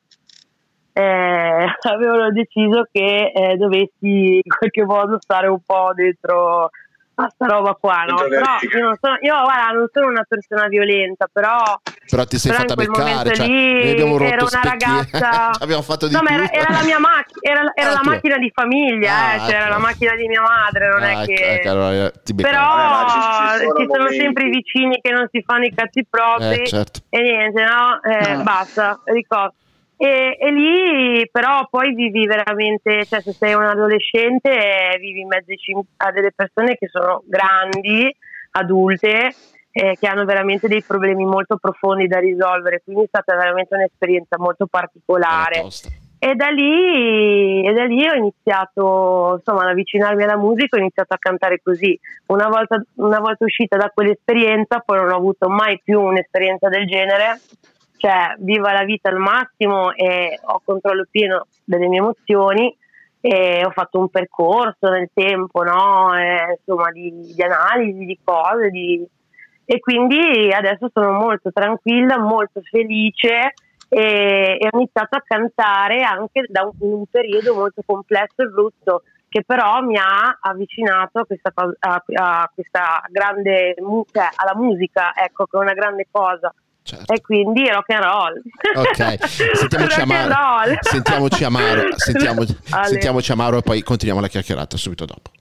eh, 0.97 1.65
avevano 1.93 2.31
deciso 2.31 2.87
che 2.91 3.31
eh, 3.33 3.55
dovessi 3.55 4.37
in 4.37 4.51
qualche 4.57 4.83
modo 4.83 5.17
stare 5.21 5.47
un 5.47 5.59
po' 5.63 5.91
dentro 5.93 6.71
a 7.19 7.29
sta 7.29 7.45
roba 7.45 7.73
qua, 7.73 8.03
no? 8.03 8.15
Però 8.27 8.57
io, 8.71 8.83
non 8.83 8.95
sono, 8.99 9.17
io 9.21 9.41
guarda, 9.41 9.71
non 9.73 9.87
sono 9.91 10.07
una 10.07 10.25
persona 10.27 10.67
violenta, 10.67 11.27
però. 11.31 11.57
Però 12.09 12.25
ti 12.25 12.37
sei 12.37 12.51
però 12.51 12.63
fatta 12.63 12.75
beccare, 12.75 13.35
cioè, 13.35 13.47
lì 13.47 13.91
abbiamo 13.91 14.17
rotto 14.17 14.31
era 14.31 14.43
una 14.43 14.61
ragazza. 14.63 15.51
abbiamo 15.59 15.81
fatto 15.81 16.07
di 16.07 16.13
no, 16.13 16.21
ma 16.23 16.31
era, 16.31 16.51
era, 16.51 16.71
la 16.71 16.83
mia 16.83 16.99
macchina, 16.99 17.39
era, 17.41 17.71
era 17.75 17.89
ah, 17.89 17.93
la 17.93 18.01
macchina 18.03 18.37
di 18.37 18.51
famiglia, 18.53 19.13
ah, 19.13 19.35
eh, 19.35 19.39
cioè 19.39 19.55
era 19.55 19.69
la 19.69 19.77
macchina 19.77 20.15
di 20.15 20.27
mia 20.27 20.41
madre, 20.41 20.87
non 20.89 21.03
ah, 21.03 21.21
è 21.21 21.25
che. 21.25 21.33
Ecco, 21.33 21.69
allora, 21.69 22.11
però 22.35 23.01
eh, 23.01 23.09
ci, 23.09 23.19
ci, 23.59 23.71
ci, 23.77 23.87
sono 23.91 24.09
sempre 24.09 24.45
i 24.45 24.49
vicini 24.49 25.01
che 25.01 25.11
non 25.11 25.27
si 25.31 25.43
fanno 25.45 25.65
i 25.65 25.73
cazzi 25.73 26.05
propri. 26.09 26.61
Eh, 26.61 26.67
certo. 26.67 27.01
E 27.09 27.21
niente, 27.21 27.63
no? 27.63 28.01
Eh. 28.01 28.41
Basta, 28.41 29.01
ricordo. 29.05 29.53
E, 29.99 30.37
e, 30.39 30.51
lì 30.51 31.27
però 31.31 31.67
poi 31.69 31.93
vivi 31.95 32.25
veramente, 32.27 33.03
cioè 33.05 33.19
se 33.19 33.33
sei 33.33 33.55
un 33.55 33.63
adolescente 33.63 34.49
eh, 34.49 34.97
vivi 34.99 35.21
in 35.21 35.27
mezzo 35.27 35.51
a 35.97 36.11
delle 36.11 36.31
persone 36.31 36.77
che 36.77 36.87
sono 36.87 37.23
grandi, 37.25 38.15
adulte, 38.51 39.33
eh, 39.77 39.95
che 39.99 40.07
hanno 40.07 40.25
veramente 40.25 40.67
dei 40.67 40.81
problemi 40.81 41.23
molto 41.23 41.57
profondi 41.57 42.07
da 42.07 42.17
risolvere, 42.17 42.81
quindi 42.83 43.03
è 43.03 43.07
stata 43.07 43.35
veramente 43.35 43.75
un'esperienza 43.75 44.37
molto 44.39 44.65
particolare. 44.65 45.67
E 46.19 46.33
da, 46.33 46.49
lì, 46.49 47.63
e 47.63 47.73
da 47.73 47.85
lì 47.85 48.07
ho 48.07 48.15
iniziato 48.15 49.35
insomma, 49.37 49.61
ad 49.61 49.69
avvicinarmi 49.69 50.23
alla 50.23 50.35
musica, 50.35 50.77
ho 50.77 50.79
iniziato 50.79 51.13
a 51.13 51.19
cantare 51.19 51.61
così. 51.61 51.97
Una 52.27 52.47
volta, 52.47 52.83
una 52.95 53.19
volta 53.19 53.45
uscita 53.45 53.77
da 53.77 53.91
quell'esperienza, 53.93 54.79
poi 54.79 54.97
non 54.97 55.11
ho 55.11 55.15
avuto 55.15 55.47
mai 55.47 55.79
più 55.83 56.01
un'esperienza 56.01 56.69
del 56.69 56.87
genere 56.87 57.39
cioè 57.97 58.35
vivo 58.39 58.67
la 58.67 58.83
vita 58.83 59.09
al 59.09 59.17
massimo 59.17 59.91
e 59.91 60.39
ho 60.39 60.61
controllo 60.63 61.07
pieno 61.09 61.47
delle 61.63 61.87
mie 61.87 61.97
emozioni 61.97 62.77
e 63.19 63.63
ho 63.65 63.71
fatto 63.71 63.99
un 63.99 64.09
percorso 64.09 64.89
nel 64.89 65.09
tempo, 65.13 65.63
no? 65.63 66.15
e, 66.15 66.57
insomma, 66.59 66.91
di, 66.91 67.33
di, 67.33 67.41
analisi 67.41 68.05
di 68.05 68.19
cose 68.23 68.69
di... 68.69 69.05
e 69.69 69.81
quindi 69.81 70.49
adesso 70.49 70.89
sono 70.93 71.11
molto 71.11 71.51
tranquilla, 71.51 72.17
molto 72.17 72.61
felice 72.63 73.53
e, 73.89 74.57
e 74.59 74.67
ho 74.71 74.77
iniziato 74.77 75.17
a 75.17 75.23
cantare 75.25 76.03
anche 76.03 76.45
da 76.47 76.63
un, 76.63 76.71
un, 76.79 77.05
periodo 77.11 77.53
molto 77.53 77.81
complesso 77.85 78.43
e 78.43 78.45
brutto 78.45 79.03
che 79.27 79.43
però 79.45 79.81
mi 79.81 79.97
ha 79.97 80.37
avvicinato 80.39 81.19
a 81.19 81.25
questa, 81.25 81.51
a, 81.53 82.03
a 82.13 82.51
questa 82.55 83.03
grande 83.09 83.75
cioè 84.09 84.29
alla 84.35 84.55
musica, 84.55 85.11
ecco, 85.13 85.45
che 85.45 85.57
è 85.57 85.59
una 85.59 85.73
grande 85.73 86.07
cosa 86.09 86.53
Certo. 86.87 87.13
E 87.13 87.19
quindi 87.19 87.67
rock 87.67 87.89
and 87.89 88.01
roll. 88.01 88.41
Ok, 88.75 89.25
sentiamoci 89.57 89.99
amaro. 89.99 90.77
Sentiamoci 90.79 91.43
amaro, 91.43 91.97
sentiamo, 91.97 92.45
sentiamoci 92.85 93.31
amaro 93.33 93.57
e 93.57 93.61
poi 93.61 93.83
continuiamo 93.83 94.21
la 94.21 94.29
chiacchierata 94.29 94.77
subito 94.77 95.03
dopo. 95.03 95.31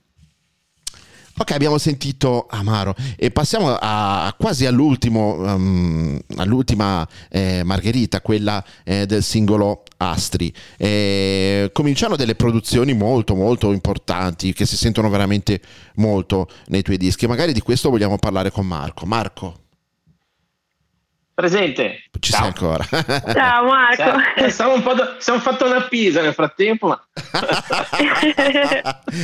Ok, 1.39 1.51
abbiamo 1.51 1.77
sentito 1.77 2.47
Amaro 2.49 2.95
e 3.15 3.29
passiamo 3.29 3.77
a, 3.79 4.33
quasi 4.39 4.65
all'ultimo, 4.65 5.33
um, 5.35 6.19
all'ultima 6.37 7.07
eh, 7.29 7.61
Margherita, 7.63 8.21
quella 8.21 8.63
eh, 8.83 9.05
del 9.05 9.21
singolo 9.21 9.83
Astri. 9.97 10.51
Eh, 10.77 11.69
cominciano 11.73 12.15
delle 12.15 12.33
produzioni 12.33 12.93
molto 12.93 13.35
molto 13.35 13.71
importanti 13.71 14.51
che 14.51 14.65
si 14.65 14.75
sentono 14.75 15.09
veramente 15.09 15.61
molto 15.95 16.47
nei 16.67 16.81
tuoi 16.81 16.97
dischi. 16.97 17.27
Magari 17.27 17.53
di 17.53 17.61
questo 17.61 17.91
vogliamo 17.91 18.17
parlare 18.17 18.49
con 18.49 18.65
Marco. 18.65 19.05
Marco. 19.05 19.66
Presente. 21.37 22.01
Ci 22.19 22.31
Ciao. 22.31 22.39
sei 22.39 22.47
ancora. 22.47 22.83
Ciao 23.31 23.65
Marco. 23.65 24.43
Eh, 24.43 24.49
siamo, 24.49 24.81
siamo 25.19 25.39
fatto 25.39 25.67
una 25.67 25.83
pisa 25.83 26.19
nel 26.23 26.33
frattempo, 26.33 26.87
ma... 26.87 26.99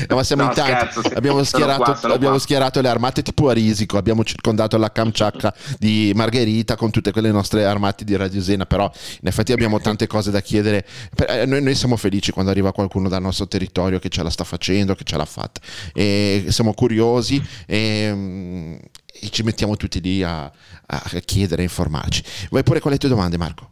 no, 0.07 0.16
ma 0.16 0.24
siamo 0.24 0.43
no, 0.43 0.49
in 0.49 0.53
tanti. 0.53 0.91
Scherzo, 0.91 1.01
abbiamo, 1.16 1.43
schierato, 1.43 1.97
qua, 1.99 2.14
abbiamo 2.14 2.38
schierato, 2.38 2.82
le 2.82 2.89
armate 2.89 3.24
tipo 3.24 3.49
a 3.49 3.53
Risico, 3.53 3.97
abbiamo 3.97 4.24
circondato 4.24 4.78
la 4.78 4.91
Kamchatka 4.91 5.55
di 5.80 6.11
Margherita 6.14 6.76
con 6.76 6.91
tutte 6.91 7.11
quelle 7.11 7.32
nostre 7.32 7.66
armate 7.66 8.03
di 8.03 8.16
Radiosena, 8.16 8.68
però 8.68 8.91
in 9.22 9.28
effetti 9.28 9.51
abbiamo 9.51 9.80
tante 9.80 10.05
cose 10.05 10.30
da 10.30 10.41
chiedere. 10.41 10.86
Eh, 11.28 11.47
noi, 11.47 11.64
noi, 11.64 11.74
siamo 11.74 11.97
felici 11.97 12.32
quando 12.32 12.51
arriva 12.51 12.72
qualcuno 12.74 13.09
dal 13.09 13.24
nostro 13.24 13.47
territorio 13.47 13.97
che 13.97 14.09
ce 14.09 14.22
la 14.22 14.30
sta 14.30 14.43
facendo, 14.43 14.93
che 14.93 15.03
ce 15.03 15.18
l'ha 15.18 15.26
fatta. 15.26 15.59
E 15.95 16.45
siamo 16.49 16.76
curiosi 16.76 17.43
e, 17.66 18.11
mm, 18.14 18.76
e 19.24 19.30
ci 19.30 19.43
mettiamo 19.43 19.78
tutti 19.78 20.01
lì 20.01 20.21
a, 20.21 20.43
a 20.43 21.19
chiedere, 21.24 21.61
a 21.61 21.63
informarci. 21.63 22.24
Vuoi 22.49 22.63
pure 22.63 22.82
con 22.82 22.91
le 22.91 22.97
tue 22.97 23.07
domande, 23.07 23.38
Marco? 23.38 23.71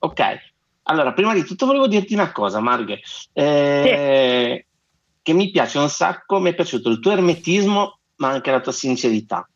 Ok, 0.00 0.20
allora 0.84 1.12
prima 1.12 1.34
di 1.34 1.44
tutto 1.44 1.66
volevo 1.66 1.86
dirti 1.86 2.14
una 2.14 2.32
cosa, 2.32 2.58
Marghe, 2.58 3.00
eh, 3.32 4.64
sì. 4.64 4.66
che 5.22 5.32
mi 5.32 5.50
piace 5.50 5.78
un 5.78 5.88
sacco, 5.88 6.40
mi 6.40 6.50
è 6.50 6.54
piaciuto 6.54 6.88
il 6.88 6.98
tuo 6.98 7.12
ermetismo, 7.12 7.98
ma 8.16 8.30
anche 8.30 8.50
la 8.50 8.60
tua 8.60 8.72
sincerità. 8.72 9.48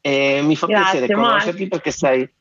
E 0.00 0.40
mi 0.42 0.56
fa 0.56 0.66
Grazie, 0.66 0.98
piacere 1.00 1.12
conoscerti 1.12 1.68
perché 1.68 1.90
sei, 1.90 2.32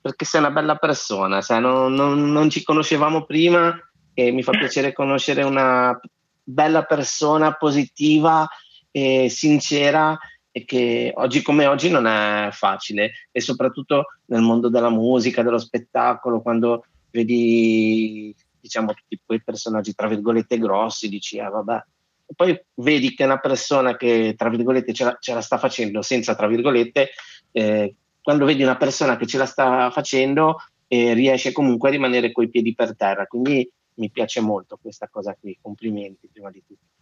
perché 0.00 0.26
sei, 0.26 0.40
una 0.40 0.50
bella 0.50 0.76
persona, 0.76 1.40
sai, 1.40 1.62
non, 1.62 1.94
non, 1.94 2.30
non 2.30 2.50
ci 2.50 2.62
conoscevamo 2.62 3.24
prima 3.24 3.74
e 4.12 4.32
mi 4.32 4.42
fa 4.42 4.52
piacere 4.52 4.92
conoscere 4.92 5.42
una 5.42 5.98
bella 6.42 6.82
persona 6.82 7.54
positiva 7.54 8.46
e 8.90 9.28
sincera 9.30 10.18
e 10.56 10.64
che 10.64 11.12
oggi 11.16 11.42
come 11.42 11.66
oggi 11.66 11.90
non 11.90 12.06
è 12.06 12.48
facile 12.50 13.12
e 13.30 13.42
soprattutto 13.42 14.06
nel 14.28 14.40
mondo 14.40 14.70
della 14.70 14.88
musica, 14.88 15.42
dello 15.42 15.58
spettacolo, 15.58 16.40
quando 16.40 16.86
vedi 17.10 18.34
diciamo 18.58 18.94
tutti 18.94 19.20
quei 19.22 19.42
personaggi 19.42 19.94
tra 19.94 20.08
virgolette 20.08 20.56
grossi, 20.56 21.10
dici 21.10 21.38
ah 21.38 21.50
vabbè, 21.50 21.84
e 22.24 22.34
poi 22.34 22.58
vedi 22.76 23.14
che 23.14 23.24
una 23.24 23.38
persona 23.38 23.98
che 23.98 24.32
tra 24.34 24.48
virgolette 24.48 24.94
ce 24.94 25.04
la, 25.04 25.16
ce 25.20 25.34
la 25.34 25.42
sta 25.42 25.58
facendo 25.58 26.00
senza 26.00 26.34
tra 26.34 26.46
virgolette, 26.46 27.10
eh, 27.52 27.94
quando 28.22 28.46
vedi 28.46 28.62
una 28.62 28.78
persona 28.78 29.18
che 29.18 29.26
ce 29.26 29.36
la 29.36 29.44
sta 29.44 29.90
facendo 29.90 30.56
eh, 30.88 31.12
riesce 31.12 31.52
comunque 31.52 31.90
a 31.90 31.92
rimanere 31.92 32.32
coi 32.32 32.48
piedi 32.48 32.74
per 32.74 32.96
terra, 32.96 33.26
quindi 33.26 33.70
mi 33.96 34.10
piace 34.10 34.40
molto 34.40 34.78
questa 34.80 35.06
cosa 35.10 35.36
qui, 35.38 35.58
complimenti 35.60 36.30
prima 36.32 36.50
di 36.50 36.62
tutto. 36.66 36.95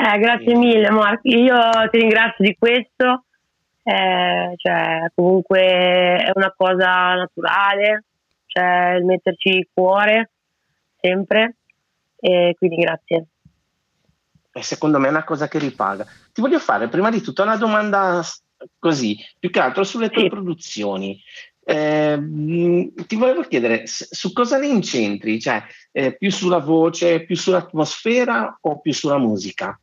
Eh, 0.00 0.18
grazie 0.20 0.54
mille 0.54 0.90
Marco, 0.90 1.28
io 1.28 1.58
ti 1.90 1.98
ringrazio 1.98 2.44
di 2.44 2.54
questo, 2.56 3.24
eh, 3.82 4.52
cioè, 4.54 5.10
comunque 5.12 5.60
è 5.60 6.30
una 6.34 6.54
cosa 6.56 7.14
naturale, 7.14 8.04
cioè 8.46 8.94
il 8.96 9.04
metterci 9.04 9.68
cuore 9.74 10.30
sempre, 11.00 11.56
e 12.20 12.54
quindi 12.56 12.76
grazie. 12.76 13.26
E 14.52 14.62
secondo 14.62 15.00
me 15.00 15.08
è 15.08 15.10
una 15.10 15.24
cosa 15.24 15.48
che 15.48 15.58
ripaga. 15.58 16.06
Ti 16.32 16.40
voglio 16.40 16.60
fare 16.60 16.86
prima 16.86 17.10
di 17.10 17.20
tutto 17.20 17.42
una 17.42 17.56
domanda 17.56 18.22
così, 18.78 19.16
più 19.36 19.50
che 19.50 19.58
altro 19.58 19.82
sulle 19.82 20.10
tue 20.10 20.22
sì. 20.22 20.28
produzioni. 20.28 21.20
Eh, 21.64 22.92
ti 23.04 23.16
volevo 23.16 23.42
chiedere 23.42 23.82
su 23.84 24.32
cosa 24.32 24.58
ne 24.58 24.68
incentri, 24.68 25.40
cioè 25.40 25.60
eh, 25.90 26.16
più 26.16 26.30
sulla 26.30 26.58
voce, 26.58 27.24
più 27.24 27.34
sull'atmosfera 27.34 28.58
o 28.60 28.80
più 28.80 28.92
sulla 28.92 29.18
musica? 29.18 29.76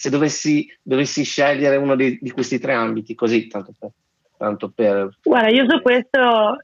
Se 0.00 0.08
dovessi, 0.08 0.66
dovessi 0.80 1.24
scegliere 1.24 1.76
uno 1.76 1.94
di, 1.94 2.16
di, 2.22 2.30
questi 2.30 2.58
tre 2.58 2.72
ambiti, 2.72 3.14
così 3.14 3.48
tanto 3.48 3.74
per, 3.78 3.90
tanto 4.38 4.72
per... 4.74 5.18
Guarda, 5.22 5.50
io 5.50 5.68
su 5.68 5.82
questo, 5.82 6.56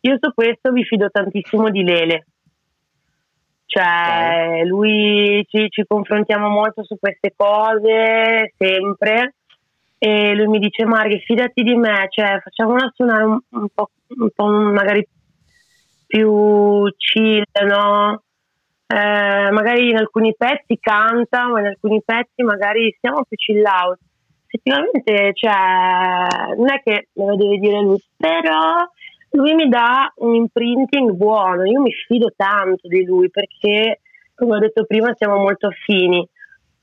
io 0.00 0.16
su 0.18 0.32
questo 0.32 0.72
mi 0.72 0.84
fido 0.84 1.10
tantissimo 1.10 1.68
di 1.68 1.82
Lele. 1.82 2.26
Cioè, 3.66 4.62
lui 4.64 5.44
ci, 5.50 5.68
ci 5.68 5.84
confrontiamo 5.86 6.48
molto 6.48 6.82
su 6.82 6.96
queste 6.98 7.34
cose 7.36 8.54
sempre 8.56 9.34
e 9.98 10.34
lui 10.34 10.46
mi 10.46 10.58
dice 10.58 10.86
Marghe 10.86 11.18
fidati 11.18 11.62
di 11.62 11.74
me 11.74 12.06
cioè 12.08 12.40
facciamola 12.40 12.90
suonare 12.94 13.24
un, 13.24 13.38
un, 13.48 13.66
po', 13.74 13.90
un 14.06 14.30
po' 14.34 14.46
magari 14.46 15.06
più 16.06 16.84
chill 16.96 17.44
no? 17.66 18.22
Eh, 18.90 19.50
magari 19.50 19.90
in 19.90 19.98
alcuni 19.98 20.34
pezzi 20.34 20.78
canta 20.80 21.46
ma 21.46 21.60
in 21.60 21.66
alcuni 21.66 22.00
pezzi 22.02 22.42
magari 22.42 22.94
stiamo 22.96 23.22
più 23.28 23.36
chill 23.36 23.64
out. 23.64 23.98
Effettivamente 24.46 25.32
cioè, 25.34 26.56
non 26.56 26.72
è 26.72 26.80
che 26.82 27.08
me 27.12 27.26
lo 27.26 27.36
deve 27.36 27.58
dire 27.58 27.80
lui 27.80 28.02
però 28.16 28.76
lui 29.32 29.54
mi 29.54 29.68
dà 29.68 30.10
un 30.16 30.34
imprinting 30.34 31.10
buono. 31.12 31.64
Io 31.64 31.82
mi 31.82 31.92
fido 32.06 32.32
tanto 32.34 32.88
di 32.88 33.04
lui 33.04 33.28
perché 33.30 34.00
come 34.34 34.56
ho 34.56 34.58
detto 34.58 34.84
prima 34.86 35.12
siamo 35.16 35.36
molto 35.36 35.66
affini. 35.66 36.26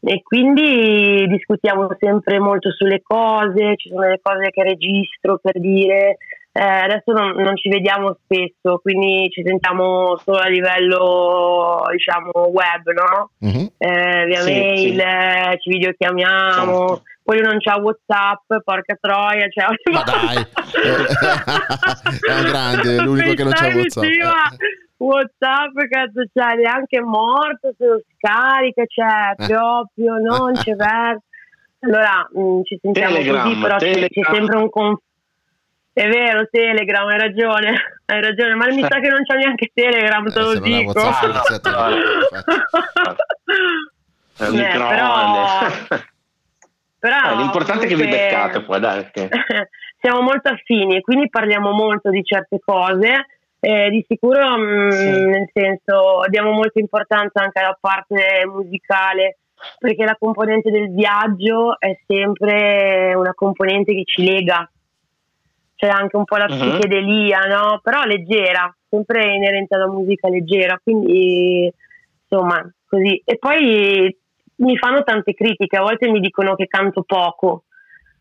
E 0.07 0.21
quindi 0.21 1.25
discutiamo 1.27 1.87
sempre 1.97 2.37
molto 2.37 2.71
sulle 2.71 3.01
cose, 3.01 3.75
ci 3.77 3.89
sono 3.89 4.01
delle 4.01 4.19
cose 4.21 4.51
che 4.51 4.61
registro 4.61 5.39
per 5.41 5.59
dire, 5.59 6.17
eh, 6.57 6.61
adesso 6.61 7.11
non, 7.11 7.35
non, 7.35 7.57
ci 7.57 7.67
vediamo 7.67 8.17
spesso, 8.23 8.79
quindi 8.81 9.27
ci 9.29 9.43
sentiamo 9.43 10.15
solo 10.23 10.37
a 10.37 10.47
livello 10.47 11.81
diciamo 11.91 12.31
web, 12.47 12.93
no? 12.93 13.31
Mm-hmm. 13.45 13.65
Eh, 13.77 14.25
via 14.25 14.39
sì, 14.39 14.51
mail, 14.51 14.93
sì. 14.93 14.99
Eh, 15.01 15.57
ci 15.59 15.69
videochiamiamo. 15.71 16.87
Certo. 16.87 17.03
Poi 17.23 17.41
non 17.41 17.57
c'ha 17.59 17.75
Whatsapp, 17.75 18.63
porca 18.63 18.97
troia. 19.01 19.47
Cioè, 19.49 19.65
Ma 19.91 20.03
dai, 20.03 20.37
è 22.23 22.39
un 22.39 22.45
grande, 22.45 22.95
è 22.95 22.99
l'unico 23.01 23.33
che 23.33 23.43
non 23.43 23.51
c'ha 23.51 23.75
Whatsapp. 23.75 24.05
Whatsapp, 24.95 25.75
cazzo, 25.89 26.23
cioè, 26.31 26.55
neanche 26.55 27.01
morto, 27.01 27.73
se 27.77 27.85
lo 27.85 28.01
scarica, 28.15 28.83
cioè, 28.87 29.33
eh. 29.35 29.45
proprio, 29.45 30.13
non 30.23 30.53
c'è 30.53 30.73
verso. 30.73 31.23
Allora, 31.79 32.29
mh, 32.31 32.39
mm, 32.39 32.61
ci 32.63 32.79
sentiamo 32.81 33.15
Telegram, 33.15 33.43
così, 33.43 33.59
però 33.59 33.75
Telegram. 33.75 34.07
c'è 34.07 34.21
sempre 34.23 34.57
un 34.57 34.69
conflitto. 34.69 35.04
È 35.95 36.09
vero, 36.09 36.45
Telegram, 36.51 37.07
hai 37.07 37.17
ragione, 37.17 37.73
hai 38.07 38.21
ragione, 38.21 38.55
ma 38.55 38.65
mi 38.65 38.81
sa 38.81 38.99
che 38.99 39.07
non 39.07 39.23
c'è 39.23 39.37
neanche 39.37 39.71
Telegram, 39.73 40.29
te 40.29 40.39
eh, 40.39 40.43
lo 40.43 40.59
dico. 40.59 40.91
WhatsApp, 40.91 41.23
è 44.37 44.47
un 44.47 44.59
eh, 44.59 44.67
però... 44.67 45.69
però 46.99 47.31
eh, 47.31 47.35
l'importante 47.37 47.87
comunque... 47.87 47.87
è 47.87 47.87
che 47.87 47.95
vi 47.95 48.09
beccate 48.09 48.61
poi, 48.63 48.79
dai. 48.81 49.09
Che... 49.09 49.29
Siamo 50.01 50.19
molto 50.19 50.49
affini 50.49 50.97
e 50.97 51.01
quindi 51.01 51.29
parliamo 51.29 51.71
molto 51.71 52.09
di 52.09 52.21
certe 52.25 52.59
cose 52.59 53.27
eh, 53.61 53.89
di 53.89 54.03
sicuro, 54.05 54.57
mh, 54.57 54.63
mm, 54.63 54.89
sì. 54.89 55.09
nel 55.27 55.49
senso, 55.53 56.23
diamo 56.27 56.51
molta 56.51 56.77
importanza 56.81 57.41
anche 57.41 57.59
alla 57.59 57.77
parte 57.79 58.45
musicale, 58.45 59.37
perché 59.79 60.03
la 60.03 60.17
componente 60.19 60.69
del 60.69 60.93
viaggio 60.93 61.79
è 61.79 61.97
sempre 62.05 63.13
una 63.15 63.33
componente 63.33 63.93
che 63.93 64.03
ci 64.03 64.25
lega. 64.25 64.69
C'è 65.75 65.87
anche 65.87 66.15
un 66.15 66.23
po' 66.23 66.37
la 66.37 66.45
uh-huh. 66.47 66.55
psichedelia, 66.55 67.39
no? 67.41 67.79
Però 67.83 68.03
leggera, 68.03 68.73
sempre 68.89 69.33
inerente 69.33 69.75
alla 69.75 69.89
musica 69.89 70.29
leggera, 70.29 70.79
quindi 70.81 71.71
insomma, 72.27 72.61
così. 72.87 73.21
E 73.25 73.37
poi 73.37 74.17
mi 74.57 74.77
fanno 74.77 75.03
tante 75.03 75.33
critiche, 75.33 75.77
a 75.77 75.81
volte 75.81 76.09
mi 76.09 76.19
dicono 76.19 76.55
che 76.55 76.67
canto 76.67 77.03
poco 77.03 77.63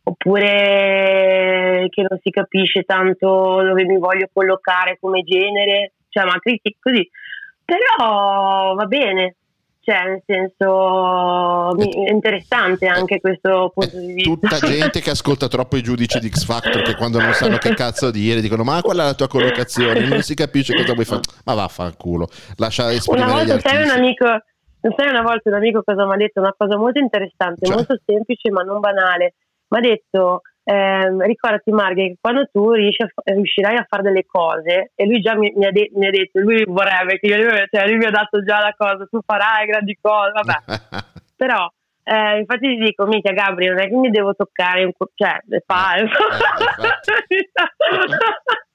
oppure 0.07 1.86
che 1.88 2.02
non 2.02 2.18
si 2.22 2.30
capisce 2.30 2.82
tanto 2.82 3.62
dove 3.62 3.84
mi 3.84 3.98
voglio 3.98 4.28
collocare 4.32 4.98
come 5.00 5.22
genere, 5.22 5.92
cioè 6.11 6.24
ma 6.24 6.38
critico 6.38 6.78
così, 6.82 7.09
però 7.64 8.74
va 8.74 8.84
bene, 8.84 9.36
cioè 9.85 10.05
nel 10.05 10.22
senso 10.24 11.76
è 11.76 12.11
interessante 12.11 12.87
anche 12.87 13.20
questo 13.20 13.70
punto 13.74 13.99
di 13.99 14.14
vista. 14.14 14.30
Tutta 14.30 14.66
gente 14.66 15.01
che 15.01 15.11
ascolta 15.11 15.49
troppo 15.49 15.76
i 15.76 15.82
giudici 15.82 16.18
di 16.18 16.28
X 16.28 16.45
Factor 16.45 16.82
che 16.82 16.97
quando 16.97 17.20
non 17.20 17.32
sanno 17.32 17.59
che 17.59 17.74
cazzo 17.74 18.11
dire 18.11 18.41
dicono 18.41 18.64
ma 18.64 18.80
qual 18.82 18.97
è 18.97 19.05
la 19.05 19.14
tua 19.14 19.28
collocazione, 19.28 20.07
non 20.07 20.22
si 20.22 20.35
capisce 20.35 20.74
cosa 20.74 20.95
vuoi 20.95 21.05
fare, 21.05 21.20
ma 21.45 21.55
vaffanculo, 21.55 22.28
lascia 22.57 22.91
esprimere 22.93 23.30
una 23.30 23.45
volta 23.45 23.59
sai 23.61 23.82
un 23.82 23.91
amico 23.91 24.24
non 24.24 24.93
sai 24.97 25.09
una 25.09 25.22
volta 25.22 25.49
un 25.49 25.57
amico 25.57 25.82
cosa 25.82 26.07
mi 26.07 26.12
ha 26.12 26.16
detto, 26.16 26.41
una 26.41 26.55
cosa 26.57 26.76
molto 26.76 26.99
interessante, 26.99 27.66
cioè? 27.66 27.74
molto 27.74 27.99
semplice 28.05 28.51
ma 28.51 28.62
non 28.62 28.80
banale. 28.80 29.35
Mi 29.68 29.78
ha 29.78 29.80
detto 29.80 30.43
eh, 30.65 31.27
ricordati 31.27 31.71
Marghe 31.71 32.09
che 32.09 32.17
quando 32.21 32.49
tu 32.51 32.71
a, 32.71 32.77
riuscirai 33.25 33.77
a 33.77 33.87
fare 33.89 34.03
delle 34.03 34.25
cose 34.25 34.93
e 34.95 35.05
lui 35.05 35.21
già 35.21 35.37
mi, 35.37 35.53
mi, 35.55 35.67
ha, 35.67 35.71
de- 35.71 35.91
mi 35.95 36.07
ha, 36.07 36.11
detto 36.11 36.41
lui 36.41 36.65
vorrebbe 36.65 37.19
che 37.19 37.27
io 37.27 37.51
cioè 37.71 37.87
lui 37.87 37.99
mi 37.99 38.07
ha 38.07 38.11
dato 38.11 38.43
già 38.43 38.61
la 38.61 38.75
cosa 38.77 39.07
tu 39.11 39.21
farai 39.25 39.67
grandi 39.67 39.99
cose 40.01 40.33
vabbè. 40.33 41.03
Però 41.37 41.69
eh, 42.03 42.39
infatti 42.39 42.69
ti 42.69 42.77
dico 42.77 43.07
mica 43.07 43.33
Gabri 43.33 43.67
non 43.67 43.81
è 43.81 43.89
che 43.89 43.95
mi 43.95 44.11
devo 44.11 44.35
toccare 44.35 44.91
co- 44.97 45.11
cioè 45.15 45.39
le 45.47 45.62
palle 45.65 46.03
eh, 46.03 47.37
eh 47.37 47.49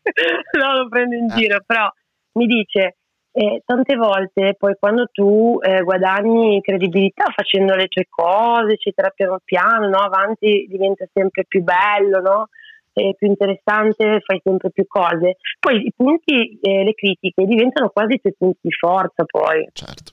no 0.60 0.74
lo 0.78 0.88
prendo 0.90 1.16
in 1.16 1.28
giro 1.30 1.62
però 1.66 1.90
mi 2.34 2.46
dice 2.46 2.98
e 3.32 3.62
tante 3.66 3.96
volte 3.96 4.56
poi 4.58 4.76
quando 4.80 5.08
tu 5.12 5.60
eh, 5.62 5.82
guadagni 5.82 6.62
credibilità 6.62 7.26
facendo 7.34 7.76
le 7.76 7.88
tue 7.88 8.06
cose, 8.10 8.74
eccetera, 8.74 9.10
piano 9.10 9.40
piano, 9.44 9.88
no? 9.88 9.98
avanti 9.98 10.66
diventa 10.68 11.06
sempre 11.14 11.46
più 11.48 11.64
bello, 11.64 12.22
no? 12.22 12.50
Più 12.92 13.28
interessante, 13.28 14.20
fai 14.26 14.42
sempre 14.44 14.72
più 14.72 14.86
cose. 14.86 15.38
Poi 15.58 15.86
i 15.86 15.94
punti, 15.96 16.60
eh, 16.60 16.84
le 16.84 16.94
critiche 16.94 17.46
diventano 17.46 17.90
quasi 17.90 18.16
i 18.16 18.20
tuoi 18.20 18.36
punti 18.38 18.60
di 18.64 18.72
forza 18.74 19.24
poi. 19.26 19.70
Certo. 19.72 20.12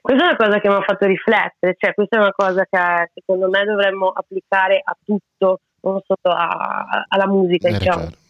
Questa 0.00 0.22
è 0.22 0.26
una 0.28 0.36
cosa 0.36 0.58
che 0.58 0.68
mi 0.68 0.74
ha 0.74 0.80
fatto 0.80 1.06
riflettere, 1.06 1.74
cioè 1.76 1.92
questa 1.92 2.16
è 2.16 2.20
una 2.20 2.32
cosa 2.32 2.64
che 2.70 3.10
secondo 3.12 3.48
me 3.50 3.64
dovremmo 3.64 4.08
applicare 4.08 4.80
a 4.82 4.96
tutto, 5.04 5.60
non 5.82 6.00
solo 6.06 6.34
a, 6.34 7.04
alla 7.08 7.26
musica, 7.26 7.68
diciamo. 7.68 8.06
Chiaro. 8.06 8.20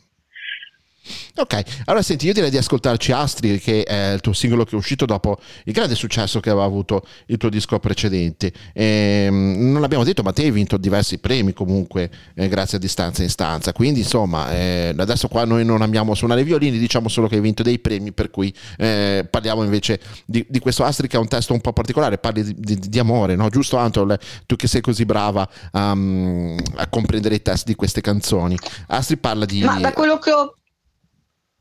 Ok, 1.34 1.62
allora 1.86 2.02
senti, 2.02 2.26
io 2.26 2.34
direi 2.34 2.50
di 2.50 2.58
ascoltarci 2.58 3.10
Astri, 3.10 3.58
che 3.58 3.84
è 3.84 4.12
il 4.12 4.20
tuo 4.20 4.34
singolo 4.34 4.64
che 4.64 4.72
è 4.72 4.74
uscito 4.74 5.06
dopo 5.06 5.38
il 5.64 5.72
grande 5.72 5.94
successo 5.94 6.40
che 6.40 6.50
aveva 6.50 6.66
avuto 6.66 7.06
il 7.26 7.38
tuo 7.38 7.48
disco 7.48 7.78
precedente. 7.78 8.52
E, 8.74 9.24
ehm, 9.26 9.70
non 9.72 9.80
l'abbiamo 9.80 10.04
detto, 10.04 10.22
ma 10.22 10.32
te 10.32 10.42
hai 10.42 10.50
vinto 10.50 10.76
diversi 10.76 11.18
premi 11.18 11.54
comunque, 11.54 12.10
eh, 12.34 12.48
grazie 12.48 12.76
a 12.76 12.80
distanza 12.80 13.22
in 13.22 13.30
stanza. 13.30 13.72
Quindi, 13.72 14.00
insomma, 14.00 14.52
eh, 14.52 14.94
adesso 14.94 15.28
qua 15.28 15.46
noi 15.46 15.64
non 15.64 15.80
amiamo 15.80 16.14
suonare 16.14 16.44
violini, 16.44 16.76
diciamo 16.76 17.08
solo 17.08 17.28
che 17.28 17.36
hai 17.36 17.40
vinto 17.40 17.62
dei 17.62 17.78
premi, 17.78 18.12
per 18.12 18.28
cui 18.28 18.54
eh, 18.76 19.26
parliamo 19.28 19.62
invece 19.62 20.00
di, 20.26 20.44
di, 20.46 20.58
questo 20.58 20.84
Astri 20.84 21.08
che 21.08 21.16
è 21.16 21.20
un 21.20 21.28
testo 21.28 21.54
un 21.54 21.62
po' 21.62 21.72
particolare, 21.72 22.18
parli 22.18 22.44
di, 22.44 22.54
di, 22.58 22.78
di 22.78 22.98
amore, 22.98 23.36
no? 23.36 23.48
Giusto 23.48 23.78
Anton, 23.78 24.14
tu 24.44 24.54
che 24.56 24.66
sei 24.66 24.82
così 24.82 25.06
brava 25.06 25.48
um, 25.72 26.58
a 26.76 26.86
comprendere 26.88 27.36
i 27.36 27.40
testi 27.40 27.70
di 27.70 27.74
queste 27.74 28.02
canzoni. 28.02 28.58
Astri 28.88 29.16
parla 29.16 29.46
di... 29.46 29.62
Ma 29.62 29.80
da 29.80 29.94
quello 29.94 30.18
che 30.18 30.30
ho 30.30 30.56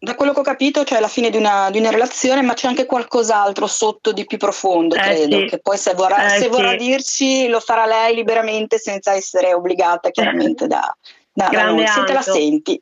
da 0.04 0.16
quello 0.16 0.34
che 0.34 0.40
ho 0.40 0.44
capito 0.44 0.84
c'è 0.84 1.00
la 1.00 1.08
fine 1.08 1.30
di 1.30 1.38
una, 1.38 1.70
di 1.70 1.78
una, 1.78 1.92
relazione, 1.92 2.42
ma 2.42 2.56
c'è 2.56 2.68
anche 2.68 2.88
qualcos'altro 2.88 3.68
sotto 3.68 4.12
di 4.12 4.26
più 4.26 4.40
profondo, 4.40 4.96
eh, 4.96 5.00
credo, 5.00 5.40
sì. 5.42 5.46
che 5.46 5.60
poi 5.60 5.78
se 5.78 5.94
vorrà, 5.94 6.34
eh, 6.34 6.40
se 6.40 6.48
vorrà 6.48 6.72
sì. 6.72 6.78
dirci 6.78 7.48
lo 7.48 7.60
farà 7.60 7.86
lei 7.86 8.16
liberamente 8.16 8.80
senza 8.80 9.14
essere 9.14 9.54
obbligata 9.54 10.10
chiaramente 10.10 10.66
da, 10.66 10.92
da, 11.32 11.50
da 11.52 11.66
noi. 11.66 11.86
Se 11.86 12.04
te 12.04 12.14
la 12.14 12.22
senti. 12.24 12.82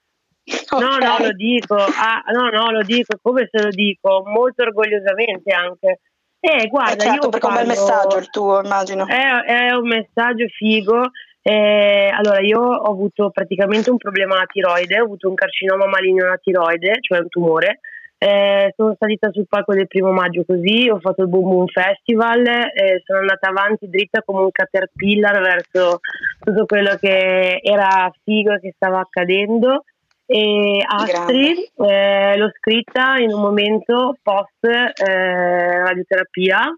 Okay. 0.70 0.80
No, 0.80 0.98
no, 0.98 1.18
lo 1.20 1.34
dico, 1.34 1.76
ah, 1.76 2.24
no, 2.32 2.50
no, 2.52 2.72
lo 2.72 2.84
dico, 2.84 3.20
come 3.22 3.50
se 3.52 3.64
lo 3.64 3.70
dico, 3.70 4.24
molto 4.26 4.62
orgogliosamente 4.64 5.52
anche. 5.52 6.00
Eh, 6.40 6.68
guarda, 6.68 7.04
eh 7.04 7.08
certo, 7.08 7.28
perché 7.28 7.48
parlo... 7.48 7.60
è 7.60 7.62
un 7.64 7.68
bel 7.68 7.78
messaggio 7.78 8.18
il 8.18 8.30
tuo, 8.30 8.64
immagino. 8.64 9.06
È, 9.06 9.44
è 9.44 9.72
un 9.74 9.88
messaggio 9.90 10.46
figo. 10.48 11.12
Eh, 11.42 12.12
allora, 12.14 12.42
io 12.42 12.60
ho 12.60 12.92
avuto 12.92 13.30
praticamente 13.30 13.90
un 13.90 13.98
problema 13.98 14.36
alla 14.36 14.46
tiroide, 14.46 15.00
ho 15.00 15.06
avuto 15.06 15.30
un 15.30 15.36
carcinoma 15.36 15.88
maligno 15.88 16.26
alla 16.26 16.38
tiroide, 16.38 16.98
cioè 17.02 17.20
un 17.20 17.30
tumore. 17.30 17.80
Eh, 18.22 18.74
sono 18.76 18.98
salita 19.00 19.32
sul 19.32 19.48
palco 19.48 19.74
del 19.74 19.88
primo 19.88 20.12
maggio 20.12 20.44
così, 20.46 20.90
ho 20.90 21.00
fatto 21.00 21.22
il 21.22 21.30
Boom 21.30 21.52
Boom 21.52 21.68
Festival, 21.68 22.46
eh, 22.46 23.02
sono 23.06 23.20
andata 23.20 23.48
avanti 23.48 23.90
dritta 23.90 24.22
come 24.26 24.42
un 24.42 24.52
caterpillar 24.52 25.42
verso 25.42 26.02
tutto 26.38 26.66
quello 26.66 26.98
che 26.98 27.62
era 27.64 28.12
figo 28.24 28.54
e 28.54 28.60
che 28.60 28.74
stava 28.76 29.00
accadendo. 29.00 29.86
E 30.26 30.84
Astri 30.86 31.72
eh, 31.78 32.38
l'ho 32.38 32.52
scritta 32.58 33.16
in 33.20 33.34
un 33.34 33.42
momento 33.42 34.18
post 34.22 34.66
eh, 34.66 35.84
radioterapia. 35.84 36.78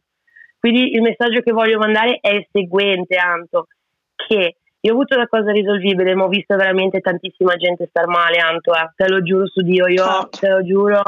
Quindi 0.60 0.94
il 0.94 1.02
messaggio 1.02 1.42
che 1.42 1.52
voglio 1.52 1.80
mandare 1.80 2.20
è 2.22 2.30
il 2.30 2.46
seguente 2.52 3.16
Anto 3.16 3.66
che 4.28 4.56
io 4.84 4.92
ho 4.92 4.96
avuto 4.96 5.16
una 5.16 5.28
cosa 5.28 5.52
risolvibile 5.52 6.16
ma 6.16 6.24
ho 6.24 6.28
visto 6.28 6.56
veramente 6.56 7.00
tantissima 7.02 7.56
gente 7.56 7.88
star 7.90 8.08
male 8.08 8.38
Anto 8.38 8.74
eh. 8.74 8.92
te 8.96 9.08
lo 9.08 9.22
giuro 9.22 9.48
su 9.48 9.62
Dio 9.62 9.88
io 9.88 10.04
certo. 10.04 10.40
te 10.40 10.50
lo 10.50 10.64
giuro 10.64 11.02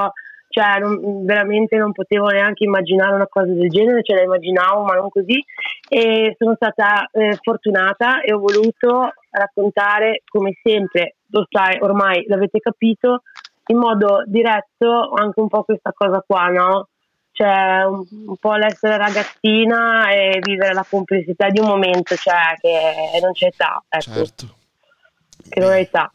cioè 0.54 0.78
non, 0.78 1.26
veramente 1.26 1.76
non 1.78 1.92
potevo 1.92 2.28
neanche 2.28 2.64
immaginare 2.64 3.16
una 3.16 3.28
cosa 3.28 3.52
del 3.52 3.70
genere, 3.70 4.04
ce 4.04 4.14
la 4.14 4.22
immaginavo 4.22 4.84
ma 4.84 4.94
non 4.94 5.10
così 5.10 5.44
e 5.90 6.36
sono 6.38 6.54
stata 6.54 7.10
eh, 7.12 7.40
fortunata 7.42 8.22
e 8.22 8.34
ho 8.34 8.38
voluto 8.38 9.14
raccontare 9.32 10.22
come 10.30 10.54
sempre, 10.62 11.16
lo 11.32 11.48
sai, 11.50 11.80
ormai 11.82 12.24
l'avete 12.28 12.60
capito, 12.60 13.24
in 13.68 13.78
modo 13.78 14.24
diretto 14.28 15.10
anche 15.16 15.40
un 15.40 15.48
po' 15.48 15.64
questa 15.64 15.92
cosa 15.92 16.24
qua, 16.26 16.48
no? 16.50 16.90
Cioè 17.34 17.84
un, 17.86 18.06
un 18.28 18.38
po' 18.38 18.54
l'essere 18.56 18.96
ragazzina 18.96 20.12
e 20.12 20.40
vivere 20.40 20.74
la 20.74 20.86
complessità 20.88 21.50
di 21.50 21.60
un 21.60 21.68
momento, 21.68 22.16
cioè 22.16 22.56
che 22.62 23.20
non 23.22 23.32
c'è 23.34 23.48
età, 23.48 23.84
ecco. 23.90 24.26
Certo. 24.26 24.56
Che 25.50 25.60
non 25.60 25.72
è 25.72 25.80
età. 25.80 26.12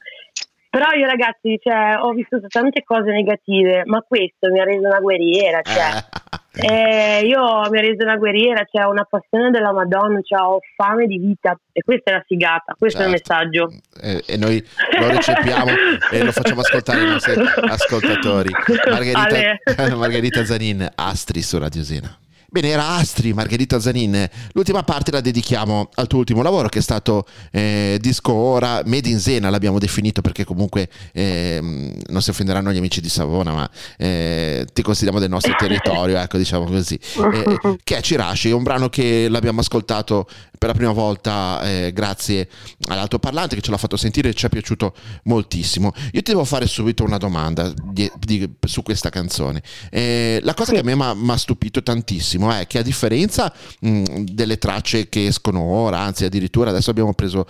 Però 0.71 0.91
io 0.93 1.07
ragazzi, 1.07 1.59
cioè, 1.61 1.97
ho 1.99 2.13
vissuto 2.13 2.47
tante 2.47 2.85
cose 2.85 3.11
negative, 3.11 3.83
ma 3.87 4.03
questo 4.07 4.51
mi 4.51 4.61
ha 4.61 4.65
reso 4.65 4.87
una 4.87 5.01
guerriera, 5.01 5.61
cioè. 5.63 6.05
Eh, 6.61 7.25
io 7.25 7.69
mi 7.71 7.79
ha 7.79 7.81
reso 7.81 8.03
una 8.03 8.17
guerriera, 8.17 8.65
cioè 8.71 8.85
ho 8.85 8.91
una 8.91 9.07
passione 9.09 9.51
della 9.51 9.73
Madonna, 9.73 10.21
cioè 10.23 10.41
ho 10.41 10.59
fame 10.75 11.07
di 11.07 11.19
vita 11.19 11.57
e 11.71 11.83
questa 11.83 12.11
è 12.11 12.15
la 12.15 12.25
figata, 12.27 12.75
questo 12.77 12.99
certo. 12.99 13.15
è 13.15 13.17
il 13.17 13.23
certo. 13.25 13.45
messaggio. 13.45 13.81
Eh, 14.01 14.35
e 14.35 14.37
noi 14.37 14.67
lo 14.99 15.09
recepiamo 15.09 15.71
e 16.11 16.25
lo 16.25 16.33
facciamo 16.33 16.61
ascoltare 16.61 17.01
ai 17.01 17.11
nostri 17.11 17.35
ascoltatori. 17.69 18.51
Margherita, 18.91 19.95
Margherita 19.97 20.45
Zanin, 20.45 20.89
Astri 20.97 21.43
su 21.43 21.59
Radio 21.59 21.85
Sena. 21.85 22.19
Bene, 22.51 22.69
era 22.69 22.89
Astri, 22.95 23.35
Margherita 23.35 23.79
Zanin. 23.79 24.27
L'ultima 24.53 24.83
parte 24.83 25.11
la 25.11 25.21
dedichiamo 25.21 25.91
al 25.97 26.07
tuo 26.07 26.21
ultimo 26.21 26.41
lavoro 26.41 26.71
che 26.71 26.79
è 26.79 26.83
stato 26.83 27.27
eh, 27.51 27.99
disco 28.01 28.33
ora 28.33 28.81
Made 28.87 29.07
in 29.07 29.19
Zena, 29.19 29.51
l'abbiamo 29.51 29.79
definito 29.79 30.23
perché 30.23 30.45
comunque 30.45 30.89
eh, 31.13 31.59
non 31.61 32.23
si 32.23 32.31
offenderanno 32.31 32.73
gli 32.73 32.79
amici 32.79 33.03
di 33.03 33.11
Savona, 33.11 33.53
ma 33.53 33.71
eh, 33.99 34.67
ti 34.73 34.81
consideriamo 34.81 35.21
del 35.21 35.29
nostro 35.29 35.55
territorio, 35.59 36.17
ecco 36.17 36.39
diciamo 36.39 36.65
così. 36.65 36.99
Eh, 37.35 37.77
che 37.85 37.99
è 37.99 38.01
Cirashi, 38.01 38.51
un 38.51 38.63
brano 38.63 38.89
che 38.89 39.29
l'abbiamo 39.29 39.61
ascoltato 39.61 40.27
per 40.57 40.69
la 40.69 40.75
prima 40.75 40.93
volta 40.93 41.61
eh, 41.63 41.93
grazie 41.93 42.49
all'altoparlante 42.87 43.57
che 43.57 43.61
ce 43.61 43.71
l'ha 43.71 43.77
fatto 43.77 43.97
sentire 43.99 44.31
e 44.31 44.35
ci 44.35 44.47
è 44.47 44.49
piaciuto 44.49 44.95
moltissimo. 45.25 45.93
Io 46.13 46.23
ti 46.23 46.33
devo 46.33 46.45
fare 46.45 46.67
subito 46.67 47.05
una 47.05 47.19
domanda 47.19 47.71
di, 47.93 48.11
di, 48.19 48.51
su 48.67 48.83
questa 48.83 49.11
canzone. 49.11 49.63
Eh, 49.91 50.41
la 50.43 50.55
cosa 50.55 50.73
che 50.73 50.79
a 50.79 50.83
me 50.83 50.95
mi 50.95 51.31
ha 51.31 51.37
stupito 51.37 51.83
tantissimo 51.83 52.38
benissimo 52.39 52.53
è 52.53 52.67
che 52.67 52.79
a 52.79 52.83
differenza 52.83 53.53
mh, 53.81 54.23
delle 54.31 54.59
tracce 54.59 55.09
che 55.09 55.27
escono 55.27 55.61
ora, 55.61 55.99
anzi 55.99 56.25
addirittura 56.25 56.71
adesso 56.71 56.91
abbiamo 56.91 57.13
preso, 57.13 57.47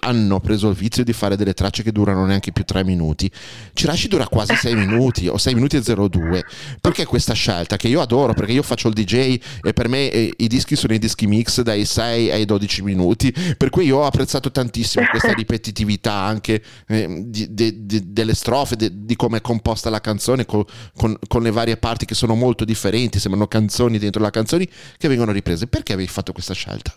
hanno 0.00 0.40
preso 0.40 0.68
il 0.68 0.74
vizio 0.74 1.04
di 1.04 1.12
fare 1.12 1.36
delle 1.36 1.54
tracce 1.54 1.82
che 1.82 1.92
durano 1.92 2.26
neanche 2.26 2.52
più 2.52 2.64
tre 2.64 2.84
minuti, 2.84 3.30
Cirashi 3.72 4.08
dura 4.08 4.26
quasi 4.26 4.54
sei 4.56 4.74
minuti 4.74 5.28
o 5.28 5.38
sei 5.38 5.54
minuti 5.54 5.76
e 5.76 5.82
02. 5.82 6.44
Perché 6.80 7.04
questa 7.04 7.32
scelta 7.32 7.76
che 7.76 7.88
io 7.88 8.00
adoro? 8.00 8.34
Perché 8.34 8.52
io 8.52 8.62
faccio 8.62 8.88
il 8.88 8.94
DJ 8.94 9.38
e 9.62 9.72
per 9.72 9.88
me 9.88 10.10
eh, 10.10 10.32
i 10.36 10.48
dischi 10.48 10.76
sono 10.76 10.92
i 10.94 10.98
dischi 10.98 11.26
mix 11.26 11.60
dai 11.62 11.84
6 11.84 12.30
ai 12.30 12.44
12 12.44 12.82
minuti, 12.82 13.32
per 13.56 13.70
cui 13.70 13.86
io 13.86 13.98
ho 13.98 14.04
apprezzato 14.04 14.50
tantissimo 14.50 15.06
questa 15.10 15.32
ripetitività 15.34 16.12
anche 16.12 16.62
eh, 16.88 17.24
di, 17.26 17.54
di, 17.54 17.86
di, 17.86 18.12
delle 18.12 18.34
strofe, 18.34 18.76
di 18.76 19.16
come 19.16 19.38
è 19.38 19.40
composta 19.40 19.90
la 19.90 20.00
canzone 20.00 20.44
con, 20.44 20.64
con, 20.96 21.16
con 21.28 21.42
le 21.42 21.50
varie 21.50 21.76
parti 21.76 22.04
che 22.04 22.14
sono 22.14 22.34
molto 22.34 22.64
differenti, 22.64 23.18
sembrano 23.18 23.46
canzoni 23.46 23.98
dentro 23.98 24.20
la 24.20 24.30
canzoni 24.32 24.66
che 24.66 25.06
vengono 25.06 25.30
riprese. 25.30 25.68
Perché 25.68 25.92
avevi 25.92 26.08
fatto 26.08 26.32
questa 26.32 26.54
scelta? 26.54 26.90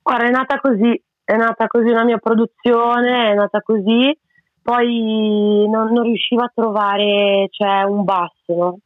Guarda, 0.00 0.26
è 0.26 0.30
nata 0.30 0.60
così, 0.60 1.02
è 1.24 1.36
nata 1.36 1.66
così 1.66 1.90
la 1.90 2.04
mia 2.04 2.18
produzione, 2.18 3.32
è 3.32 3.34
nata 3.34 3.60
così, 3.60 4.16
poi 4.62 5.66
non, 5.68 5.92
non 5.92 6.04
riuscivo 6.04 6.42
a 6.42 6.52
trovare 6.54 7.48
cioè, 7.50 7.82
un 7.82 8.04
basso, 8.04 8.54
no? 8.54 8.78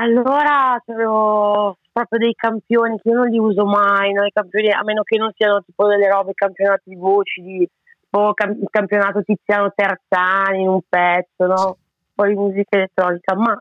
Allora 0.00 0.80
avevo 0.86 1.78
proprio 1.90 2.18
dei 2.18 2.34
campioni 2.34 3.00
che 3.00 3.08
io 3.08 3.16
non 3.16 3.28
li 3.28 3.38
uso 3.38 3.64
mai, 3.64 4.12
no? 4.12 4.22
campioni, 4.32 4.70
a 4.70 4.82
meno 4.84 5.02
che 5.02 5.16
non 5.16 5.32
siano 5.34 5.62
tipo 5.64 5.86
delle 5.86 6.08
robe 6.08 6.34
campionati 6.34 6.90
di 6.90 6.94
voci, 6.94 7.42
di 7.42 7.68
tipo 8.00 8.32
campionato 8.70 9.22
Tiziano 9.22 9.72
Terzani 9.74 10.62
in 10.62 10.68
un 10.68 10.80
pezzo, 10.88 11.46
no? 11.46 11.76
Poi 12.14 12.34
musica 12.34 12.76
elettronica, 12.76 13.34
ma 13.34 13.58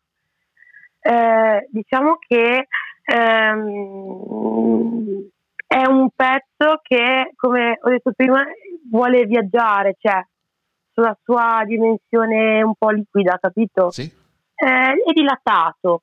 eh, 0.99 1.67
diciamo 1.71 2.17
che 2.19 2.67
ehm, 3.03 4.47
è 5.67 5.85
un 5.85 6.09
pezzo 6.15 6.79
che, 6.81 7.31
come 7.35 7.77
ho 7.81 7.89
detto 7.89 8.11
prima, 8.15 8.43
vuole 8.89 9.25
viaggiare, 9.25 9.95
cioè 9.99 10.25
sulla 10.93 11.17
sua 11.23 11.63
dimensione 11.65 12.63
un 12.63 12.73
po' 12.77 12.89
liquida, 12.89 13.37
capito? 13.39 13.91
Sì. 13.91 14.03
Eh, 14.03 14.65
è 14.65 15.13
dilatato, 15.13 16.01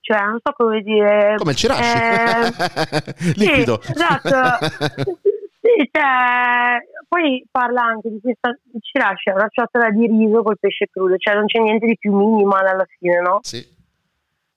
cioè 0.00 0.22
non 0.24 0.38
so 0.42 0.52
come 0.52 0.82
dire. 0.82 1.34
Come 1.36 1.52
il 1.52 1.56
Cirashi, 1.56 1.96
eh, 1.96 3.32
liquido. 3.36 3.80
Sì, 3.80 3.92
esatto. 3.92 4.66
sì, 5.62 5.88
cioè, 5.90 6.78
poi 7.08 7.46
parla 7.50 7.82
anche 7.82 8.10
di 8.10 8.20
questa 8.20 8.50
Cirashi, 8.80 9.30
è 9.30 9.32
una 9.32 9.48
ciotola 9.48 9.88
di 9.90 10.06
riso 10.06 10.42
col 10.42 10.58
pesce 10.58 10.88
crudo, 10.90 11.16
cioè 11.16 11.34
non 11.34 11.46
c'è 11.46 11.60
niente 11.60 11.86
di 11.86 11.96
più 11.96 12.14
minimal 12.14 12.66
alla 12.66 12.86
fine, 12.98 13.20
no? 13.20 13.38
Sì. 13.42 13.75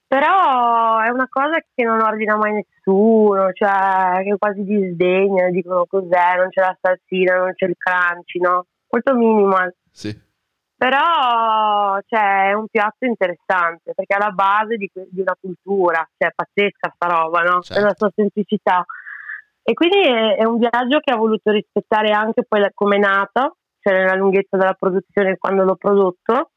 Però 0.10 0.98
è 1.02 1.10
una 1.10 1.28
cosa 1.30 1.60
che 1.60 1.84
non 1.84 2.02
ordina 2.02 2.36
mai 2.36 2.54
nessuno, 2.54 3.52
cioè 3.54 4.24
che 4.24 4.36
quasi 4.40 4.64
disdegna, 4.64 5.52
dicono 5.52 5.86
cos'è, 5.86 6.36
non 6.36 6.50
c'è 6.50 6.62
la 6.62 6.76
salsina, 6.82 7.38
non 7.38 7.54
c'è 7.54 7.68
il 7.68 7.76
crunchy, 7.78 8.40
no? 8.40 8.66
Molto 8.90 9.16
minimal. 9.16 9.72
Sì. 9.92 10.20
Però 10.76 12.00
cioè, 12.08 12.50
è 12.50 12.54
un 12.54 12.66
piatto 12.72 13.06
interessante 13.06 13.94
perché 13.94 14.16
è 14.16 14.18
la 14.18 14.32
base 14.32 14.78
di, 14.78 14.90
di 15.12 15.22
una 15.22 15.38
cultura, 15.40 16.04
cioè 16.18 16.30
è 16.30 16.34
pazzesca 16.34 16.92
sta 16.96 17.08
roba, 17.08 17.42
no? 17.42 17.62
Certo. 17.62 17.80
Nella 17.80 17.94
sua 17.96 18.12
semplicità. 18.16 18.84
E 19.62 19.74
quindi 19.74 20.00
è, 20.00 20.38
è, 20.38 20.44
un 20.44 20.58
viaggio 20.58 21.02
che 21.02 21.14
ha 21.14 21.18
voluto 21.18 21.52
rispettare 21.52 22.10
anche 22.14 22.46
poi 22.48 22.68
come 22.74 22.96
è 22.96 23.00
nato, 23.00 23.58
cioè 23.80 23.94
nella 23.94 24.16
lunghezza 24.16 24.58
della 24.58 24.74
produzione 24.74 25.38
quando 25.38 25.64
l'ho 25.66 25.76
prodotto 25.76 26.50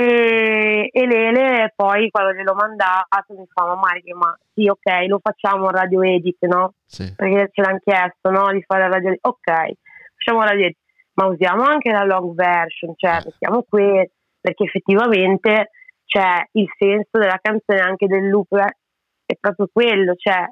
e, 0.00 0.90
e 0.92 1.06
Lele 1.06 1.72
poi 1.74 2.08
quando 2.08 2.32
gliel'ho 2.32 2.54
mandato 2.54 3.34
mi 3.36 3.44
fa 3.52 3.66
ma 3.66 3.74
Mario 3.74 4.16
ma 4.16 4.38
sì 4.54 4.68
ok 4.68 5.08
lo 5.08 5.18
facciamo 5.20 5.70
radio 5.70 6.02
edit 6.02 6.44
no? 6.46 6.74
Sì. 6.86 7.12
perché 7.16 7.50
ce 7.52 7.62
l'hanno 7.62 7.80
chiesto 7.82 8.30
no? 8.30 8.52
di 8.52 8.62
fare 8.64 8.82
la 8.82 8.90
radio 8.90 9.08
edit 9.08 9.26
ok 9.26 9.72
facciamo 10.14 10.44
radio 10.44 10.66
edit 10.66 10.78
ma 11.14 11.26
usiamo 11.26 11.64
anche 11.64 11.90
la 11.90 12.04
long 12.04 12.32
version 12.32 12.94
cioè 12.94 13.16
eh. 13.16 13.22
mettiamo 13.24 13.64
qui 13.68 14.08
perché 14.40 14.64
effettivamente 14.64 15.70
cioè, 16.04 16.46
il 16.52 16.68
senso 16.78 17.18
della 17.18 17.40
canzone 17.42 17.80
anche 17.80 18.06
del 18.06 18.28
loop 18.28 18.56
è, 18.56 19.34
proprio 19.40 19.68
quello 19.72 20.14
cioè 20.14 20.46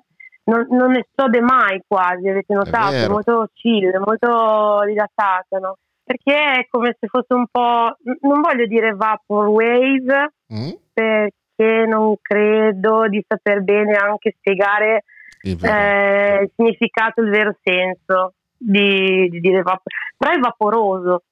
non, 0.47 0.67
non 0.71 0.97
esplode 0.97 1.41
mai 1.41 1.85
quasi 1.87 2.29
avete 2.29 2.53
notato 2.53 2.95
è 2.95 3.09
molto 3.09 3.49
chill 3.55 3.97
molto 4.05 4.81
rilassata 4.81 5.59
no? 5.61 5.79
Perché 6.07 6.35
è 6.35 6.67
come 6.71 6.97
se 7.01 7.09
fosse 7.09 7.35
un 7.35 7.47
po', 7.51 7.97
non 8.21 8.41
voglio 8.41 8.65
dire 8.67 8.95
vaporwave, 8.95 10.35
mm. 10.55 10.71
perché 10.93 11.85
non 11.89 12.15
credo 12.23 13.09
di 13.09 13.25
saper 13.27 13.63
bene 13.63 13.97
anche 13.97 14.37
spiegare 14.39 15.03
eh, 15.43 16.43
il 16.43 16.51
significato, 16.55 17.21
il 17.23 17.31
vero 17.31 17.57
senso 17.61 18.35
di, 18.57 19.29
di 19.29 19.41
dire 19.41 19.63
vapor, 19.63 19.93
però 20.17 20.33
è 20.33 20.39
vaporoso. 20.39 21.23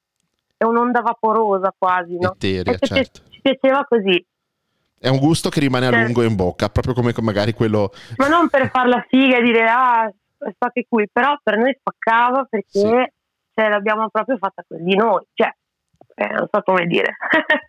è 0.56 0.64
un'onda 0.64 1.02
vaporosa 1.02 1.72
quasi, 1.78 2.18
no? 2.18 2.32
Eteria, 2.32 2.76
certo. 2.78 3.20
ci 3.30 3.40
piaceva 3.40 3.86
così. 3.88 4.26
È 4.98 5.08
un 5.08 5.18
gusto 5.18 5.50
che 5.50 5.60
rimane 5.60 5.84
certo. 5.84 6.00
a 6.00 6.02
lungo 6.02 6.22
in 6.24 6.34
bocca, 6.34 6.68
proprio 6.68 6.94
come 6.94 7.12
magari 7.20 7.52
quello... 7.52 7.92
Ma 8.16 8.26
non 8.26 8.48
per 8.48 8.70
far 8.70 8.88
la 8.88 9.04
figa 9.08 9.36
e 9.36 9.42
dire 9.42 9.68
ah, 9.68 10.10
sta 10.52 10.70
che 10.72 10.86
qui, 10.88 11.08
però 11.12 11.38
per 11.42 11.58
noi 11.58 11.76
spaccava 11.78 12.44
perché 12.48 12.78
sì. 12.78 13.12
Cioè, 13.54 13.68
l'abbiamo 13.68 14.08
proprio 14.10 14.36
fatta 14.36 14.64
così 14.66 14.94
noi, 14.94 15.24
cioè 15.34 15.52
eh, 16.16 16.28
non 16.28 16.48
so 16.50 16.62
come 16.62 16.86
dire, 16.86 17.16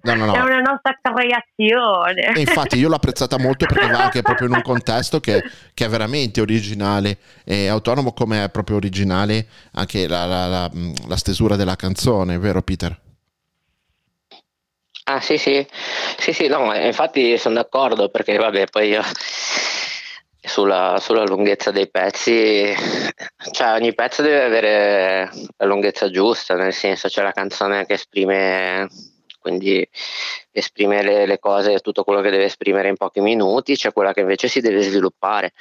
no, 0.03 0.13
no, 0.13 0.25
no. 0.25 0.33
è 0.35 0.39
una 0.39 0.59
nostra 0.59 0.99
creazione. 1.01 2.33
E 2.35 2.39
infatti 2.39 2.77
io 2.77 2.89
l'ho 2.89 2.95
apprezzata 2.95 3.39
molto 3.39 3.65
perché 3.65 3.87
va 3.87 4.03
anche 4.03 4.21
proprio 4.21 4.47
in 4.47 4.53
un 4.53 4.61
contesto 4.61 5.19
che, 5.19 5.43
che 5.73 5.85
è 5.85 5.89
veramente 5.89 6.41
originale 6.41 7.17
e 7.43 7.67
autonomo 7.67 8.13
come 8.13 8.43
è 8.43 8.49
proprio 8.49 8.77
originale 8.77 9.47
anche 9.73 10.07
la, 10.07 10.25
la, 10.25 10.47
la, 10.47 10.71
la 11.07 11.17
stesura 11.17 11.55
della 11.55 11.75
canzone, 11.75 12.37
vero 12.37 12.61
Peter? 12.61 12.99
Ah 15.07 15.21
sì 15.21 15.37
sì, 15.37 15.65
sì 16.17 16.33
sì, 16.33 16.47
no, 16.47 16.73
infatti 16.73 17.37
sono 17.37 17.55
d'accordo 17.55 18.09
perché 18.09 18.37
vabbè 18.37 18.65
poi 18.67 18.89
io 18.89 19.01
sulla, 20.45 20.97
sulla, 20.99 21.23
lunghezza 21.23 21.71
dei 21.71 21.89
pezzi, 21.89 22.73
cioè 23.51 23.73
ogni 23.73 23.93
pezzo 23.93 24.21
deve 24.21 24.43
avere 24.43 25.31
la 25.57 25.65
lunghezza 25.65 26.09
giusta, 26.09 26.55
nel 26.55 26.73
senso 26.73 27.07
c'è 27.07 27.21
la 27.21 27.31
canzone 27.31 27.85
che 27.85 27.93
esprime 27.93 28.87
quindi 29.45 29.87
esprime 30.51 31.03
le, 31.03 31.27
le 31.27 31.37
cose, 31.37 31.77
tutto 31.79 32.03
quello 32.03 32.21
che 32.21 32.31
deve 32.31 32.45
esprimere 32.45 32.89
in 32.89 32.95
pochi 32.95 33.19
minuti, 33.19 33.75
c'è 33.75 33.93
quella 33.93 34.11
che 34.11 34.21
invece 34.21 34.47
si 34.47 34.59
deve 34.59 34.81
sviluppare, 34.81 35.53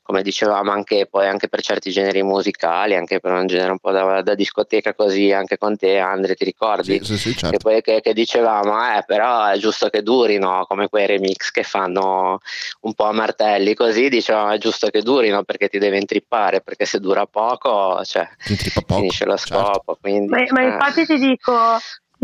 come 0.00 0.22
dicevamo 0.22 0.70
anche 0.70 1.06
poi 1.06 1.26
anche 1.26 1.48
per 1.48 1.60
certi 1.60 1.90
generi 1.90 2.22
musicali, 2.22 2.94
anche 2.94 3.18
per 3.18 3.32
un 3.32 3.48
genere 3.48 3.72
un 3.72 3.80
po' 3.80 3.90
da, 3.90 4.22
da 4.22 4.36
discoteca 4.36 4.94
così, 4.94 5.32
anche 5.32 5.58
con 5.58 5.76
te 5.76 5.98
Andre 5.98 6.36
ti 6.36 6.44
ricordi? 6.44 6.98
Sì, 6.98 7.16
sì, 7.16 7.18
sì, 7.18 7.36
certo. 7.36 7.56
E 7.56 7.58
poi 7.58 7.82
che, 7.82 8.00
che, 8.00 8.12
dicevamo, 8.12 8.78
eh 8.96 9.02
però 9.04 9.46
è 9.46 9.58
giusto 9.58 9.88
che 9.88 10.02
durino, 10.02 10.64
come 10.68 10.88
quei 10.88 11.08
remix 11.08 11.50
che 11.50 11.64
fanno 11.64 12.38
un 12.82 12.94
po' 12.94 13.06
a 13.06 13.12
martelli, 13.12 13.74
così 13.74 14.08
dicevamo 14.08 14.52
è 14.52 14.58
giusto 14.58 14.88
che 14.88 15.02
durino 15.02 15.42
perché 15.42 15.68
ti 15.68 15.78
deve 15.78 15.98
intrippare, 15.98 16.60
perché 16.60 16.84
se 16.84 17.00
dura 17.00 17.26
poco, 17.26 18.04
cioè, 18.04 18.28
poco 18.72 18.94
finisce 18.94 19.24
lo 19.24 19.36
certo. 19.36 19.64
scopo. 19.64 19.98
Quindi, 20.00 20.28
ma, 20.28 20.44
ma 20.50 20.62
infatti 20.62 21.00
eh. 21.00 21.06
ti 21.06 21.18
dico 21.18 21.52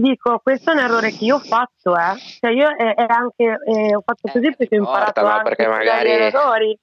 dico, 0.00 0.38
questo 0.42 0.70
è 0.70 0.74
un 0.74 0.80
errore 0.80 1.10
che 1.10 1.24
io 1.24 1.36
ho 1.36 1.40
fatto, 1.40 1.96
eh. 1.96 2.16
Cioè 2.40 2.50
io 2.52 2.68
eh, 2.76 2.94
anche, 3.06 3.58
eh, 3.64 3.94
ho 3.94 4.02
fatto 4.04 4.28
così 4.32 4.54
perché 4.56 4.76
ho 4.76 4.78
imparato 4.78 5.20
no, 5.22 5.28
anche 5.28 5.66
magari... 5.66 6.10
errori. 6.10 6.78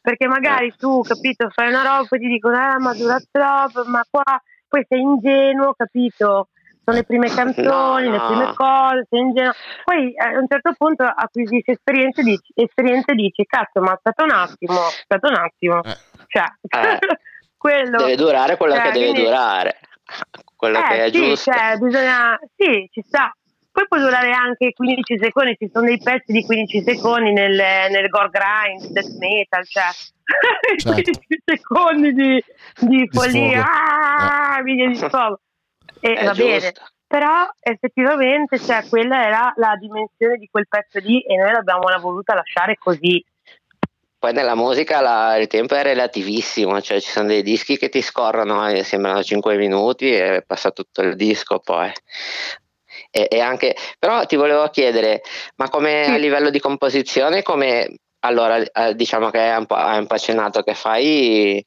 Perché 0.00 0.26
magari 0.26 0.66
eh. 0.66 0.74
tu, 0.76 1.00
capito, 1.02 1.48
fai 1.50 1.68
una 1.68 1.82
roba 1.82 2.08
e 2.10 2.18
ti 2.18 2.26
dicono, 2.26 2.56
eh, 2.56 2.78
ma 2.78 2.92
dura 2.94 3.18
troppo, 3.30 3.88
ma 3.88 4.04
qua 4.10 4.22
poi 4.68 4.84
sei 4.88 5.00
ingenuo, 5.00 5.74
capito? 5.74 6.48
Sono 6.84 6.96
le 6.96 7.04
prime 7.04 7.28
canzoni, 7.28 8.08
no, 8.08 8.10
no. 8.10 8.10
le 8.10 8.26
prime 8.26 8.54
cose, 8.54 9.06
sei 9.08 9.20
ingenuo. 9.20 9.52
Poi 9.84 10.12
eh, 10.12 10.34
a 10.34 10.38
un 10.38 10.46
certo 10.48 10.74
punto 10.76 11.04
acquisisci 11.04 11.70
esperienze 11.70 12.20
e 12.20 12.24
dici, 12.24 12.52
esperienze 12.54 13.14
dici, 13.14 13.44
cazzo, 13.46 13.80
ma 13.80 13.92
aspetta 13.92 14.24
un 14.24 14.32
attimo, 14.32 14.78
aspetta 14.78 15.28
un 15.28 15.36
attimo. 15.36 15.82
Eh. 15.84 15.96
Cioè, 16.26 16.44
quello... 17.56 17.96
Deve 17.98 18.16
durare 18.16 18.56
quello 18.56 18.74
cioè, 18.74 18.82
che 18.82 18.90
deve 18.90 19.04
quindi... 19.04 19.22
durare 19.22 19.78
quello 20.62 20.78
eh, 20.78 20.82
che 20.82 21.04
è 21.04 21.10
sì, 21.10 21.18
giusto. 21.18 21.50
Cioè, 21.50 21.76
bisogna, 21.78 22.38
sì, 22.54 22.88
ci 22.92 23.02
sta. 23.02 23.34
Poi 23.72 23.86
può 23.88 23.98
durare 23.98 24.30
anche 24.30 24.72
15 24.72 25.18
secondi, 25.18 25.56
ci 25.58 25.68
sono 25.72 25.86
dei 25.86 25.98
pezzi 25.98 26.30
di 26.30 26.44
15 26.44 26.82
secondi 26.82 27.32
nel, 27.32 27.56
nel 27.90 28.08
gore 28.08 28.28
grind, 28.30 28.92
death 28.92 29.18
metal, 29.18 29.66
cioè 29.66 29.90
certo. 30.76 30.92
15 30.92 31.42
secondi 31.44 32.12
di, 32.12 32.44
di 32.80 33.08
follia, 33.10 33.64
ah, 33.64 34.58
eh. 34.58 34.86
di 34.86 34.94
sfogo. 34.94 35.40
E 36.00 36.14
va 36.14 36.32
giusto. 36.32 36.44
bene, 36.44 36.72
però 37.06 37.48
effettivamente 37.60 38.58
cioè, 38.58 38.86
quella 38.88 39.26
era 39.26 39.52
la 39.56 39.74
dimensione 39.80 40.36
di 40.36 40.48
quel 40.50 40.68
pezzo 40.68 40.98
lì 40.98 41.22
e 41.22 41.36
noi 41.36 41.50
l'abbiamo 41.50 41.86
voluta 41.98 42.34
lasciare 42.34 42.76
così. 42.78 43.24
Poi 44.22 44.32
nella 44.32 44.54
musica 44.54 45.00
la, 45.00 45.36
il 45.36 45.48
tempo 45.48 45.74
è 45.74 45.82
relativissimo, 45.82 46.80
cioè 46.80 47.00
ci 47.00 47.10
sono 47.10 47.26
dei 47.26 47.42
dischi 47.42 47.76
che 47.76 47.88
ti 47.88 48.00
scorrono 48.00 48.68
e 48.68 48.84
sembrano 48.84 49.20
5 49.20 49.56
minuti 49.56 50.14
e 50.14 50.44
passa 50.46 50.70
tutto 50.70 51.02
il 51.02 51.16
disco 51.16 51.58
poi. 51.58 51.90
E, 53.10 53.26
e 53.28 53.40
anche, 53.40 53.74
però 53.98 54.24
ti 54.24 54.36
volevo 54.36 54.68
chiedere, 54.68 55.22
ma 55.56 55.68
come 55.68 56.04
a 56.04 56.16
livello 56.18 56.50
di 56.50 56.60
composizione, 56.60 57.42
come 57.42 57.96
allora 58.20 58.58
eh, 58.58 58.94
diciamo 58.94 59.28
che 59.30 59.40
hai 59.40 59.58
un, 59.58 59.66
po', 59.66 59.74
hai 59.74 59.98
un 59.98 60.06
po' 60.06 60.14
accennato 60.14 60.62
che 60.62 60.74
fai 60.74 61.64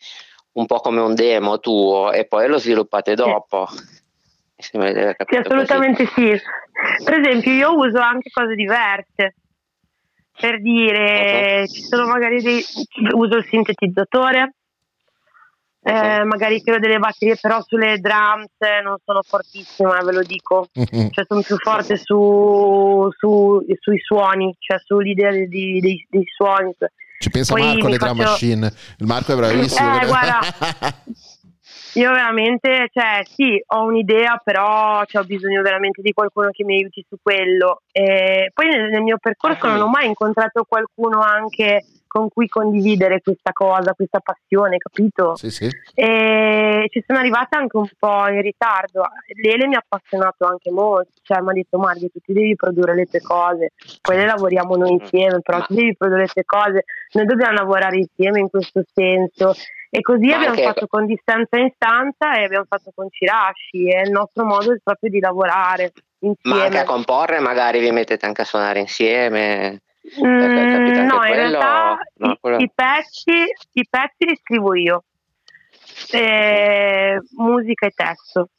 un 0.53 0.65
po' 0.65 0.79
come 0.79 1.01
un 1.01 1.13
demo 1.13 1.59
tuo 1.59 2.13
e 2.13 2.25
poi 2.25 2.47
lo 2.47 2.57
sviluppate 2.57 3.15
dopo. 3.15 3.67
Sì, 3.69 4.79
sì 4.79 5.35
assolutamente 5.35 6.07
così. 6.07 6.37
sì. 6.37 7.03
Per 7.03 7.19
esempio 7.19 7.51
io 7.51 7.75
uso 7.75 7.99
anche 7.99 8.29
cose 8.29 8.55
diverse 8.55 9.35
per 10.39 10.61
dire 10.61 11.61
uh-huh. 11.61 11.67
ci 11.67 11.81
sono 11.81 12.07
magari 12.07 12.41
dei 12.41 12.63
uso 13.13 13.37
il 13.37 13.45
sintetizzatore 13.49 14.53
eh, 15.87 16.23
magari 16.23 16.63
creo 16.63 16.79
delle 16.79 16.97
batterie 16.97 17.37
però 17.39 17.61
sulle 17.61 17.99
drums 17.99 18.49
non 18.83 18.97
sono 19.05 19.21
fortissima 19.21 20.01
ve 20.01 20.13
lo 20.13 20.23
dico. 20.23 20.67
Uh-huh. 20.73 21.09
cioè 21.13 21.25
sono 21.27 21.41
più 21.41 21.57
forte 21.57 21.95
su, 21.97 23.07
su, 23.15 23.63
sui 23.79 23.99
suoni 23.99 24.55
cioè 24.57 24.79
sull'idea 24.83 25.29
dei, 25.29 25.47
dei, 25.47 26.07
dei 26.09 26.23
suoni. 26.35 26.73
Ci 27.19 27.29
pensa 27.29 27.53
Poi 27.53 27.61
Marco 27.61 27.85
alle 27.85 27.97
faccio... 27.97 28.13
drum 28.13 28.25
machine. 28.25 28.73
Il 28.97 29.05
Marco 29.05 29.33
è 29.33 29.35
bravissimo. 29.35 30.01
Eh, 30.01 30.05
guarda 30.07 30.39
Io 31.95 32.11
veramente, 32.11 32.89
cioè 32.91 33.21
sì, 33.23 33.61
ho 33.67 33.83
un'idea, 33.83 34.41
però 34.43 35.03
cioè, 35.05 35.21
ho 35.21 35.25
bisogno 35.25 35.61
veramente 35.61 36.01
di 36.01 36.11
qualcuno 36.11 36.49
che 36.51 36.63
mi 36.63 36.75
aiuti 36.75 37.05
su 37.07 37.17
quello. 37.21 37.81
E 37.91 38.51
poi 38.53 38.67
nel, 38.67 38.89
nel 38.89 39.01
mio 39.01 39.17
percorso 39.17 39.67
non 39.67 39.81
ho 39.81 39.87
mai 39.87 40.07
incontrato 40.07 40.65
qualcuno 40.67 41.21
anche 41.21 41.83
con 42.15 42.29
cui 42.29 42.47
condividere 42.47 43.19
questa 43.21 43.51
cosa, 43.51 43.93
questa 43.93 44.21
passione, 44.21 44.77
capito? 44.77 45.35
Sì, 45.35 45.49
sì. 45.49 45.69
E 45.93 46.85
ci 46.89 47.03
sono 47.05 47.19
arrivata 47.19 47.57
anche 47.57 47.75
un 47.75 47.89
po' 47.99 48.29
in 48.29 48.41
ritardo. 48.41 49.03
Lele 49.41 49.67
mi 49.67 49.75
ha 49.75 49.83
appassionato 49.85 50.45
anche 50.45 50.71
molto, 50.71 51.11
cioè 51.23 51.41
mi 51.41 51.49
ha 51.49 51.53
detto 51.53 51.77
Marghi, 51.77 52.09
tu 52.09 52.19
ti 52.19 52.31
devi 52.31 52.55
produrre 52.55 52.95
le 52.95 53.05
tue 53.05 53.19
cose, 53.19 53.73
poi 54.01 54.15
le 54.15 54.25
lavoriamo 54.27 54.77
noi 54.77 54.93
insieme, 54.93 55.41
però 55.41 55.61
tu 55.65 55.73
devi 55.73 55.93
produrre 55.93 56.21
le 56.21 56.27
tue 56.27 56.45
cose, 56.45 56.85
noi 57.11 57.25
dobbiamo 57.25 57.53
lavorare 57.53 57.97
insieme 57.97 58.39
in 58.39 58.49
questo 58.49 58.83
senso. 58.93 59.53
E 59.95 60.01
così 60.01 60.27
Ma 60.27 60.35
abbiamo 60.35 60.55
anche... 60.55 60.63
fatto 60.63 60.87
con 60.87 61.05
distanza 61.05 61.57
in 61.57 61.71
stanza 61.73 62.37
e 62.37 62.43
abbiamo 62.43 62.65
fatto 62.67 62.91
con 62.93 63.07
Cirashi 63.09 63.89
e 63.89 64.01
il 64.01 64.11
nostro 64.11 64.43
modo 64.43 64.73
è 64.73 64.77
proprio 64.83 65.09
di 65.09 65.19
lavorare 65.19 65.93
insieme. 66.19 66.57
Ma 66.57 66.63
anche 66.63 66.79
a 66.79 66.83
comporre 66.83 67.39
magari 67.39 67.79
vi 67.79 67.91
mettete 67.91 68.25
anche 68.25 68.41
a 68.41 68.45
suonare 68.45 68.79
insieme? 68.79 69.81
Mm, 70.21 71.07
no, 71.07 71.25
in 71.25 71.33
realtà 71.33 71.97
no, 72.17 72.37
i, 72.41 72.63
i, 72.63 72.71
pezzi, 72.73 73.43
i, 73.71 73.87
pezzi, 73.89 74.25
li 74.25 74.35
scrivo 74.35 74.75
io, 74.75 75.03
eh, 76.11 77.19
musica 77.37 77.87
e 77.87 77.91
testo. 77.91 78.49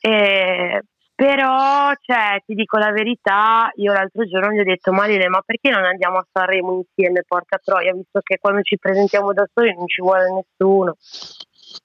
Eh, 0.00 0.82
però, 1.22 1.92
cioè, 2.00 2.42
ti 2.44 2.54
dico 2.54 2.78
la 2.78 2.90
verità, 2.90 3.70
io 3.76 3.92
l'altro 3.92 4.24
giorno 4.24 4.50
gli 4.50 4.58
ho 4.58 4.64
detto 4.64 4.90
Marile, 4.90 5.28
ma 5.28 5.40
perché 5.46 5.70
non 5.70 5.84
andiamo 5.84 6.18
a 6.18 6.26
Sanremo 6.32 6.74
insieme, 6.78 7.22
porca 7.24 7.60
troia, 7.62 7.92
visto 7.94 8.18
che 8.24 8.38
quando 8.40 8.60
ci 8.62 8.76
presentiamo 8.76 9.32
da 9.32 9.48
soli 9.54 9.72
non 9.72 9.86
ci 9.86 10.00
vuole 10.00 10.24
nessuno. 10.32 10.96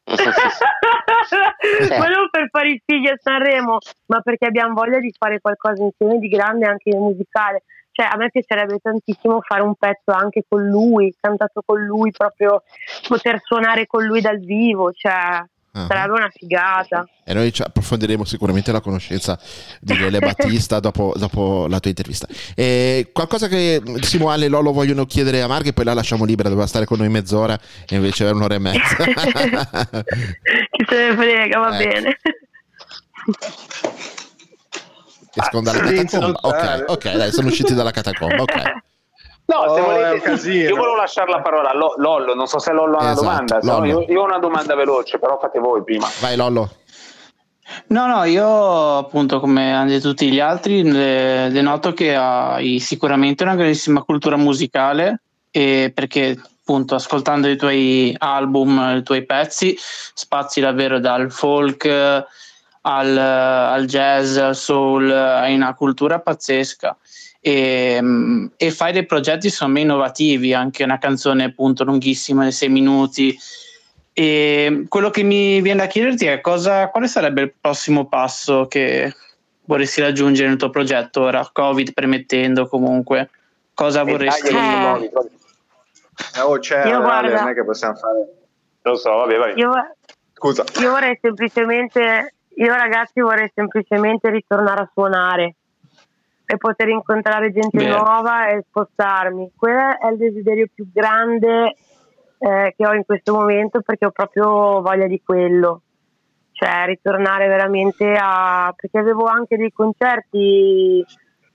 ma 1.99 2.07
non 2.07 2.29
per 2.31 2.49
fare 2.49 2.69
i 2.71 2.81
figli 2.83 3.05
a 3.05 3.15
Sanremo, 3.15 3.77
ma 4.07 4.21
perché 4.21 4.47
abbiamo 4.47 4.73
voglia 4.73 4.97
di 4.97 5.13
fare 5.15 5.39
qualcosa 5.39 5.83
insieme 5.83 6.17
di 6.17 6.29
grande 6.29 6.65
anche 6.65 6.97
musicale. 6.97 7.61
Cioè, 7.91 8.07
a 8.11 8.17
me 8.17 8.31
piacerebbe 8.31 8.79
tantissimo 8.79 9.41
fare 9.41 9.61
un 9.61 9.75
pezzo 9.75 10.13
anche 10.13 10.45
con 10.49 10.65
lui, 10.65 11.13
cantato 11.19 11.61
con 11.63 11.79
lui, 11.79 12.09
proprio 12.09 12.63
poter 13.07 13.39
suonare 13.43 13.85
con 13.85 14.03
lui 14.03 14.19
dal 14.19 14.39
vivo, 14.39 14.91
cioè 14.93 15.43
Uh-huh. 15.77 15.85
Sarebbe 15.87 16.11
una 16.13 16.29
figata. 16.33 17.07
E 17.23 17.33
noi 17.33 17.53
approfondiremo 17.55 18.23
sicuramente 18.23 18.71
la 18.71 18.81
conoscenza 18.81 19.39
di 19.79 19.95
Lele 19.97 20.17
Battista 20.19 20.79
dopo, 20.79 21.13
dopo, 21.15 21.67
la 21.67 21.79
tua 21.79 21.89
intervista. 21.89 22.27
E 22.55 23.09
qualcosa 23.13 23.47
che 23.47 23.81
Simone 24.01 24.45
e 24.45 24.47
Lolo 24.47 24.71
vogliono 24.71 25.05
chiedere 25.05 25.41
a 25.41 25.47
Marghe, 25.47 25.73
poi 25.73 25.85
la 25.85 25.93
lasciamo 25.93 26.25
libera, 26.25 26.49
doveva 26.49 26.67
stare 26.67 26.85
con 26.85 26.97
noi 26.97 27.09
mezz'ora 27.09 27.59
e 27.87 27.95
invece 27.95 28.27
è 28.27 28.31
un'ora 28.31 28.55
e 28.55 28.59
mezza. 28.59 28.95
Chi 29.05 30.85
se 30.89 31.09
ne 31.09 31.15
frega, 31.15 31.59
va 31.59 31.79
ecco. 31.79 31.89
bene. 31.89 32.19
Escono 35.35 35.61
dalla 35.61 35.79
catacomba. 35.79 36.39
Ok, 36.41 36.83
ok, 36.87 37.11
dai, 37.15 37.31
sono 37.31 37.47
usciti 37.49 37.75
dalla 37.75 37.91
catacomba. 37.91 38.41
Ok. 38.41 38.61
No, 39.47 39.59
oh, 39.59 39.75
se 39.75 39.81
volete, 39.81 40.49
io 40.51 40.75
volevo 40.75 40.97
lasciare 40.97 41.31
la 41.31 41.39
parola 41.39 41.69
a 41.69 41.73
Lollo, 41.73 42.35
non 42.35 42.47
so 42.47 42.59
se 42.59 42.73
Lollo 42.73 42.97
ha 42.97 43.11
esatto, 43.11 43.21
una 43.21 43.43
domanda, 43.45 43.59
no, 43.61 43.85
io, 43.85 44.01
io, 44.01 44.21
ho 44.21 44.25
una 44.25 44.39
domanda 44.39 44.75
veloce, 44.75 45.19
però 45.19 45.39
fate 45.39 45.59
voi 45.59 45.83
prima. 45.83 46.05
Vai 46.19 46.35
Lollo. 46.35 46.69
No, 47.87 48.07
no, 48.07 48.25
io 48.25 48.97
appunto 48.97 49.39
come 49.39 49.85
detto 49.87 50.09
tutti 50.09 50.29
gli 50.29 50.41
altri 50.41 50.83
denoto 50.83 51.93
che 51.93 52.13
hai 52.13 52.79
sicuramente 52.79 53.43
una 53.43 53.55
grandissima 53.55 54.01
cultura 54.01 54.35
musicale 54.35 55.21
e 55.49 55.91
perché 55.95 56.37
appunto 56.59 56.95
ascoltando 56.95 57.47
i 57.47 57.55
tuoi 57.55 58.13
album, 58.17 58.97
i 58.97 59.03
tuoi 59.03 59.25
pezzi, 59.25 59.77
spazi 59.77 60.59
davvero 60.59 60.99
dal 60.99 61.31
folk 61.31 61.85
al, 62.81 63.17
al 63.17 63.85
jazz, 63.85 64.35
al 64.35 64.55
soul, 64.55 65.09
hai 65.09 65.55
una 65.55 65.73
cultura 65.73 66.19
pazzesca 66.19 66.97
e, 67.39 68.49
e 68.55 68.71
fai 68.71 68.91
dei 68.91 69.05
progetti 69.05 69.47
insomma 69.47 69.79
innovativi, 69.79 70.53
anche 70.53 70.83
una 70.83 70.97
canzone 70.97 71.45
appunto 71.45 71.83
lunghissima 71.83 72.43
di 72.43 72.51
sei 72.51 72.69
minuti. 72.69 73.37
E 74.13 74.85
quello 74.87 75.09
che 75.09 75.23
mi 75.23 75.61
viene 75.61 75.81
da 75.81 75.87
chiederti 75.87 76.25
è 76.25 76.41
cosa, 76.41 76.89
quale 76.89 77.07
sarebbe 77.07 77.41
il 77.41 77.53
prossimo 77.59 78.07
passo 78.07 78.65
che 78.67 79.13
vorresti 79.65 80.01
raggiungere 80.01 80.47
nel 80.47 80.57
tuo 80.57 80.69
progetto 80.69 81.21
ora, 81.21 81.47
Covid 81.51 81.93
permettendo 81.93 82.67
comunque, 82.67 83.29
cosa 83.73 84.01
e 84.01 84.11
vorresti... 84.11 84.47
Eh. 84.47 85.11
Eh, 86.35 86.41
oh, 86.41 86.57
c'è 86.57 86.87
io 86.87 86.99
guarda, 86.99 87.41
non 87.41 87.49
è 87.49 87.53
che 87.53 87.63
possiamo 87.63 87.95
fare... 87.95 88.33
Lo 88.81 88.95
so, 88.95 89.11
vabbè, 89.11 89.37
vai. 89.37 89.53
Io, 89.57 89.71
Scusa. 90.37 90.63
Io 90.81 90.91
vorrei 90.91 91.17
semplicemente, 91.19 92.35
io 92.55 92.73
ragazzi 92.75 93.21
vorrei 93.21 93.51
semplicemente 93.55 94.29
ritornare 94.29 94.81
a 94.81 94.89
suonare 94.93 95.55
e 96.49 96.57
poter 96.57 96.87
incontrare 96.87 97.51
gente 97.51 97.77
Beh. 97.77 97.89
nuova 97.89 98.47
e 98.47 98.63
spostarmi. 98.69 99.51
Quello 99.53 99.99
è 99.99 100.07
il 100.09 100.17
desiderio 100.17 100.67
più 100.73 100.89
grande 100.93 101.75
eh, 102.39 102.73
che 102.75 102.87
ho 102.87 102.93
in 102.93 103.03
questo 103.05 103.33
momento 103.33 103.81
perché 103.81 104.05
ho 104.05 104.11
proprio 104.11 104.81
voglia 104.81 105.07
di 105.07 105.21
quello. 105.23 105.81
Cioè 106.53 106.85
ritornare 106.85 107.47
veramente 107.47 108.17
a... 108.17 108.73
perché 108.75 108.97
avevo 108.97 109.25
anche 109.25 109.57
dei 109.57 109.71
concerti 109.71 111.05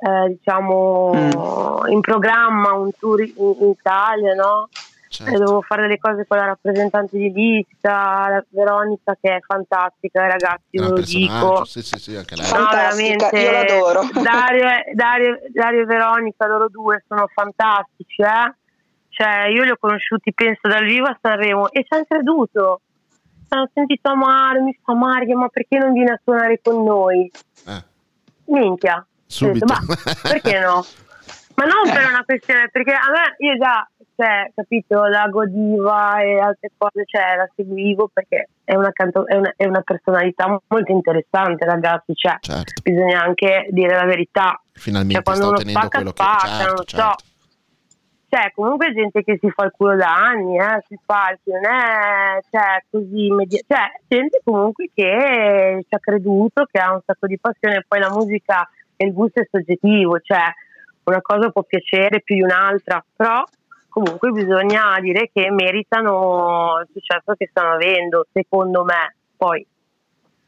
eh, 0.04 0.28
diciamo 0.28 1.12
mm. 1.14 1.90
in 1.90 2.00
programma, 2.00 2.72
un 2.72 2.90
tour 2.98 3.22
in, 3.22 3.32
in 3.36 3.68
Italia, 3.70 4.34
no? 4.34 4.68
Certo. 5.12 5.38
devo 5.38 5.60
fare 5.60 5.82
delle 5.82 5.98
cose 5.98 6.26
con 6.26 6.38
la 6.38 6.46
rappresentante 6.46 7.16
di 7.16 7.32
lista, 7.32 8.42
Veronica 8.48 9.16
che 9.20 9.36
è 9.36 9.40
fantastica, 9.40 10.26
ragazzi, 10.26 10.78
ve 10.78 10.88
lo 10.88 11.00
dico. 11.00 11.64
Sì, 11.64 11.82
sì, 11.82 11.98
sì, 11.98 12.16
anche 12.16 12.36
lei. 12.36 12.50
No, 12.50 12.68
veramente, 12.70 13.38
io 13.38 13.50
l'adoro. 13.50 14.00
Dario, 14.22 14.68
Dario, 14.94 15.38
Dario, 15.52 15.82
e 15.82 15.84
Veronica, 15.84 16.46
loro 16.46 16.68
due 16.68 17.04
sono 17.06 17.26
fantastici, 17.32 18.22
eh? 18.22 18.54
Cioè, 19.10 19.48
io 19.54 19.62
li 19.62 19.70
ho 19.70 19.76
conosciuti, 19.78 20.32
penso, 20.32 20.66
dal 20.68 20.84
vivo 20.84 21.06
a 21.06 21.18
Sanremo 21.20 21.70
e 21.70 21.84
ci 21.84 21.94
hanno 21.94 22.04
creduto. 22.08 22.80
Hanno 23.48 23.68
sentito 23.74 24.08
amare, 24.08 24.60
mi 24.60 24.76
fa 24.82 24.94
Mario, 24.94 25.36
ma 25.36 25.48
perché 25.48 25.76
non 25.76 25.92
viene 25.92 26.12
a 26.12 26.20
suonare 26.24 26.58
con 26.62 26.82
noi? 26.82 27.30
Eh. 27.66 27.84
Minchia. 28.46 29.06
Subito. 29.26 29.66
Detto, 29.66 29.84
ma 29.84 30.04
perché 30.22 30.58
no? 30.58 30.84
Ma 31.62 31.70
non 31.70 31.94
per 31.94 32.08
una 32.08 32.24
questione, 32.24 32.68
perché 32.70 32.92
a 32.92 33.10
me, 33.10 33.36
io 33.38 33.56
già 33.56 33.88
cioè, 34.16 34.50
capito, 34.54 35.04
la 35.04 35.26
godiva 35.28 36.20
e 36.20 36.38
altre 36.38 36.70
cose, 36.76 37.04
cioè, 37.06 37.36
la 37.36 37.48
seguivo 37.54 38.10
perché 38.12 38.48
è 38.64 38.74
una, 38.74 38.90
canto- 38.92 39.26
è 39.26 39.36
una, 39.36 39.52
è 39.56 39.66
una 39.66 39.80
personalità 39.82 40.46
molto 40.48 40.92
interessante, 40.92 41.64
ragazzi, 41.64 42.14
cioè, 42.14 42.36
certo. 42.40 42.82
bisogna 42.82 43.22
anche 43.22 43.66
dire 43.70 43.94
la 43.94 44.04
verità. 44.04 44.60
Finalmente 44.72 45.14
cioè, 45.14 45.22
quando 45.22 45.48
uno 45.48 45.58
spacca, 45.58 45.88
quello 45.88 46.10
spacca, 46.10 46.46
che... 46.46 46.48
Certo, 46.48 46.74
non 46.74 46.84
certo. 46.84 46.96
so. 46.96 47.30
Cioè, 48.32 48.52
comunque 48.54 48.94
gente 48.94 49.22
che 49.24 49.38
si 49.38 49.50
fa 49.50 49.64
il 49.64 49.72
culo 49.76 49.94
da 49.94 50.14
anni, 50.14 50.56
eh, 50.56 50.82
sui 50.86 50.98
palchi, 51.04 51.50
non 51.50 51.64
è 51.66 52.40
cioè, 52.50 52.82
così 52.90 53.26
immediato. 53.26 53.66
Cioè, 53.68 54.00
gente 54.08 54.40
comunque 54.42 54.90
che 54.94 55.84
ci 55.86 55.94
ha 55.94 55.98
creduto, 55.98 56.66
che 56.70 56.78
ha 56.78 56.92
un 56.92 57.00
sacco 57.04 57.26
di 57.26 57.38
passione, 57.38 57.84
poi 57.86 58.00
la 58.00 58.10
musica 58.10 58.68
e 58.96 59.06
il 59.06 59.12
gusto 59.12 59.40
è 59.40 59.48
soggettivo, 59.50 60.18
cioè 60.20 60.50
una 61.04 61.20
cosa 61.20 61.50
può 61.50 61.62
piacere 61.62 62.20
più 62.22 62.36
di 62.36 62.42
un'altra, 62.42 63.04
però 63.14 63.44
comunque 63.88 64.30
bisogna 64.30 64.98
dire 65.00 65.30
che 65.32 65.50
meritano 65.50 66.80
il 66.80 66.88
successo 66.92 67.34
che 67.36 67.48
stanno 67.50 67.74
avendo, 67.74 68.26
secondo 68.32 68.84
me. 68.84 69.14
Poi. 69.36 69.66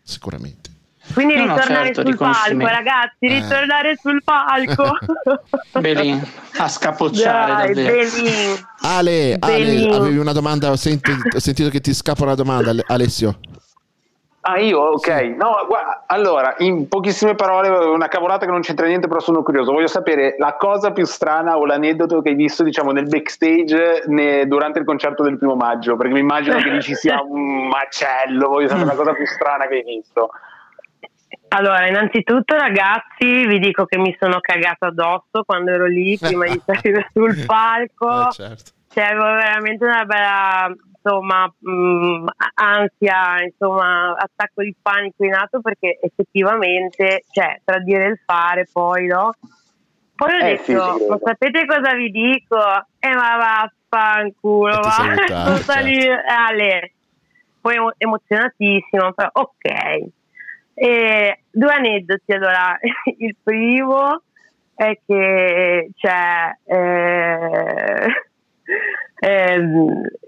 Sicuramente. 0.03 0.71
Quindi 1.13 1.35
no, 1.37 1.43
ritornare 1.43 1.89
no, 1.89 1.95
certo, 1.95 2.07
sul 2.07 2.17
palco, 2.17 2.67
ragazzi, 2.67 3.27
eh. 3.27 3.41
ritornare 3.41 3.97
sul 4.01 4.23
palco. 4.25 4.97
Belin, 5.81 6.27
a 6.57 6.69
scapocciare. 6.69 7.73
Dai, 7.73 7.85
Belin. 7.85 8.67
Ale, 8.81 9.37
Ale, 9.39 9.89
avevi 9.93 10.17
una 10.17 10.33
domanda, 10.33 10.71
ho, 10.71 10.77
senti, 10.77 11.11
ho 11.11 11.39
sentito 11.39 11.69
che 11.69 11.81
ti 11.81 11.93
scappa 11.93 12.23
una 12.25 12.35
domanda, 12.35 12.75
Alessio. 12.87 13.39
Ah, 14.47 14.59
io? 14.59 14.79
Ok. 14.79 15.09
No, 15.39 15.65
guarda, 15.67 16.05
allora, 16.07 16.55
in 16.59 16.87
pochissime 16.87 17.35
parole, 17.35 17.69
una 17.69 18.09
cavolata 18.09 18.45
che 18.45 18.53
non 18.53 18.61
c'entra 18.61 18.87
niente, 18.87 19.09
però 19.09 19.19
sono 19.19 19.43
curioso. 19.43 19.73
Voglio 19.73 19.87
sapere 19.87 20.37
la 20.39 20.57
cosa 20.57 20.93
più 20.93 21.07
strana 21.07 21.57
o 21.57 21.65
l'aneddoto 21.65 22.21
che 22.21 22.29
hai 22.29 22.35
visto, 22.35 22.63
diciamo, 22.63 22.91
nel 22.91 23.09
backstage 23.09 24.03
ne, 24.07 24.47
durante 24.47 24.81
il 24.81 24.85
concerto 24.85 25.23
del 25.23 25.39
primo 25.39 25.55
maggio, 25.55 25.97
perché 25.97 26.13
mi 26.13 26.21
immagino 26.21 26.59
che 26.59 26.69
lì 26.69 26.83
ci 26.83 26.95
sia 26.95 27.23
un 27.27 27.69
macello. 27.69 28.49
Voglio 28.49 28.69
sapere 28.69 28.87
la 28.87 28.95
cosa 28.95 29.15
più 29.15 29.27
strana 29.27 29.67
che 29.67 29.77
hai 29.77 29.83
visto. 29.83 30.29
Allora, 31.49 31.89
innanzitutto, 31.89 32.55
ragazzi, 32.55 33.47
vi 33.47 33.59
dico 33.59 33.87
che 33.87 33.97
mi 33.97 34.15
sono 34.21 34.41
cagato 34.41 34.85
addosso 34.85 35.43
quando 35.47 35.71
ero 35.71 35.87
lì 35.87 36.19
prima 36.19 36.45
di 36.45 36.61
salire 36.67 37.09
sul 37.15 37.47
palco. 37.47 38.29
Eh, 38.29 38.33
certo. 38.33 38.71
Cioè, 38.93 39.05
avevo 39.05 39.25
veramente 39.25 39.85
una 39.87 40.05
bella 40.05 40.75
insomma, 41.05 41.53
mh, 41.59 41.71
mm, 41.71 42.27
ansia, 42.55 43.43
insomma, 43.43 44.15
attacco 44.17 44.63
di 44.63 44.75
panico 44.81 45.25
in 45.25 45.35
atto 45.35 45.61
perché 45.61 45.99
effettivamente, 46.01 47.25
cioè, 47.31 47.61
tra 47.63 47.79
dire 47.79 48.07
e 48.07 48.09
il 48.09 48.21
fare 48.25 48.67
poi, 48.73 49.07
no? 49.07 49.35
Poi 50.17 50.33
ho 50.33 50.39
eh, 50.39 50.45
detto, 50.57 50.97
sì, 50.97 51.07
ma 51.07 51.19
sapete 51.23 51.67
cosa 51.67 51.95
vi 51.95 52.11
dico? 52.11 52.59
Eh 52.99 53.15
ma 53.15 53.69
vaffanculo, 53.91 54.81
va, 54.81 55.45
non 55.45 55.59
salire. 55.59 56.25
Ale. 56.27 56.93
Poi 57.61 57.77
emozionatissimo, 57.97 59.13
però 59.13 59.31
ok. 59.33 60.07
E 60.75 61.41
due 61.51 61.73
aneddoti, 61.73 62.33
allora, 62.33 62.79
il 63.19 63.37
primo 63.43 64.23
è 64.75 64.99
che, 65.07 65.91
cioè, 65.97 66.57
eh, 66.65 68.07
eh, 69.21 69.61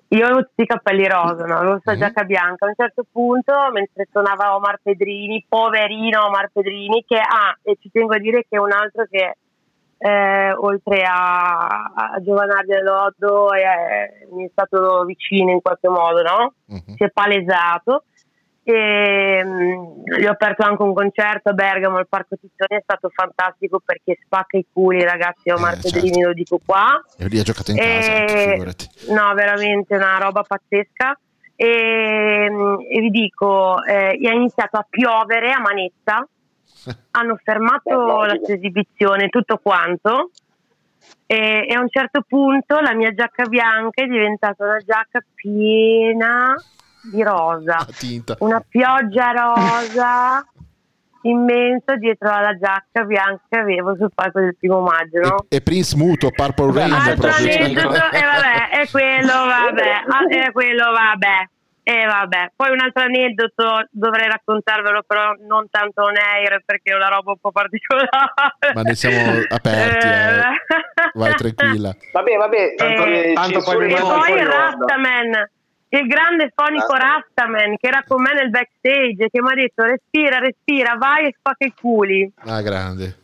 io 0.09 0.25
avevo 0.25 0.43
tutti 0.43 0.63
i 0.63 0.67
capelli 0.67 1.07
rosa, 1.09 1.45
no? 1.45 1.57
avevo 1.57 1.73
questa 1.73 1.93
mm-hmm. 1.93 2.01
giacca 2.01 2.25
bianca. 2.25 2.65
A 2.65 2.69
un 2.69 2.75
certo 2.77 3.05
punto, 3.11 3.53
mentre 3.73 4.07
suonava 4.11 4.55
Omar 4.55 4.79
Pedrini, 4.83 5.45
poverino 5.49 6.27
Omar 6.27 6.51
Pedrini, 6.53 7.05
che 7.07 7.17
ha, 7.17 7.49
ah, 7.49 7.59
e 7.63 7.77
ci 7.81 7.91
tengo 7.91 8.15
a 8.15 8.19
dire 8.19 8.47
che 8.49 8.57
è 8.57 8.61
un 8.61 8.73
altro 8.73 9.07
che 9.11 9.37
eh, 9.99 10.53
oltre 10.53 11.03
a, 11.03 11.93
a 11.95 12.23
Giovanardi 12.23 12.75
Loddo 12.83 13.53
è, 13.53 14.27
mi 14.33 14.45
è 14.45 14.49
stato 14.53 15.05
vicino 15.05 15.51
in 15.51 15.61
qualche 15.61 15.89
modo, 15.89 16.23
no? 16.23 16.53
Mm-hmm. 16.71 16.97
Si 16.97 17.03
è 17.03 17.11
palesato 17.11 18.05
e 18.69 19.43
um, 19.45 20.03
gli 20.03 20.27
ho 20.27 20.33
aperto 20.33 20.65
anche 20.65 20.83
un 20.83 20.93
concerto 20.93 21.51
a 21.51 21.53
Bergamo 21.53 21.99
al 21.99 22.09
Parco 22.09 22.35
Tizioni 22.35 22.81
è 22.81 22.81
stato 22.83 23.09
fantastico 23.15 23.81
perché 23.85 24.19
spacca 24.25 24.59
i 24.59 24.67
culi 24.73 25.05
ragazzi 25.05 25.51
Omar 25.51 25.75
eh, 25.75 25.79
Pedrini 25.83 26.15
certo. 26.15 26.27
lo 26.27 26.33
dico 26.35 26.61
qua. 26.67 27.01
E 27.17 27.29
lì 27.29 27.39
ha 27.39 27.45
giocato 27.45 27.71
in 27.71 27.77
casa 27.77 28.25
e, 28.25 28.65
no 29.11 29.35
veramente 29.35 29.95
una 29.95 30.19
roba 30.19 30.43
pazzesca. 30.43 31.17
E, 31.55 32.51
e 32.91 33.01
vi 33.01 33.11
dico 33.11 33.85
eh, 33.85 34.19
è 34.21 34.33
iniziato 34.33 34.79
a 34.79 34.87
piovere 34.91 35.53
a 35.53 35.61
manetta. 35.61 36.27
Hanno 37.13 37.39
fermato 37.45 38.25
la 38.25 38.37
sua 38.43 38.53
esibizione 38.53 39.29
tutto 39.29 39.59
quanto. 39.63 40.33
E, 41.25 41.67
e 41.69 41.73
a 41.73 41.79
un 41.79 41.89
certo 41.89 42.25
punto 42.27 42.81
la 42.81 42.95
mia 42.95 43.15
giacca 43.15 43.45
bianca 43.45 44.03
è 44.03 44.07
diventata 44.07 44.65
una 44.65 44.79
giacca 44.79 45.21
piena 45.37 46.57
di 47.11 47.23
rosa, 47.23 47.87
una 48.39 48.63
pioggia 48.67 49.31
rosa 49.33 50.45
immensa 51.29 51.97
dietro 51.97 52.31
alla 52.31 52.57
giacca 52.57 53.05
bianca 53.05 53.43
che 53.49 53.59
avevo 53.59 53.97
sul 53.97 54.11
palco 54.15 54.41
del 54.41 54.57
primo 54.57 54.81
maggio. 54.81 55.21
No? 55.21 55.47
E, 55.49 55.57
e, 55.57 55.61
Prince 55.61 55.97
Muto, 55.97 56.31
Purple 56.31 56.73
Rain. 56.73 56.93
Altro 56.93 57.29
aneddoto, 57.29 57.95
e 57.95 58.23
vabbè, 58.23 58.71
è 58.71 58.89
quello 58.91 59.33
vabbè, 59.33 60.45
è 60.45 60.53
quello 60.53 60.85
vabbè. 60.93 61.49
E 61.89 62.05
vabbè, 62.05 62.51
poi 62.57 62.73
un 62.73 62.81
altro 62.81 63.05
aneddoto 63.05 63.87
dovrei 63.93 64.29
raccontarvelo, 64.29 65.05
però 65.07 65.35
non 65.47 65.69
tanto 65.71 66.03
on 66.03 66.17
air 66.17 66.61
perché 66.65 66.91
è 66.91 66.97
una 66.97 67.07
roba 67.07 67.31
un 67.31 67.39
po' 67.41 67.53
particolare. 67.53 68.75
Ma 68.75 68.83
ne 68.83 68.95
siamo 68.97 69.41
aperti, 69.49 70.07
eh. 70.07 71.11
vai 71.15 71.35
tranquilla. 71.35 71.95
Vabbè, 72.13 72.37
vabbè, 72.37 72.75
tanto, 72.75 73.05
e, 73.05 73.33
tanto 73.35 73.63
poi, 73.63 73.93
e 73.93 74.01
poi 74.01 74.45
Rastaman 74.45 75.49
il 75.89 76.07
grande 76.07 76.53
fonico 76.55 76.93
ah, 76.93 76.99
Rastaman 76.99 77.77
che 77.77 77.87
era 77.87 78.05
con 78.07 78.21
me 78.21 78.35
nel 78.35 78.51
backstage 78.51 79.29
che 79.31 79.41
mi 79.41 79.51
ha 79.51 79.55
detto 79.55 79.83
respira, 79.85 80.39
respira, 80.39 80.97
vai 80.97 81.27
e 81.27 81.35
spacca 81.39 81.65
i 81.65 81.73
culi. 81.79 82.31
Ah, 82.45 82.61
grande. 82.61 83.19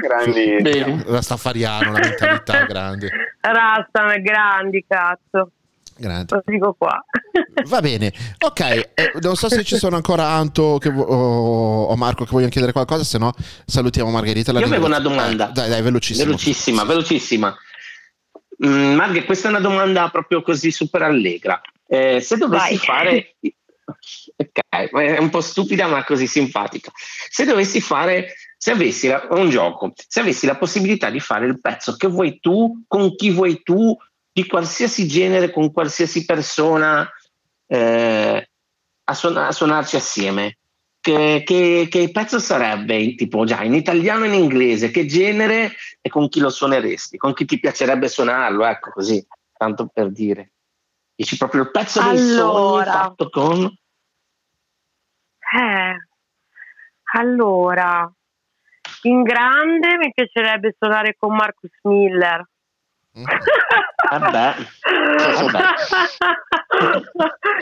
grandi. 0.00 1.02
Rastafariano, 1.06 1.92
la 1.92 1.98
mentalità 1.98 2.64
grande. 2.64 3.10
Rastaman, 3.40 4.22
grandi, 4.22 4.84
cazzo. 4.86 5.50
Grande. 5.96 6.32
Lo 6.32 6.42
dico 6.46 6.74
qua. 6.78 7.04
Va 7.66 7.80
bene, 7.80 8.12
ok. 8.38 8.60
Eh, 8.94 9.12
non 9.20 9.34
so 9.34 9.48
se 9.48 9.64
ci 9.64 9.76
sono 9.76 9.96
ancora 9.96 10.28
Anto 10.28 10.78
vo- 10.78 11.02
o 11.02 11.96
Marco 11.96 12.22
che 12.24 12.30
vogliono 12.30 12.50
chiedere 12.50 12.72
qualcosa, 12.72 13.02
se 13.02 13.18
no 13.18 13.32
salutiamo 13.66 14.08
Margherita. 14.10 14.52
Io 14.52 14.64
avevo 14.64 14.86
una 14.86 15.00
domanda. 15.00 15.48
Eh, 15.48 15.52
dai, 15.52 15.68
dai, 15.68 15.82
velocissima. 15.82 16.24
Velocissima, 16.24 16.84
velocissima. 16.84 17.56
Mm, 18.66 19.24
questa 19.24 19.48
è 19.48 19.50
una 19.50 19.60
domanda 19.60 20.08
proprio 20.08 20.42
così 20.42 20.70
super 20.70 21.02
allegra. 21.02 21.60
Eh, 21.86 22.20
se 22.20 22.36
dovessi 22.36 22.76
Vai. 22.76 22.78
fare 22.78 23.36
Ok, 24.36 24.90
è 24.90 25.18
un 25.18 25.30
po' 25.30 25.40
stupida 25.40 25.86
ma 25.86 26.04
così 26.04 26.26
simpatica. 26.26 26.90
Se 26.94 27.44
dovessi 27.44 27.80
fare, 27.80 28.34
se 28.56 28.70
avessi 28.70 29.08
la, 29.08 29.26
un 29.30 29.48
gioco, 29.48 29.92
se 29.94 30.20
avessi 30.20 30.46
la 30.46 30.56
possibilità 30.56 31.10
di 31.10 31.20
fare 31.20 31.46
il 31.46 31.60
pezzo 31.60 31.96
che 31.96 32.06
vuoi 32.06 32.38
tu, 32.40 32.84
con 32.86 33.14
chi 33.14 33.30
vuoi 33.30 33.62
tu, 33.62 33.96
di 34.30 34.46
qualsiasi 34.46 35.08
genere, 35.08 35.50
con 35.50 35.72
qualsiasi 35.72 36.24
persona, 36.24 37.08
eh, 37.66 38.48
a, 39.04 39.14
suon- 39.14 39.36
a, 39.36 39.52
suonarci 39.52 39.96
assieme, 39.96 40.58
che, 41.00 41.42
che, 41.44 41.86
che, 41.90 42.10
pezzo 42.10 42.38
sarebbe? 42.38 43.14
Tipo 43.14 43.44
già 43.44 43.62
in 43.62 43.74
italiano 43.74 44.24
e 44.24 44.28
in 44.28 44.34
inglese, 44.34 44.90
che 44.90 45.06
genere 45.06 45.72
e 46.00 46.08
con 46.08 46.28
chi 46.28 46.40
lo 46.40 46.50
suoneresti? 46.50 47.16
Con 47.16 47.34
chi 47.34 47.44
ti 47.44 47.58
piacerebbe 47.58 48.08
suonarlo? 48.08 48.64
Ecco 48.64 48.90
così, 48.90 49.24
tanto 49.56 49.88
per 49.92 50.10
dire. 50.10 50.52
Dici 51.14 51.36
proprio 51.36 51.62
il 51.62 51.70
pezzo 51.70 52.00
allora. 52.00 52.14
del 52.14 52.26
sogno 52.28 52.84
fatto 52.84 53.28
con 53.30 53.78
eh, 55.50 55.96
allora, 57.18 58.10
in 59.02 59.22
grande 59.22 59.96
mi 59.96 60.12
piacerebbe 60.12 60.74
suonare 60.78 61.16
con 61.16 61.34
Marcus 61.34 61.70
Miller. 61.82 62.47
Vabbè, 64.10 64.54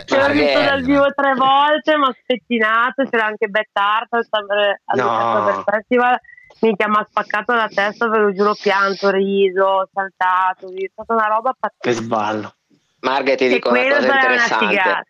che 0.04 0.16
l'ho 0.16 0.28
visto 0.28 0.60
dal 0.60 0.82
vivo 0.82 1.06
tre 1.14 1.34
volte, 1.34 1.96
mi 1.96 2.04
ha 2.04 2.16
spettinato, 2.20 3.04
c'era 3.08 3.26
anche 3.26 3.48
Beth 3.48 3.70
Hart 3.72 4.12
al, 4.12 4.46
no. 4.94 5.64
festival. 5.64 6.20
Minchia, 6.60 6.88
mi 6.88 6.96
ha 6.96 7.06
spaccato 7.08 7.52
la 7.52 7.68
testa, 7.68 8.08
ve 8.08 8.18
lo 8.18 8.32
giuro, 8.32 8.54
pianto, 8.54 9.10
riso, 9.10 9.88
saltato, 9.92 10.72
è 10.72 10.88
stata 10.90 11.12
una 11.12 11.26
roba 11.26 11.54
pazzesca. 11.58 11.80
Che 11.80 11.92
sballo. 11.92 12.54
Marghe, 13.00 13.36
ti 13.36 13.48
dico 13.48 13.70
una 13.70 13.82
cosa 13.82 14.14
interessante. 14.14 15.06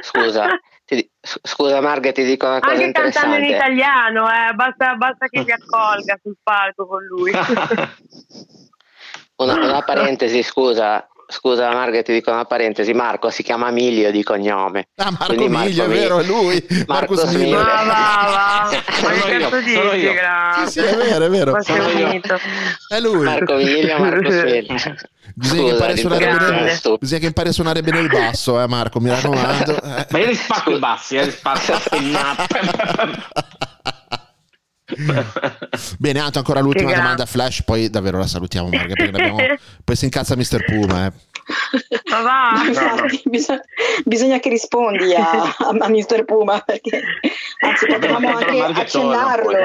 Scusa, 0.00 0.46
ti, 0.84 1.10
scusa 1.20 1.80
Marghe, 1.80 2.12
ti 2.12 2.24
dico 2.24 2.46
una 2.46 2.60
cosa 2.60 2.72
Anche 2.72 2.92
cantando 2.92 3.36
in 3.36 3.44
italiano, 3.44 4.28
eh, 4.28 4.52
basta, 4.54 4.94
basta, 4.94 5.28
che 5.28 5.44
mi 5.44 5.52
accolga 5.52 6.18
sul 6.22 6.36
palco 6.42 6.86
con 6.86 7.04
lui. 7.04 7.30
una, 9.36 9.54
una 9.54 9.82
parentesi, 9.86 10.42
scusa, 10.42 11.06
Scusa 11.32 11.72
Marghe, 11.72 12.02
ti 12.02 12.12
dico 12.12 12.30
una 12.30 12.44
parentesi, 12.44 12.92
Marco 12.92 13.30
si 13.30 13.42
chiama 13.42 13.70
Miglio 13.70 14.10
di 14.10 14.22
cognome. 14.22 14.88
Ah, 14.96 15.10
Marco 15.10 15.34
Quindi 15.34 15.56
Miglio, 15.56 15.84
è 15.84 15.88
vero, 15.88 16.18
è 16.18 16.24
lui. 16.24 16.62
Marco 16.86 17.14
Miglio. 17.26 17.56
Ma 17.56 17.84
va, 17.84 18.68
va. 18.68 18.70
Dici, 19.64 20.12
grazie. 20.12 20.82
Sì, 20.82 20.88
sì, 20.88 20.94
è 20.94 20.96
vero, 20.96 21.24
è 21.24 21.30
vero. 21.30 21.56
È 22.86 23.00
lui. 23.00 23.24
Marco 23.24 23.54
Miglio, 23.54 23.98
Marco 23.98 24.28
Miglio. 24.28 24.76
Bisogna, 25.34 25.72
Scusa, 25.72 25.86
che 25.86 26.26
bene, 26.26 26.78
bisogna, 27.00 27.20
che 27.20 27.26
impari 27.26 27.48
a 27.48 27.52
suonare 27.52 27.80
bene 27.80 28.00
il 28.00 28.08
basso, 28.08 28.60
eh 28.60 28.68
Marco, 28.68 29.00
mi 29.00 29.08
raccomando. 29.08 29.78
Ma 30.10 30.18
io 30.18 30.26
li 30.26 30.34
spacco 30.34 30.72
i 30.72 30.78
bassi, 30.78 31.16
eh, 31.16 31.24
li 31.24 31.30
spacco 31.30 31.72
Bene, 35.98 36.20
Anto, 36.20 36.38
ancora 36.38 36.60
l'ultima 36.60 36.92
domanda 36.92 37.26
flash, 37.26 37.62
poi 37.62 37.90
davvero 37.90 38.18
la 38.18 38.26
salutiamo, 38.26 38.68
Marga, 38.68 38.94
perché 38.94 39.16
abbiamo... 39.16 39.36
poi 39.84 39.96
si 39.96 40.04
incazza 40.04 40.36
Mr. 40.36 40.64
Puma. 40.64 41.06
Eh. 41.06 41.12
Ma 42.10 42.20
va, 42.20 42.62
infatti, 42.66 43.22
bisogna, 43.24 43.62
bisogna, 44.04 44.38
che 44.38 44.48
rispondi 44.48 45.14
a, 45.14 45.42
a 45.58 45.88
Mr. 45.88 46.24
Puma, 46.24 46.60
perché 46.60 47.02
anzi 47.60 47.86
potevamo 47.86 48.36
anche 48.36 48.60
accennarlo. 48.60 49.58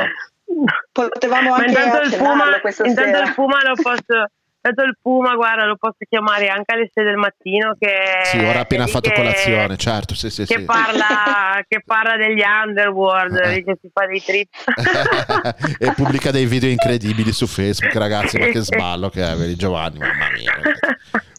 Potevamo 0.91 1.53
anche 1.53 1.67
intanto 1.69 2.01
il 2.01 2.15
Puma, 2.15 2.45
intanto 2.55 2.82
sera. 2.82 3.23
il 3.23 3.34
Puma 3.34 3.57
lo 3.63 3.75
posso 3.82 4.30
dato 4.72 4.88
il 4.88 4.97
Puma, 5.01 5.36
guarda, 5.36 5.65
lo 5.65 5.76
posso 5.76 5.97
chiamare 6.07 6.47
anche 6.47 6.74
alle 6.74 6.89
6 6.93 7.03
del 7.03 7.15
mattino. 7.18 7.76
Che, 7.78 7.89
sì, 8.24 8.38
ora 8.39 8.61
appena 8.61 8.88
fatto 8.88 9.09
che, 9.09 9.15
colazione, 9.15 9.78
certo. 9.78 10.15
Sì, 10.15 10.30
sì, 10.30 10.45
che, 10.45 10.59
sì. 10.59 10.63
Parla, 10.63 11.61
che 11.68 11.82
parla 11.86 12.18
degli 12.18 12.41
underworld, 12.41 13.36
eh. 13.38 13.63
che 13.63 13.78
si 13.82 13.89
fa 13.91 14.05
dei 14.05 14.22
trip. 14.22 14.49
e 15.80 15.93
pubblica 15.93 16.32
dei 16.32 16.45
video 16.45 16.70
incredibili 16.70 17.32
su 17.32 17.47
Facebook, 17.47 17.93
ragazzi. 17.95 18.38
Ma 18.38 18.45
che 18.47 18.59
sballo 18.61 19.09
che 19.09 19.24
è, 19.24 19.36
vedi 19.36 19.55
Giovanni, 19.55 19.99
mamma 19.99 20.30
mia. 20.32 20.53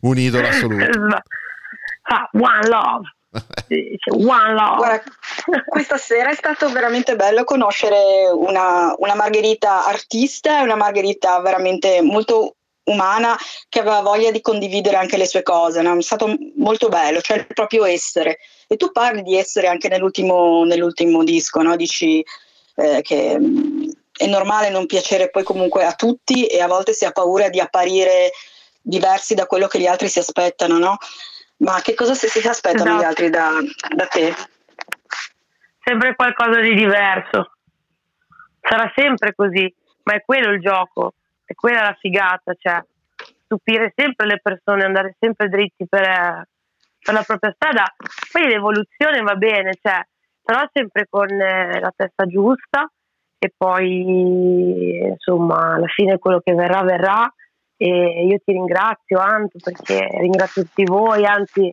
Un 0.03 0.19
idolo 0.19 0.47
assoluto. 0.47 1.23
Ah, 2.03 2.29
one 2.33 2.69
love. 2.69 3.17
One 4.11 4.55
love. 4.55 4.77
Guarda, 4.77 5.03
questa 5.67 5.97
sera 5.97 6.31
è 6.31 6.35
stato 6.35 6.71
veramente 6.71 7.17
bello 7.17 7.45
conoscere 7.45 8.31
una, 8.33 8.95
una 8.99 9.15
Margherita 9.15 9.87
artista 9.87 10.61
e 10.61 10.63
una 10.63 10.77
Margherita 10.77 11.41
veramente 11.41 12.01
molto 12.03 12.57
umana 12.89 13.37
che 13.69 13.81
aveva 13.81 14.01
voglia 14.01 14.31
di 14.31 14.41
condividere 14.41 14.97
anche 14.97 15.17
le 15.17 15.27
sue 15.27 15.43
cose, 15.43 15.83
no? 15.83 15.97
è 15.97 16.03
stato 16.03 16.35
molto 16.57 16.89
bello, 16.89 17.21
cioè 17.21 17.39
il 17.39 17.47
proprio 17.47 17.85
essere. 17.85 18.39
E 18.67 18.77
tu 18.77 18.91
parli 18.91 19.23
di 19.23 19.37
essere 19.37 19.69
anche 19.69 19.89
nell'ultimo, 19.89 20.65
nell'ultimo 20.65 21.25
disco, 21.25 21.63
no? 21.63 21.77
dici 21.77 22.25
eh, 22.75 23.01
che 23.03 23.39
mm, 23.39 23.91
è 24.17 24.27
normale 24.27 24.71
non 24.71 24.87
piacere 24.87 25.31
poi 25.31 25.45
comunque 25.45 25.85
a 25.85 25.93
tutti 25.93 26.47
e 26.47 26.61
a 26.61 26.67
volte 26.67 26.93
si 26.93 27.05
ha 27.05 27.13
paura 27.13 27.49
di 27.49 27.61
apparire 27.61 28.33
diversi 28.81 29.35
da 29.35 29.47
quello 29.47 29.67
che 29.67 29.79
gli 29.79 29.87
altri 29.87 30.09
si 30.09 30.19
aspettano, 30.19 30.79
no? 30.79 30.97
Ma 31.59 31.81
che 31.81 31.95
cosa 31.95 32.15
si, 32.15 32.29
si 32.29 32.47
aspettano 32.47 32.85
esatto. 32.85 33.01
gli 33.01 33.05
altri 33.05 33.31
da, 33.31 33.51
da 33.95 34.07
te? 34.07 34.35
Sempre 35.83 36.15
qualcosa 36.15 36.61
di 36.61 36.75
diverso. 36.75 37.53
Sarà 38.61 38.93
sempre 38.95 39.35
così, 39.35 39.73
ma 40.05 40.15
è 40.15 40.23
quello 40.25 40.53
il 40.53 40.61
gioco 40.61 41.15
e 41.51 41.55
quella 41.55 41.81
è 41.81 41.85
la 41.85 41.97
figata, 41.99 42.53
cioè 42.59 42.85
stupire 43.45 43.93
sempre 43.97 44.27
le 44.27 44.39
persone, 44.43 44.85
andare 44.85 45.17
sempre 45.19 45.49
dritti 45.49 45.87
per, 45.89 46.03
per 46.99 47.15
la 47.15 47.23
propria 47.23 47.53
strada. 47.55 47.85
Poi 48.31 48.47
l'evoluzione 48.47 49.23
va 49.23 49.35
bene, 49.35 49.73
cioè, 49.81 49.99
però 50.43 50.69
sempre 50.71 51.07
con 51.09 51.31
eh, 51.31 51.81
la 51.81 51.93
testa 51.97 52.27
giusta 52.27 52.87
e 53.39 53.53
poi 53.57 54.99
insomma 54.99 55.75
alla 55.75 55.87
fine 55.87 56.19
quello 56.19 56.41
che 56.41 56.55
verrà 56.55 56.83
verrà 56.83 57.33
e 57.77 58.27
io 58.27 58.39
ti 58.45 58.51
ringrazio 58.51 59.21
Anto 59.21 59.59
perché 59.63 60.09
ringrazio 60.19 60.65
tutti 60.65 60.85
voi, 60.85 61.25
anzi 61.25 61.73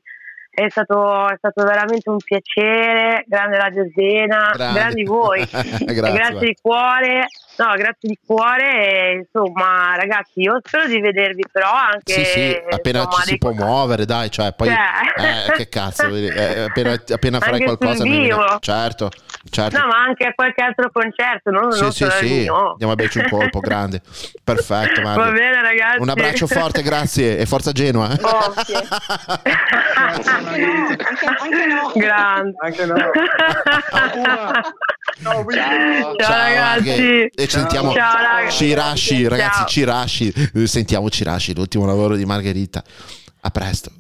è 0.55 0.69
stato, 0.69 1.27
è 1.29 1.35
stato, 1.37 1.63
veramente 1.63 2.09
un 2.09 2.17
piacere, 2.17 3.25
grande 3.27 3.57
Radio 3.57 3.85
Zena, 3.93 4.51
grande. 4.53 4.79
grandi 4.79 5.03
voi, 5.03 5.45
grazie, 5.51 5.93
grazie 5.93 6.47
di 6.47 6.57
cuore, 6.61 7.27
no, 7.57 7.73
grazie 7.75 8.09
di 8.09 8.17
cuore, 8.25 8.89
e, 8.89 9.13
insomma 9.17 9.95
ragazzi 9.97 10.39
io 10.41 10.59
spero 10.63 10.87
di 10.87 10.99
vedervi 11.01 11.43
però 11.51 11.71
anche... 11.71 12.13
Sì, 12.13 12.23
sì, 12.23 12.57
appena 12.69 12.99
insomma, 12.99 13.21
ci 13.23 13.27
si 13.29 13.37
può 13.37 13.51
muovere 13.51 14.05
dai, 14.05 14.31
cioè 14.31 14.53
poi... 14.53 14.69
Cioè. 14.69 15.47
Eh, 15.47 15.51
che 15.57 15.69
cazzo, 15.69 16.07
eh, 16.07 16.61
appena, 16.61 16.93
appena 16.93 17.39
farai 17.39 17.61
qualcosa... 17.61 18.03
Viene, 18.03 18.57
certo, 18.59 19.09
certo. 19.49 19.77
No, 19.77 19.87
ma 19.87 20.03
anche 20.03 20.25
a 20.25 20.33
qualche 20.33 20.63
altro 20.63 20.89
concerto, 20.89 21.51
no? 21.51 21.71
Sì, 21.71 21.81
non 21.81 21.91
sì, 21.91 22.05
sì, 22.09 22.47
andiamo 22.47 22.93
a 22.93 22.95
berci 22.95 23.19
un 23.19 23.27
colpo, 23.29 23.59
grande, 23.59 24.01
perfetto. 24.43 25.01
Mario. 25.03 25.23
Va 25.23 25.31
bene 25.31 25.61
ragazzi. 25.61 25.99
Un 25.99 26.09
abbraccio 26.09 26.47
forte, 26.47 26.81
grazie 26.81 27.37
e 27.37 27.45
forza 27.45 27.71
Genoa. 27.71 28.11
Eh. 28.11 28.17
Grazie. 28.17 28.83
anche, 30.47 31.25
anche 31.25 31.65
no. 31.65 31.91
Grande. 31.95 32.53
Anche 32.61 32.85
no. 32.85 32.95
Ciao, 35.21 35.45
ciao, 35.49 36.15
ciao 36.17 36.53
ragazzi. 36.53 37.25
E 37.33 37.47
sentiamo 37.49 37.93
ciao, 37.93 38.21
ragazzi. 38.21 38.57
Cirashi, 38.57 39.27
ragazzi, 39.27 39.63
Cirashi. 39.67 40.33
Sentiamo 40.65 41.09
Cirashi, 41.09 41.55
l'ultimo 41.55 41.85
lavoro 41.85 42.15
di 42.15 42.25
Margherita. 42.25 42.83
A 43.41 43.49
presto. 43.49 43.91